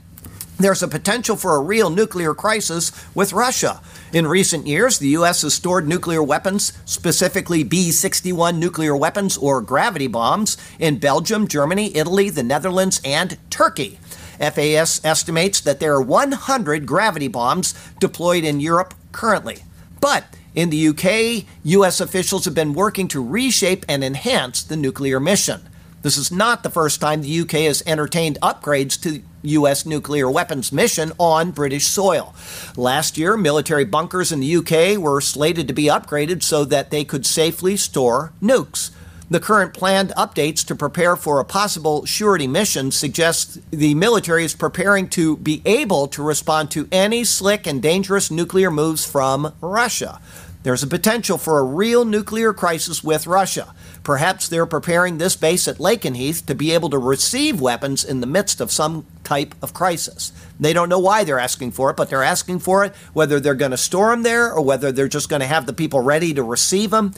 There's 0.58 0.84
a 0.84 0.88
potential 0.90 1.38
for 1.38 1.56
a 1.56 1.62
real 1.62 1.90
nuclear 1.90 2.34
crisis 2.34 2.92
with 3.16 3.32
Russia. 3.32 3.82
In 4.12 4.28
recent 4.28 4.68
years, 4.68 5.00
the 5.00 5.08
U.S. 5.20 5.44
has 5.44 5.54
stored 5.54 5.88
nuclear 5.88 6.22
weapons, 6.22 6.74
specifically 6.84 7.64
B 7.64 7.92
61 7.92 8.60
nuclear 8.60 8.98
weapons 8.98 9.38
or 9.38 9.62
gravity 9.62 10.08
bombs, 10.08 10.58
in 10.78 11.00
Belgium, 11.00 11.48
Germany, 11.48 11.96
Italy, 11.96 12.30
the 12.30 12.44
Netherlands, 12.44 13.00
and 13.06 13.38
Turkey. 13.50 13.98
FAS 14.42 15.00
estimates 15.06 15.62
that 15.62 15.80
there 15.80 15.94
are 15.94 16.02
100 16.02 16.86
gravity 16.86 17.28
bombs 17.28 17.74
deployed 18.00 18.44
in 18.44 18.60
Europe 18.60 18.94
currently. 19.12 19.60
But 20.00 20.26
in 20.54 20.70
the 20.70 20.88
UK, 20.90 21.46
U.S. 21.64 22.02
officials 22.02 22.46
have 22.46 22.56
been 22.56 22.74
working 22.74 23.08
to 23.10 23.24
reshape 23.24 23.86
and 23.88 24.04
enhance 24.04 24.64
the 24.64 24.76
nuclear 24.76 25.20
mission. 25.20 25.62
This 26.02 26.18
is 26.18 26.32
not 26.32 26.64
the 26.64 26.70
first 26.70 27.00
time 27.00 27.22
the 27.22 27.40
UK 27.42 27.52
has 27.52 27.84
entertained 27.86 28.40
upgrades 28.42 29.00
to 29.04 29.22
U.S. 29.44 29.86
nuclear 29.86 30.30
weapons 30.30 30.72
mission 30.72 31.12
on 31.20 31.52
British 31.52 31.86
soil. 31.86 32.34
Last 32.76 33.18
year, 33.18 33.38
military 33.38 33.86
bunkers 33.86 34.32
in 34.32 34.40
the 34.40 34.56
UK 34.58 34.98
were 34.98 35.22
slated 35.22 35.68
to 35.68 35.74
be 35.74 35.86
upgraded 35.86 36.42
so 36.44 36.66
that 36.66 36.90
they 36.90 37.04
could 37.04 37.26
safely 37.26 37.78
store 37.78 38.34
nukes. 38.42 38.92
The 39.32 39.40
current 39.40 39.74
planned 39.74 40.10
updates 40.18 40.66
to 40.66 40.76
prepare 40.76 41.16
for 41.16 41.40
a 41.40 41.46
possible 41.46 42.04
surety 42.04 42.48
mission 42.48 42.92
suggest 42.92 43.60
the 43.72 43.96
military 43.96 44.44
is 44.44 44.54
preparing 44.54 45.08
to 45.12 45.38
be 45.38 45.62
able 45.64 46.10
to 46.10 46.22
respond 46.22 46.70
to 46.72 46.90
any 46.92 47.24
slick 47.24 47.66
and 47.66 47.82
dangerous 47.82 48.30
nuclear 48.30 48.70
moves 48.70 49.10
from 49.10 49.54
Russia. 49.62 50.20
There's 50.64 50.84
a 50.84 50.88
potential 50.88 51.38
for 51.38 51.60
a 51.60 51.64
real 51.64 52.04
nuclear 52.04 52.52
crisis 52.52 53.06
with 53.06 53.26
Russia. 53.26 53.74
Perhaps 54.04 54.50
they're 54.50 54.66
preparing 54.66 55.18
this 55.18 55.38
base 55.38 55.66
at 55.68 55.78
Lakenheath 55.78 56.46
to 56.48 56.54
be 56.54 56.72
able 56.72 56.90
to 56.90 56.98
receive 56.98 57.62
weapons 57.62 58.04
in 58.04 58.20
the 58.20 58.28
midst 58.28 58.60
of 58.60 58.70
some 58.70 59.06
type 59.24 59.56
of 59.62 59.74
crisis. 59.74 60.34
They 60.60 60.74
don't 60.74 60.90
know 60.90 61.00
why 61.00 61.24
they're 61.24 61.40
asking 61.40 61.72
for 61.72 61.90
it, 61.90 61.96
but 61.96 62.10
they're 62.10 62.22
asking 62.22 62.60
for 62.60 62.84
it, 62.84 62.94
whether 63.14 63.40
they're 63.40 63.56
going 63.56 63.72
to 63.72 63.78
store 63.78 64.10
them 64.10 64.24
there 64.24 64.52
or 64.52 64.62
whether 64.62 64.92
they're 64.92 65.08
just 65.08 65.30
going 65.30 65.40
to 65.40 65.48
have 65.48 65.68
the 65.68 65.74
people 65.74 66.02
ready 66.02 66.34
to 66.34 66.44
receive 66.44 66.92
them. 66.92 67.14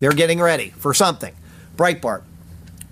They're 0.00 0.12
getting 0.12 0.40
ready 0.40 0.70
for 0.70 0.94
something. 0.94 1.34
Breitbart. 1.76 2.22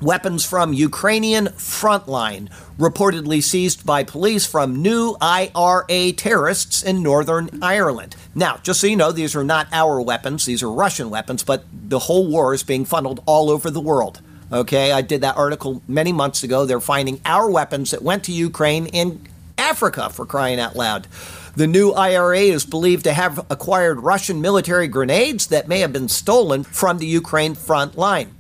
Weapons 0.02 0.44
from 0.44 0.74
Ukrainian 0.74 1.46
frontline 1.46 2.50
reportedly 2.78 3.42
seized 3.42 3.86
by 3.86 4.04
police 4.04 4.44
from 4.44 4.82
new 4.82 5.16
IRA 5.18 6.12
terrorists 6.12 6.82
in 6.82 7.02
Northern 7.02 7.62
Ireland. 7.62 8.14
Now, 8.34 8.58
just 8.62 8.80
so 8.80 8.86
you 8.86 8.94
know, 8.94 9.10
these 9.10 9.34
are 9.34 9.42
not 9.42 9.68
our 9.72 10.02
weapons, 10.02 10.44
these 10.44 10.62
are 10.62 10.70
Russian 10.70 11.08
weapons, 11.08 11.42
but 11.42 11.64
the 11.72 12.00
whole 12.00 12.28
war 12.28 12.52
is 12.52 12.62
being 12.62 12.84
funneled 12.84 13.22
all 13.24 13.48
over 13.48 13.70
the 13.70 13.80
world. 13.80 14.20
Okay, 14.52 14.92
I 14.92 15.00
did 15.00 15.22
that 15.22 15.38
article 15.38 15.82
many 15.88 16.12
months 16.12 16.42
ago. 16.42 16.66
They're 16.66 16.78
finding 16.78 17.22
our 17.24 17.50
weapons 17.50 17.90
that 17.92 18.02
went 18.02 18.22
to 18.24 18.32
Ukraine 18.32 18.84
in 18.86 19.26
Africa 19.68 20.08
for 20.08 20.24
crying 20.24 20.58
out 20.58 20.76
loud. 20.76 21.06
The 21.54 21.66
new 21.66 21.90
IRA 21.92 22.40
is 22.40 22.64
believed 22.64 23.04
to 23.04 23.12
have 23.12 23.38
acquired 23.50 24.00
Russian 24.00 24.40
military 24.40 24.88
grenades 24.88 25.48
that 25.48 25.68
may 25.68 25.80
have 25.80 25.92
been 25.92 26.08
stolen 26.08 26.64
from 26.64 26.96
the 26.96 27.06
Ukraine 27.06 27.54
front 27.54 27.98
line. 27.98 28.34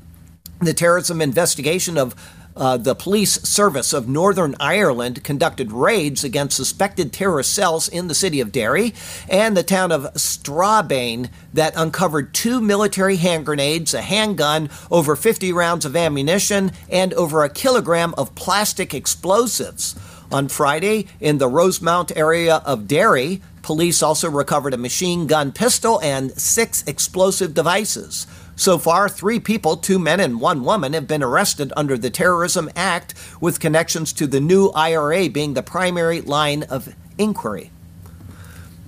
The 0.60 0.72
terrorism 0.72 1.20
investigation 1.20 1.98
of 1.98 2.14
uh, 2.56 2.78
the 2.78 2.94
police 2.94 3.42
service 3.42 3.92
of 3.92 4.08
Northern 4.08 4.56
Ireland 4.58 5.22
conducted 5.22 5.70
raids 5.70 6.24
against 6.24 6.56
suspected 6.56 7.12
terrorist 7.12 7.52
cells 7.52 7.88
in 7.88 8.08
the 8.08 8.14
city 8.14 8.40
of 8.40 8.50
Derry 8.50 8.94
and 9.28 9.54
the 9.54 9.62
town 9.62 9.92
of 9.92 10.10
Strabane 10.18 11.28
that 11.52 11.74
uncovered 11.76 12.32
two 12.32 12.60
military 12.60 13.16
hand 13.16 13.44
grenades, 13.44 13.92
a 13.92 14.00
handgun, 14.00 14.70
over 14.90 15.14
50 15.14 15.52
rounds 15.52 15.84
of 15.84 15.94
ammunition, 15.94 16.72
and 16.88 17.12
over 17.14 17.44
a 17.44 17.50
kilogram 17.50 18.14
of 18.16 18.34
plastic 18.34 18.94
explosives. 18.94 19.94
On 20.30 20.48
Friday, 20.48 21.06
in 21.20 21.38
the 21.38 21.48
Rosemount 21.48 22.14
area 22.14 22.56
of 22.56 22.86
Derry, 22.86 23.40
police 23.62 24.02
also 24.02 24.30
recovered 24.30 24.74
a 24.74 24.78
machine 24.78 25.26
gun 25.26 25.52
pistol 25.52 26.00
and 26.02 26.38
six 26.38 26.84
explosive 26.86 27.54
devices. 27.54 28.26
So 28.54 28.76
far, 28.76 29.08
three 29.08 29.40
people, 29.40 29.76
two 29.76 29.98
men 29.98 30.20
and 30.20 30.40
one 30.40 30.64
woman, 30.64 30.92
have 30.92 31.06
been 31.06 31.22
arrested 31.22 31.72
under 31.76 31.96
the 31.96 32.10
Terrorism 32.10 32.68
Act 32.76 33.14
with 33.40 33.60
connections 33.60 34.12
to 34.14 34.26
the 34.26 34.40
new 34.40 34.68
IRA 34.70 35.30
being 35.30 35.54
the 35.54 35.62
primary 35.62 36.20
line 36.20 36.64
of 36.64 36.94
inquiry. 37.16 37.70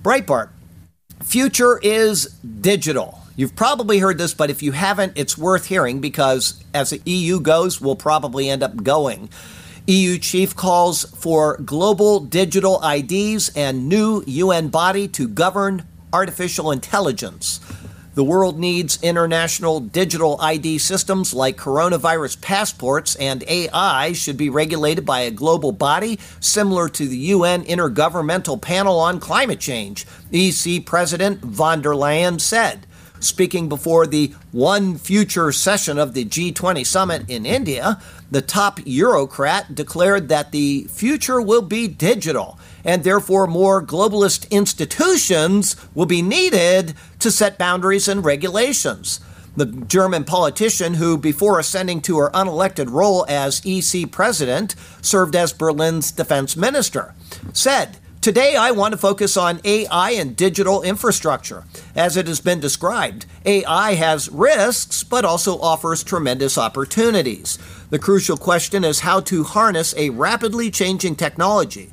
Breitbart. 0.03 0.49
Future 1.23 1.79
is 1.81 2.25
digital. 2.43 3.21
You've 3.35 3.55
probably 3.55 3.99
heard 3.99 4.17
this, 4.17 4.33
but 4.33 4.49
if 4.49 4.61
you 4.61 4.73
haven't, 4.73 5.13
it's 5.15 5.37
worth 5.37 5.67
hearing 5.67 6.01
because 6.01 6.63
as 6.73 6.91
the 6.91 7.01
EU 7.05 7.39
goes, 7.39 7.79
we'll 7.79 7.95
probably 7.95 8.49
end 8.49 8.61
up 8.61 8.83
going. 8.83 9.29
EU 9.91 10.17
chief 10.17 10.55
calls 10.55 11.03
for 11.03 11.57
global 11.57 12.21
digital 12.21 12.81
IDs 12.81 13.49
and 13.57 13.89
new 13.89 14.23
UN 14.25 14.69
body 14.69 15.05
to 15.09 15.27
govern 15.27 15.85
artificial 16.13 16.71
intelligence. 16.71 17.59
The 18.15 18.23
world 18.23 18.57
needs 18.57 19.03
international 19.03 19.81
digital 19.81 20.39
ID 20.39 20.77
systems 20.77 21.33
like 21.33 21.57
coronavirus 21.57 22.39
passports, 22.39 23.17
and 23.17 23.43
AI 23.49 24.13
should 24.13 24.37
be 24.37 24.49
regulated 24.49 25.05
by 25.05 25.21
a 25.21 25.31
global 25.31 25.73
body 25.73 26.19
similar 26.39 26.87
to 26.87 27.05
the 27.05 27.17
UN 27.35 27.65
Intergovernmental 27.65 28.61
Panel 28.61 28.97
on 28.97 29.19
Climate 29.19 29.59
Change, 29.59 30.05
EC 30.31 30.85
President 30.85 31.41
von 31.41 31.81
der 31.81 31.95
Leyen 31.95 32.39
said. 32.39 32.87
Speaking 33.21 33.69
before 33.69 34.07
the 34.07 34.33
one 34.51 34.97
future 34.97 35.51
session 35.51 35.99
of 35.99 36.15
the 36.15 36.25
G20 36.25 36.83
summit 36.83 37.29
in 37.29 37.45
India, 37.45 38.01
the 38.31 38.41
top 38.41 38.79
Eurocrat 38.79 39.75
declared 39.75 40.27
that 40.29 40.51
the 40.51 40.87
future 40.89 41.39
will 41.39 41.61
be 41.61 41.87
digital 41.87 42.57
and 42.83 43.03
therefore 43.03 43.45
more 43.45 43.85
globalist 43.85 44.49
institutions 44.49 45.75
will 45.93 46.07
be 46.07 46.23
needed 46.23 46.95
to 47.19 47.29
set 47.29 47.59
boundaries 47.59 48.07
and 48.07 48.25
regulations. 48.25 49.19
The 49.55 49.67
German 49.67 50.23
politician, 50.23 50.95
who 50.95 51.15
before 51.15 51.59
ascending 51.59 52.01
to 52.03 52.17
her 52.17 52.31
unelected 52.31 52.89
role 52.89 53.25
as 53.29 53.61
EC 53.63 54.09
president 54.09 54.75
served 55.01 55.35
as 55.35 55.53
Berlin's 55.53 56.11
defense 56.11 56.55
minister, 56.55 57.13
said, 57.53 57.97
Today, 58.21 58.55
I 58.55 58.69
want 58.69 58.91
to 58.91 58.99
focus 58.99 59.35
on 59.35 59.61
AI 59.63 60.11
and 60.11 60.35
digital 60.35 60.83
infrastructure. 60.83 61.63
As 61.95 62.15
it 62.17 62.27
has 62.27 62.39
been 62.39 62.59
described, 62.59 63.25
AI 63.45 63.95
has 63.95 64.29
risks, 64.29 65.03
but 65.03 65.25
also 65.25 65.59
offers 65.59 66.03
tremendous 66.03 66.55
opportunities. 66.55 67.57
The 67.89 67.97
crucial 67.97 68.37
question 68.37 68.83
is 68.83 68.99
how 68.99 69.21
to 69.21 69.43
harness 69.43 69.95
a 69.97 70.11
rapidly 70.11 70.69
changing 70.69 71.15
technology 71.15 71.91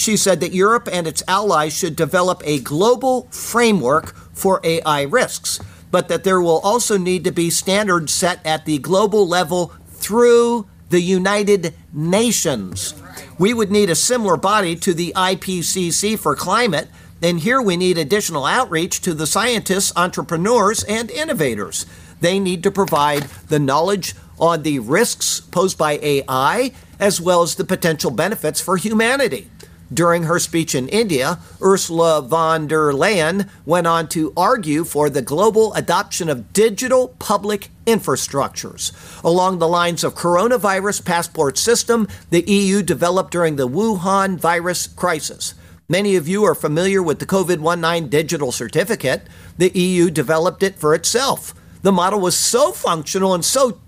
she 0.00 0.16
said 0.16 0.40
that 0.40 0.54
Europe 0.54 0.88
and 0.90 1.06
its 1.06 1.22
allies 1.28 1.76
should 1.76 1.94
develop 1.94 2.40
a 2.44 2.60
global 2.60 3.28
framework 3.30 4.14
for 4.32 4.58
AI 4.64 5.02
risks, 5.02 5.60
but 5.90 6.08
that 6.08 6.24
there 6.24 6.40
will 6.40 6.60
also 6.60 6.96
need 6.96 7.22
to 7.24 7.30
be 7.30 7.50
standards 7.50 8.12
set 8.12 8.44
at 8.46 8.64
the 8.64 8.78
global 8.78 9.28
level 9.28 9.74
through 9.88 10.66
the 10.88 11.02
United 11.02 11.74
Nations. 11.92 12.94
We 13.40 13.54
would 13.54 13.70
need 13.70 13.88
a 13.88 13.94
similar 13.94 14.36
body 14.36 14.76
to 14.76 14.92
the 14.92 15.14
IPCC 15.16 16.18
for 16.18 16.36
climate, 16.36 16.88
and 17.22 17.40
here 17.40 17.62
we 17.62 17.78
need 17.78 17.96
additional 17.96 18.44
outreach 18.44 19.00
to 19.00 19.14
the 19.14 19.26
scientists, 19.26 19.94
entrepreneurs, 19.96 20.84
and 20.84 21.10
innovators. 21.10 21.86
They 22.20 22.38
need 22.38 22.62
to 22.64 22.70
provide 22.70 23.22
the 23.48 23.58
knowledge 23.58 24.14
on 24.38 24.62
the 24.62 24.78
risks 24.80 25.40
posed 25.40 25.78
by 25.78 25.92
AI 26.02 26.72
as 26.98 27.18
well 27.18 27.40
as 27.40 27.54
the 27.54 27.64
potential 27.64 28.10
benefits 28.10 28.60
for 28.60 28.76
humanity. 28.76 29.48
During 29.92 30.22
her 30.24 30.38
speech 30.38 30.76
in 30.76 30.88
India, 30.88 31.40
Ursula 31.60 32.22
von 32.22 32.68
der 32.68 32.92
Leyen 32.92 33.48
went 33.66 33.88
on 33.88 34.06
to 34.10 34.32
argue 34.36 34.84
for 34.84 35.10
the 35.10 35.20
global 35.20 35.74
adoption 35.74 36.28
of 36.28 36.52
digital 36.52 37.08
public 37.18 37.70
infrastructures. 37.86 38.92
Along 39.24 39.58
the 39.58 39.66
lines 39.66 40.04
of 40.04 40.14
coronavirus 40.14 41.04
passport 41.04 41.58
system 41.58 42.06
the 42.30 42.48
EU 42.48 42.82
developed 42.82 43.32
during 43.32 43.56
the 43.56 43.66
Wuhan 43.66 44.38
virus 44.38 44.86
crisis. 44.86 45.54
Many 45.88 46.14
of 46.14 46.28
you 46.28 46.44
are 46.44 46.54
familiar 46.54 47.02
with 47.02 47.18
the 47.18 47.26
COVID 47.26 47.58
19 47.58 48.08
digital 48.08 48.52
certificate. 48.52 49.22
The 49.58 49.76
EU 49.76 50.08
developed 50.08 50.62
it 50.62 50.76
for 50.76 50.94
itself. 50.94 51.52
The 51.82 51.90
model 51.90 52.20
was 52.20 52.36
so 52.36 52.70
functional 52.70 53.34
and 53.34 53.44
so 53.44 53.80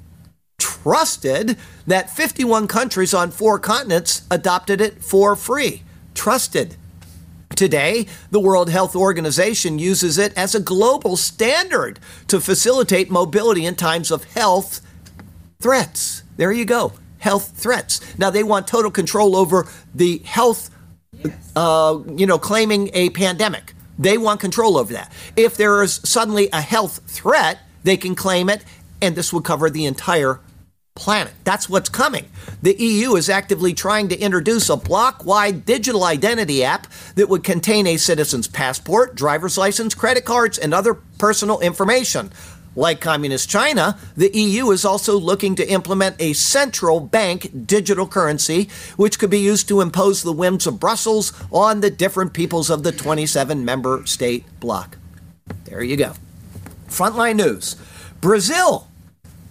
trusted 0.58 1.56
that 1.86 2.10
51 2.10 2.66
countries 2.66 3.14
on 3.14 3.30
four 3.30 3.60
continents 3.60 4.22
adopted 4.32 4.80
it 4.80 5.04
for 5.04 5.36
free 5.36 5.84
trusted. 6.14 6.76
Today, 7.54 8.06
the 8.30 8.40
World 8.40 8.70
Health 8.70 8.96
Organization 8.96 9.78
uses 9.78 10.18
it 10.18 10.32
as 10.36 10.54
a 10.54 10.60
global 10.60 11.16
standard 11.16 12.00
to 12.28 12.40
facilitate 12.40 13.10
mobility 13.10 13.66
in 13.66 13.74
times 13.74 14.10
of 14.10 14.24
health 14.24 14.80
threats. 15.60 16.22
There 16.36 16.50
you 16.50 16.64
go, 16.64 16.94
health 17.18 17.52
threats. 17.54 18.00
Now, 18.18 18.30
they 18.30 18.42
want 18.42 18.66
total 18.66 18.90
control 18.90 19.36
over 19.36 19.68
the 19.94 20.18
health, 20.24 20.70
uh, 21.54 21.98
you 22.16 22.26
know, 22.26 22.38
claiming 22.38 22.90
a 22.94 23.10
pandemic. 23.10 23.74
They 23.98 24.16
want 24.16 24.40
control 24.40 24.78
over 24.78 24.92
that. 24.94 25.12
If 25.36 25.56
there 25.56 25.82
is 25.82 26.00
suddenly 26.02 26.48
a 26.52 26.62
health 26.62 27.00
threat, 27.06 27.58
they 27.84 27.96
can 27.96 28.14
claim 28.14 28.48
it, 28.48 28.64
and 29.00 29.14
this 29.14 29.32
would 29.32 29.44
cover 29.44 29.68
the 29.68 29.84
entire 29.84 30.40
planet. 30.94 31.32
That's 31.44 31.68
what's 31.68 31.88
coming. 31.88 32.28
The 32.60 32.76
EU 32.78 33.14
is 33.16 33.30
actively 33.30 33.72
trying 33.74 34.08
to 34.08 34.18
introduce 34.18 34.68
a 34.68 34.76
block 34.76 35.24
wide 35.24 35.64
digital 35.64 36.04
identity 36.04 36.62
app 36.64 36.86
that 37.14 37.28
would 37.28 37.44
contain 37.44 37.86
a 37.86 37.96
citizen's 37.96 38.46
passport, 38.46 39.14
driver's 39.14 39.56
license, 39.56 39.94
credit 39.94 40.24
cards, 40.24 40.58
and 40.58 40.74
other 40.74 40.94
personal 41.18 41.60
information. 41.60 42.32
Like 42.74 43.00
Communist 43.00 43.50
China, 43.50 43.98
the 44.16 44.30
EU 44.34 44.70
is 44.70 44.84
also 44.84 45.18
looking 45.18 45.54
to 45.56 45.68
implement 45.68 46.16
a 46.18 46.32
central 46.32 47.00
bank 47.00 47.66
digital 47.66 48.06
currency, 48.06 48.70
which 48.96 49.18
could 49.18 49.28
be 49.28 49.40
used 49.40 49.68
to 49.68 49.82
impose 49.82 50.22
the 50.22 50.32
whims 50.32 50.66
of 50.66 50.80
Brussels 50.80 51.34
on 51.50 51.80
the 51.80 51.90
different 51.90 52.32
peoples 52.32 52.70
of 52.70 52.82
the 52.82 52.92
27 52.92 53.62
member 53.62 54.06
state 54.06 54.44
bloc. 54.58 54.96
There 55.64 55.82
you 55.82 55.96
go. 55.96 56.14
Frontline 56.88 57.36
news 57.36 57.76
Brazil 58.22 58.88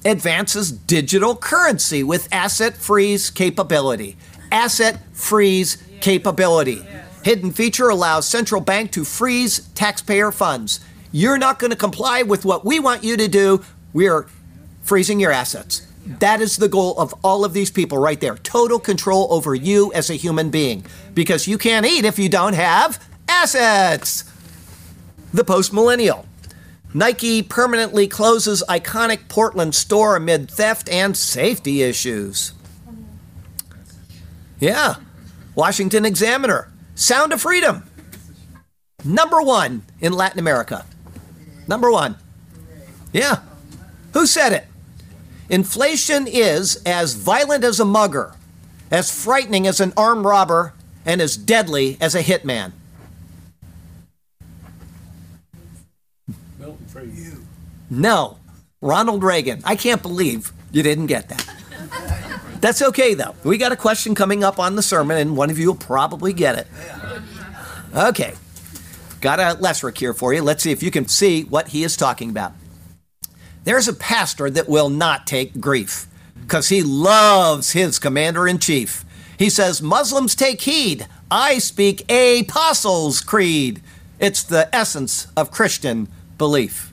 advances 0.06 0.72
digital 0.72 1.36
currency 1.36 2.04
with 2.04 2.28
asset 2.32 2.76
freeze 2.76 3.30
capability. 3.30 4.18
Asset 4.52 5.00
freeze 5.14 5.78
capability. 6.02 6.84
Hidden 7.24 7.52
feature 7.52 7.90
allows 7.90 8.28
central 8.28 8.62
bank 8.62 8.92
to 8.92 9.06
freeze 9.06 9.68
taxpayer 9.76 10.32
funds. 10.32 10.80
You're 11.12 11.38
not 11.38 11.60
going 11.60 11.72
to 11.72 11.78
comply 11.78 12.24
with 12.24 12.46
what 12.46 12.66
we 12.66 12.80
want 12.80 13.04
you 13.04 13.16
to 13.18 13.28
do. 13.28 13.64
We're 13.94 14.28
freezing 14.82 15.20
your 15.20 15.32
assets. 15.32 15.88
That 16.20 16.42
is 16.42 16.58
the 16.58 16.68
goal 16.68 16.98
of 16.98 17.14
all 17.24 17.46
of 17.46 17.54
these 17.54 17.70
people 17.70 18.00
right 18.00 18.20
there. 18.20 18.38
Total 18.38 18.80
control 18.80 19.28
over 19.30 19.54
you 19.54 19.94
as 19.94 20.10
a 20.10 20.16
human 20.16 20.50
being. 20.50 20.84
Because 21.14 21.48
you 21.48 21.58
can't 21.58 21.86
eat 21.86 22.06
if 22.06 22.18
you 22.18 22.28
don't 22.28 22.54
have 22.54 23.08
assets. 23.28 24.24
The 25.34 25.44
post 25.44 25.72
millennial. 25.72 26.26
Nike 26.94 27.42
permanently 27.42 28.08
closes 28.08 28.64
iconic 28.68 29.30
Portland 29.30 29.74
store 29.76 30.16
amid 30.16 30.52
theft 30.52 30.90
and 30.90 31.16
safety 31.16 31.82
issues. 31.84 32.54
Yeah. 34.60 34.96
Washington 35.56 36.06
Examiner. 36.06 36.72
Sound 36.96 37.34
of 37.34 37.42
Freedom. 37.42 37.84
Number 39.06 39.42
one 39.42 39.84
in 40.00 40.14
Latin 40.14 40.40
America. 40.40 40.86
Number 41.68 41.92
one. 41.92 42.18
Yeah. 43.14 43.40
Who 44.14 44.26
said 44.26 44.52
it? 44.52 44.68
Inflation 45.50 46.28
is 46.28 46.82
as 46.86 47.14
violent 47.16 47.64
as 47.64 47.80
a 47.80 47.86
mugger, 47.86 48.34
as 48.90 49.12
frightening 49.12 49.66
as 49.68 49.80
an 49.80 49.94
armed 49.98 50.26
robber, 50.26 50.74
and 51.06 51.20
as 51.20 51.36
deadly 51.38 51.98
as 52.00 52.16
a 52.16 52.24
hitman. 52.24 52.74
No, 57.92 58.38
Ronald 58.80 59.22
Reagan. 59.22 59.62
I 59.66 59.76
can't 59.76 60.02
believe 60.02 60.54
you 60.72 60.82
didn't 60.82 61.08
get 61.08 61.28
that. 61.28 61.46
That's 62.62 62.82
okay, 62.82 63.16
though. 63.16 63.36
We 63.44 63.58
got 63.58 63.74
a 63.74 63.76
question 63.76 64.16
coming 64.16 64.46
up 64.46 64.60
on 64.60 64.76
the 64.76 64.82
sermon, 64.82 65.18
and 65.18 65.36
one 65.36 65.50
of 65.50 65.60
you 65.60 65.68
will 65.68 65.76
probably 65.76 66.32
get 66.32 66.58
it. 66.58 66.68
Okay. 67.94 68.34
Got 69.20 69.40
a 69.40 69.60
Lesrick 69.62 69.98
here 69.98 70.14
for 70.14 70.34
you. 70.34 70.42
Let's 70.42 70.64
see 70.64 70.72
if 70.72 70.82
you 70.82 70.90
can 70.90 71.08
see 71.08 71.44
what 71.44 71.68
he 71.68 71.84
is 71.84 71.98
talking 71.98 72.30
about. 72.30 72.54
There's 73.66 73.90
a 73.90 73.94
pastor 73.94 74.50
that 74.50 74.70
will 74.70 74.90
not 74.90 75.28
take 75.28 75.60
grief 75.60 76.08
because 76.40 76.70
he 76.70 76.82
loves 76.84 77.74
his 77.74 78.00
commander 78.00 78.48
in 78.48 78.60
chief. 78.60 79.04
He 79.38 79.50
says, 79.50 79.82
Muslims 79.82 80.34
take 80.34 80.62
heed. 80.62 81.08
I 81.30 81.58
speak 81.58 82.10
apostles' 82.10 83.20
creed. 83.20 83.82
It's 84.18 84.44
the 84.44 84.74
essence 84.74 85.28
of 85.36 85.52
Christian 85.52 86.08
belief. 86.38 86.91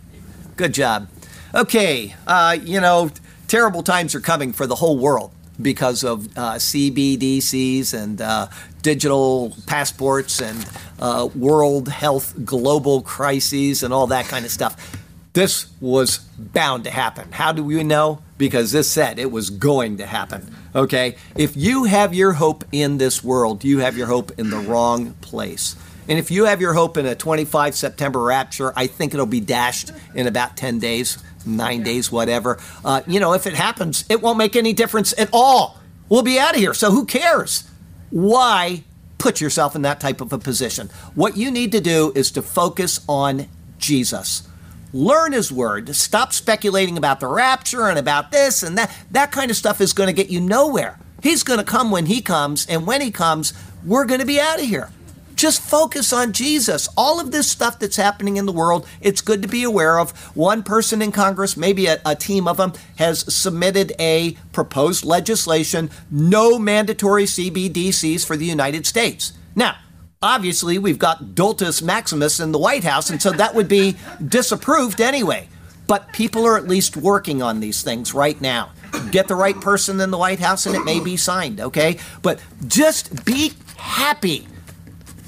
Good 0.59 0.75
job. 0.75 1.09
Okay, 1.55 2.17
uh, 2.27 2.57
you 2.61 2.81
know, 2.81 3.13
terrible 3.47 3.85
times 3.85 4.17
are 4.17 4.21
coming 4.21 4.53
for 4.53 4.67
the 4.67 4.75
whole 4.75 4.99
world 4.99 5.31
because 5.63 6.03
of 6.03 6.27
uh, 6.37 6.55
CBDCs 6.55 7.95
and 7.95 8.21
uh, 8.21 8.49
digital 8.83 9.55
passports 9.69 10.43
and 10.43 10.69
uh, 10.99 11.29
world 11.37 11.89
health 11.89 12.35
global 12.45 13.03
crises 13.03 13.85
and 13.85 13.95
all 13.95 14.09
that 14.09 14.25
kind 14.25 14.45
of 14.45 14.51
stuff. 14.51 15.01
This 15.33 15.69
was 15.81 16.19
bound 16.37 16.83
to 16.85 16.91
happen. 16.91 17.31
How 17.31 17.53
do 17.53 17.63
we 17.63 17.85
know? 17.85 18.21
Because 18.37 18.73
this 18.73 18.91
said 18.91 19.21
it 19.21 19.31
was 19.31 19.51
going 19.51 19.99
to 19.99 20.07
happen. 20.07 20.53
Okay? 20.75 21.15
If 21.37 21.57
you 21.57 21.85
have 21.85 22.13
your 22.15 22.33
hope 22.33 22.65
in 22.73 22.99
this 22.99 23.23
world, 23.23 23.63
you 23.63 23.79
have 23.79 23.97
your 23.97 24.09
hope 24.09 24.33
in 24.37 24.51
the 24.51 24.59
wrong 24.59 25.13
place. 25.21 25.77
And 26.09 26.19
if 26.19 26.31
you 26.31 26.47
have 26.47 26.61
your 26.61 26.73
hope 26.73 26.97
in 26.97 27.05
a 27.05 27.15
25 27.15 27.75
September 27.75 28.23
rapture, 28.23 28.73
I 28.75 28.87
think 28.87 29.13
it'll 29.13 29.27
be 29.27 29.41
dashed 29.41 29.93
in 30.15 30.27
about 30.27 30.57
10 30.57 30.79
days, 30.79 31.23
nine 31.45 31.83
days, 31.83 32.11
whatever. 32.11 32.59
Uh, 32.85 33.03
you 33.07 33.21
know, 33.21 33.35
if 33.35 33.47
it 33.47 33.55
happens, 33.55 34.05
it 34.09 34.23
won't 34.23 34.39
make 34.39 34.57
any 34.57 34.73
difference 34.73 35.13
at 35.19 35.29
all. 35.33 35.79
We'll 36.09 36.23
be 36.23 36.39
out 36.39 36.55
of 36.55 36.61
here. 36.61 36.73
So 36.73 36.91
who 36.91 37.05
cares? 37.05 37.69
Why 38.11 38.85
put 39.19 39.41
yourself 39.41 39.77
in 39.77 39.83
that 39.83 40.01
type 40.01 40.23
of 40.23 40.33
a 40.33 40.39
position? 40.39 40.89
What 41.15 41.37
you 41.37 41.51
need 41.51 41.73
to 41.73 41.81
do 41.81 42.13
is 42.15 42.31
to 42.33 42.43
focus 42.43 43.01
on 43.07 43.47
Jesus. 43.77 44.49
Learn 44.95 45.33
his 45.33 45.53
word. 45.53 45.95
Stop 45.95 46.33
speculating 46.33 46.97
about 46.97 47.21
the 47.21 47.27
rapture 47.27 47.89
and 47.89 47.99
about 47.99 48.33
this 48.33 48.63
and 48.63 48.79
that. 48.79 48.91
That 49.11 49.31
kind 49.31 49.51
of 49.51 49.57
stuff 49.59 49.83
is 49.83 49.93
going 49.93 50.07
to 50.07 50.15
get 50.15 50.31
you 50.31 50.41
nowhere. 50.41 50.99
He's 51.23 51.43
going 51.43 51.59
to 51.59 51.65
come 51.65 51.91
when 51.91 52.07
he 52.07 52.23
comes, 52.23 52.65
and 52.67 52.87
when 52.87 53.01
he 53.01 53.11
comes, 53.11 53.53
we're 53.85 54.05
going 54.07 54.21
to 54.21 54.27
be 54.27 54.41
out 54.41 54.61
of 54.61 54.67
here. 54.67 54.91
Just 55.39 55.63
focus 55.63 56.13
on 56.13 56.33
Jesus. 56.33 56.89
All 56.97 57.21
of 57.21 57.31
this 57.31 57.49
stuff 57.49 57.79
that's 57.79 57.95
happening 57.95 58.39
in 58.39 58.45
the 58.45 58.51
world, 58.51 58.89
it's 59.01 59.21
good 59.21 59.41
to 59.43 59.47
be 59.47 59.63
aware 59.63 60.01
of. 60.01 60.11
One 60.35 60.65
person 60.65 61.01
in 61.01 61.13
Congress, 61.13 61.57
maybe 61.57 61.87
a, 61.87 62.01
a, 62.05 62.17
team 62.17 62.49
of 62.49 62.57
them, 62.57 62.73
has 62.97 63.33
submitted 63.33 63.93
a 64.01 64.33
proposed 64.51 65.05
legislation 65.05 65.91
no 66.11 66.59
mandatory 66.59 67.23
CBDCs 67.23 68.27
for 68.27 68.37
the 68.37 68.47
United 68.47 68.85
States. 68.85 69.33
Now, 69.55 69.77
obviously, 70.21 70.77
we've 70.77 70.99
got 70.99 71.37
Doltus 71.37 71.83
Maximus 71.83 72.41
in 72.41 72.51
the 72.51 72.59
White 72.59 72.83
House, 72.83 73.09
and 73.09 73.23
so 73.23 73.31
that 73.31 73.55
would 73.55 73.69
be 73.69 73.97
disapproved 74.27 75.01
anyway. 75.01 75.49
But 75.87 76.13
people 76.13 76.47
are 76.49 76.57
at 76.57 76.67
least 76.67 76.97
working 76.97 77.43
on 77.43 77.61
these 77.61 77.85
things 77.85 78.13
right 78.13 78.41
now. 78.41 78.73
Get 79.13 79.29
the 79.29 79.37
right 79.37 79.59
person 79.61 80.01
in 80.01 80.11
the 80.11 80.19
White 80.19 80.41
House, 80.41 80.67
and 80.67 80.75
it 80.75 80.85
may 80.85 80.99
be 80.99 81.17
signed, 81.17 81.61
okay? 81.61 82.01
But 82.23 82.41
just 82.67 83.25
be 83.25 83.53
happy 83.77 84.49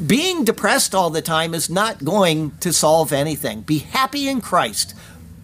being 0.06 0.44
depressed 0.44 0.94
all 0.94 1.10
the 1.10 1.22
time 1.22 1.54
is 1.54 1.70
not 1.70 2.04
going 2.04 2.52
to 2.60 2.72
solve 2.72 3.12
anything. 3.12 3.62
Be 3.62 3.78
happy 3.78 4.28
in 4.28 4.40
Christ. 4.40 4.94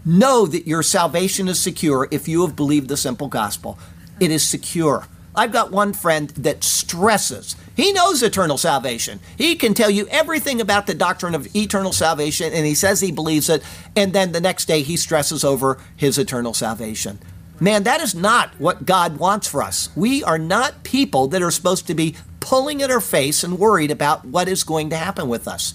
Know 0.04 0.46
that 0.46 0.66
your 0.66 0.82
salvation 0.82 1.48
is 1.48 1.60
secure 1.60 2.08
if 2.10 2.28
you 2.28 2.46
have 2.46 2.56
believed 2.56 2.88
the 2.88 2.96
simple 2.96 3.28
gospel. 3.28 3.78
It 4.20 4.30
is 4.30 4.42
secure. 4.42 5.06
I've 5.34 5.52
got 5.52 5.70
one 5.70 5.92
friend 5.92 6.30
that 6.30 6.64
stresses. 6.64 7.56
He 7.76 7.92
knows 7.92 8.22
eternal 8.22 8.56
salvation. 8.56 9.20
He 9.36 9.54
can 9.54 9.74
tell 9.74 9.90
you 9.90 10.06
everything 10.08 10.62
about 10.62 10.86
the 10.86 10.94
doctrine 10.94 11.34
of 11.34 11.54
eternal 11.54 11.92
salvation, 11.92 12.54
and 12.54 12.64
he 12.64 12.74
says 12.74 13.00
he 13.00 13.12
believes 13.12 13.50
it, 13.50 13.62
and 13.94 14.14
then 14.14 14.32
the 14.32 14.40
next 14.40 14.64
day 14.64 14.80
he 14.80 14.96
stresses 14.96 15.44
over 15.44 15.78
his 15.94 16.16
eternal 16.16 16.54
salvation. 16.54 17.18
Man, 17.60 17.82
that 17.82 18.00
is 18.00 18.14
not 18.14 18.58
what 18.58 18.86
God 18.86 19.18
wants 19.18 19.46
for 19.46 19.62
us. 19.62 19.90
We 19.94 20.24
are 20.24 20.38
not 20.38 20.84
people 20.84 21.28
that 21.28 21.42
are 21.42 21.50
supposed 21.50 21.86
to 21.88 21.94
be 21.94 22.14
pulling 22.46 22.80
at 22.80 22.92
our 22.92 23.00
face 23.00 23.42
and 23.42 23.58
worried 23.58 23.90
about 23.90 24.24
what 24.24 24.46
is 24.46 24.62
going 24.62 24.88
to 24.88 24.96
happen 24.96 25.28
with 25.28 25.48
us. 25.48 25.74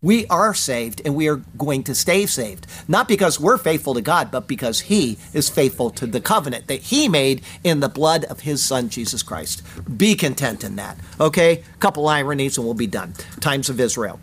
We 0.00 0.24
are 0.28 0.54
saved 0.54 1.02
and 1.04 1.16
we 1.16 1.26
are 1.26 1.42
going 1.58 1.82
to 1.84 1.96
stay 1.96 2.26
saved. 2.26 2.68
Not 2.86 3.08
because 3.08 3.40
we're 3.40 3.58
faithful 3.58 3.94
to 3.94 4.00
God, 4.00 4.30
but 4.30 4.46
because 4.46 4.82
He 4.82 5.18
is 5.32 5.50
faithful 5.50 5.90
to 5.90 6.06
the 6.06 6.20
covenant 6.20 6.68
that 6.68 6.80
He 6.80 7.08
made 7.08 7.42
in 7.64 7.80
the 7.80 7.88
blood 7.88 8.24
of 8.26 8.40
His 8.40 8.64
Son, 8.64 8.88
Jesus 8.88 9.24
Christ. 9.24 9.62
Be 9.98 10.14
content 10.14 10.62
in 10.62 10.76
that. 10.76 10.96
Okay? 11.20 11.64
Couple 11.80 12.06
ironies 12.06 12.56
and 12.56 12.64
we'll 12.64 12.74
be 12.74 12.86
done. 12.86 13.14
Times 13.40 13.68
of 13.68 13.80
Israel. 13.80 14.20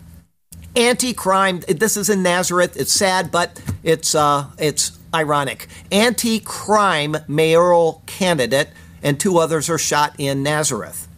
Anti 0.74 1.12
crime, 1.12 1.60
this 1.68 1.98
is 1.98 2.08
in 2.08 2.22
Nazareth. 2.22 2.78
It's 2.78 2.92
sad, 2.92 3.30
but 3.30 3.62
it's, 3.82 4.14
uh, 4.14 4.46
it's 4.58 4.98
ironic. 5.14 5.66
Anti 5.92 6.40
crime 6.40 7.18
mayoral 7.28 8.02
candidate 8.06 8.70
and 9.02 9.20
two 9.20 9.36
others 9.36 9.68
are 9.68 9.78
shot 9.78 10.14
in 10.16 10.42
Nazareth. 10.42 11.08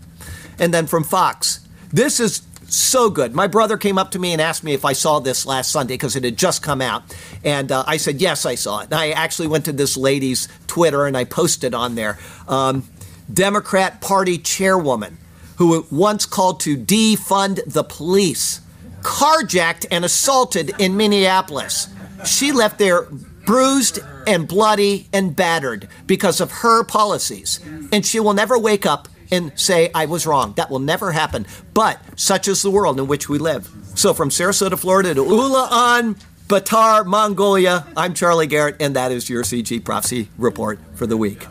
And 0.59 0.73
then 0.73 0.87
from 0.87 1.05
Fox, 1.05 1.67
this 1.93 2.21
is 2.21 2.43
so 2.67 3.11
good. 3.11 3.35
My 3.35 3.47
brother 3.47 3.77
came 3.77 3.99
up 3.99 4.11
to 4.13 4.19
me 4.19 4.33
and 4.33 4.41
asked 4.41 4.65
me 4.65 4.73
if 4.73 4.85
I 4.85 4.95
saw 4.95 5.19
this 5.19 5.45
last 5.45 5.71
Sunday 5.71 5.95
because 5.95 6.17
it 6.17 6.25
had 6.25 6.37
just 6.37 6.63
come 6.63 6.81
out. 6.81 7.03
And 7.45 7.71
uh, 7.71 7.85
I 7.87 7.99
said, 7.99 8.21
yes, 8.21 8.47
I 8.47 8.55
saw 8.55 8.81
it. 8.81 8.85
And 8.85 8.95
I 8.95 9.11
actually 9.11 9.49
went 9.49 9.67
to 9.67 9.73
this 9.73 9.97
lady's 9.97 10.49
Twitter 10.67 11.07
and 11.07 11.17
I 11.17 11.25
posted 11.25 11.75
on 11.75 11.95
there. 11.95 12.19
Um, 12.49 12.89
Democrat 13.33 14.01
Party 14.01 14.39
chairwoman 14.39 15.19
who 15.57 15.87
once 15.91 16.27
called 16.27 16.61
to 16.61 16.77
defund 16.77 17.61
the 17.67 17.85
police, 17.85 18.61
carjacked 19.03 19.87
and 19.91 20.05
assaulted 20.05 20.73
in 20.81 20.97
Minneapolis. 20.97 21.89
She 22.25 22.53
left 22.53 22.79
there 22.79 23.07
bruised 23.45 23.99
and 24.27 24.47
bloody 24.47 25.09
and 25.13 25.35
battered 25.35 25.89
because 26.07 26.41
of 26.41 26.51
her 26.51 26.85
policies. 26.85 27.61
And 27.93 28.07
she 28.07 28.21
will 28.21 28.35
never 28.35 28.59
wake 28.59 28.87
up 28.87 29.09
and 29.33 29.51
say, 29.59 29.91
I 29.93 30.07
was 30.07 30.27
wrong. 30.27 30.53
That 30.57 30.71
will 30.71 30.79
never 30.79 31.11
happen. 31.11 31.47
But 31.75 32.01
such 32.15 32.47
is 32.47 32.63
the 32.63 32.71
world 32.71 33.01
in 33.01 33.09
which 33.09 33.29
we 33.29 33.39
live. 33.39 33.69
So 33.97 34.15
from 34.15 34.29
Sarasota, 34.29 34.79
Florida 34.79 35.15
to 35.15 35.25
Ulaanbaatar, 35.25 36.17
Batar, 36.49 37.07
Mongolia, 37.07 37.87
I'm 37.97 38.13
Charlie 38.13 38.47
Garrett, 38.47 38.77
and 38.79 38.95
that 38.95 39.11
is 39.11 39.31
your 39.31 39.43
CG 39.43 39.83
Prophecy 39.83 40.29
Report 40.37 40.79
for 40.95 41.07
the 41.07 41.17
week. 41.17 41.47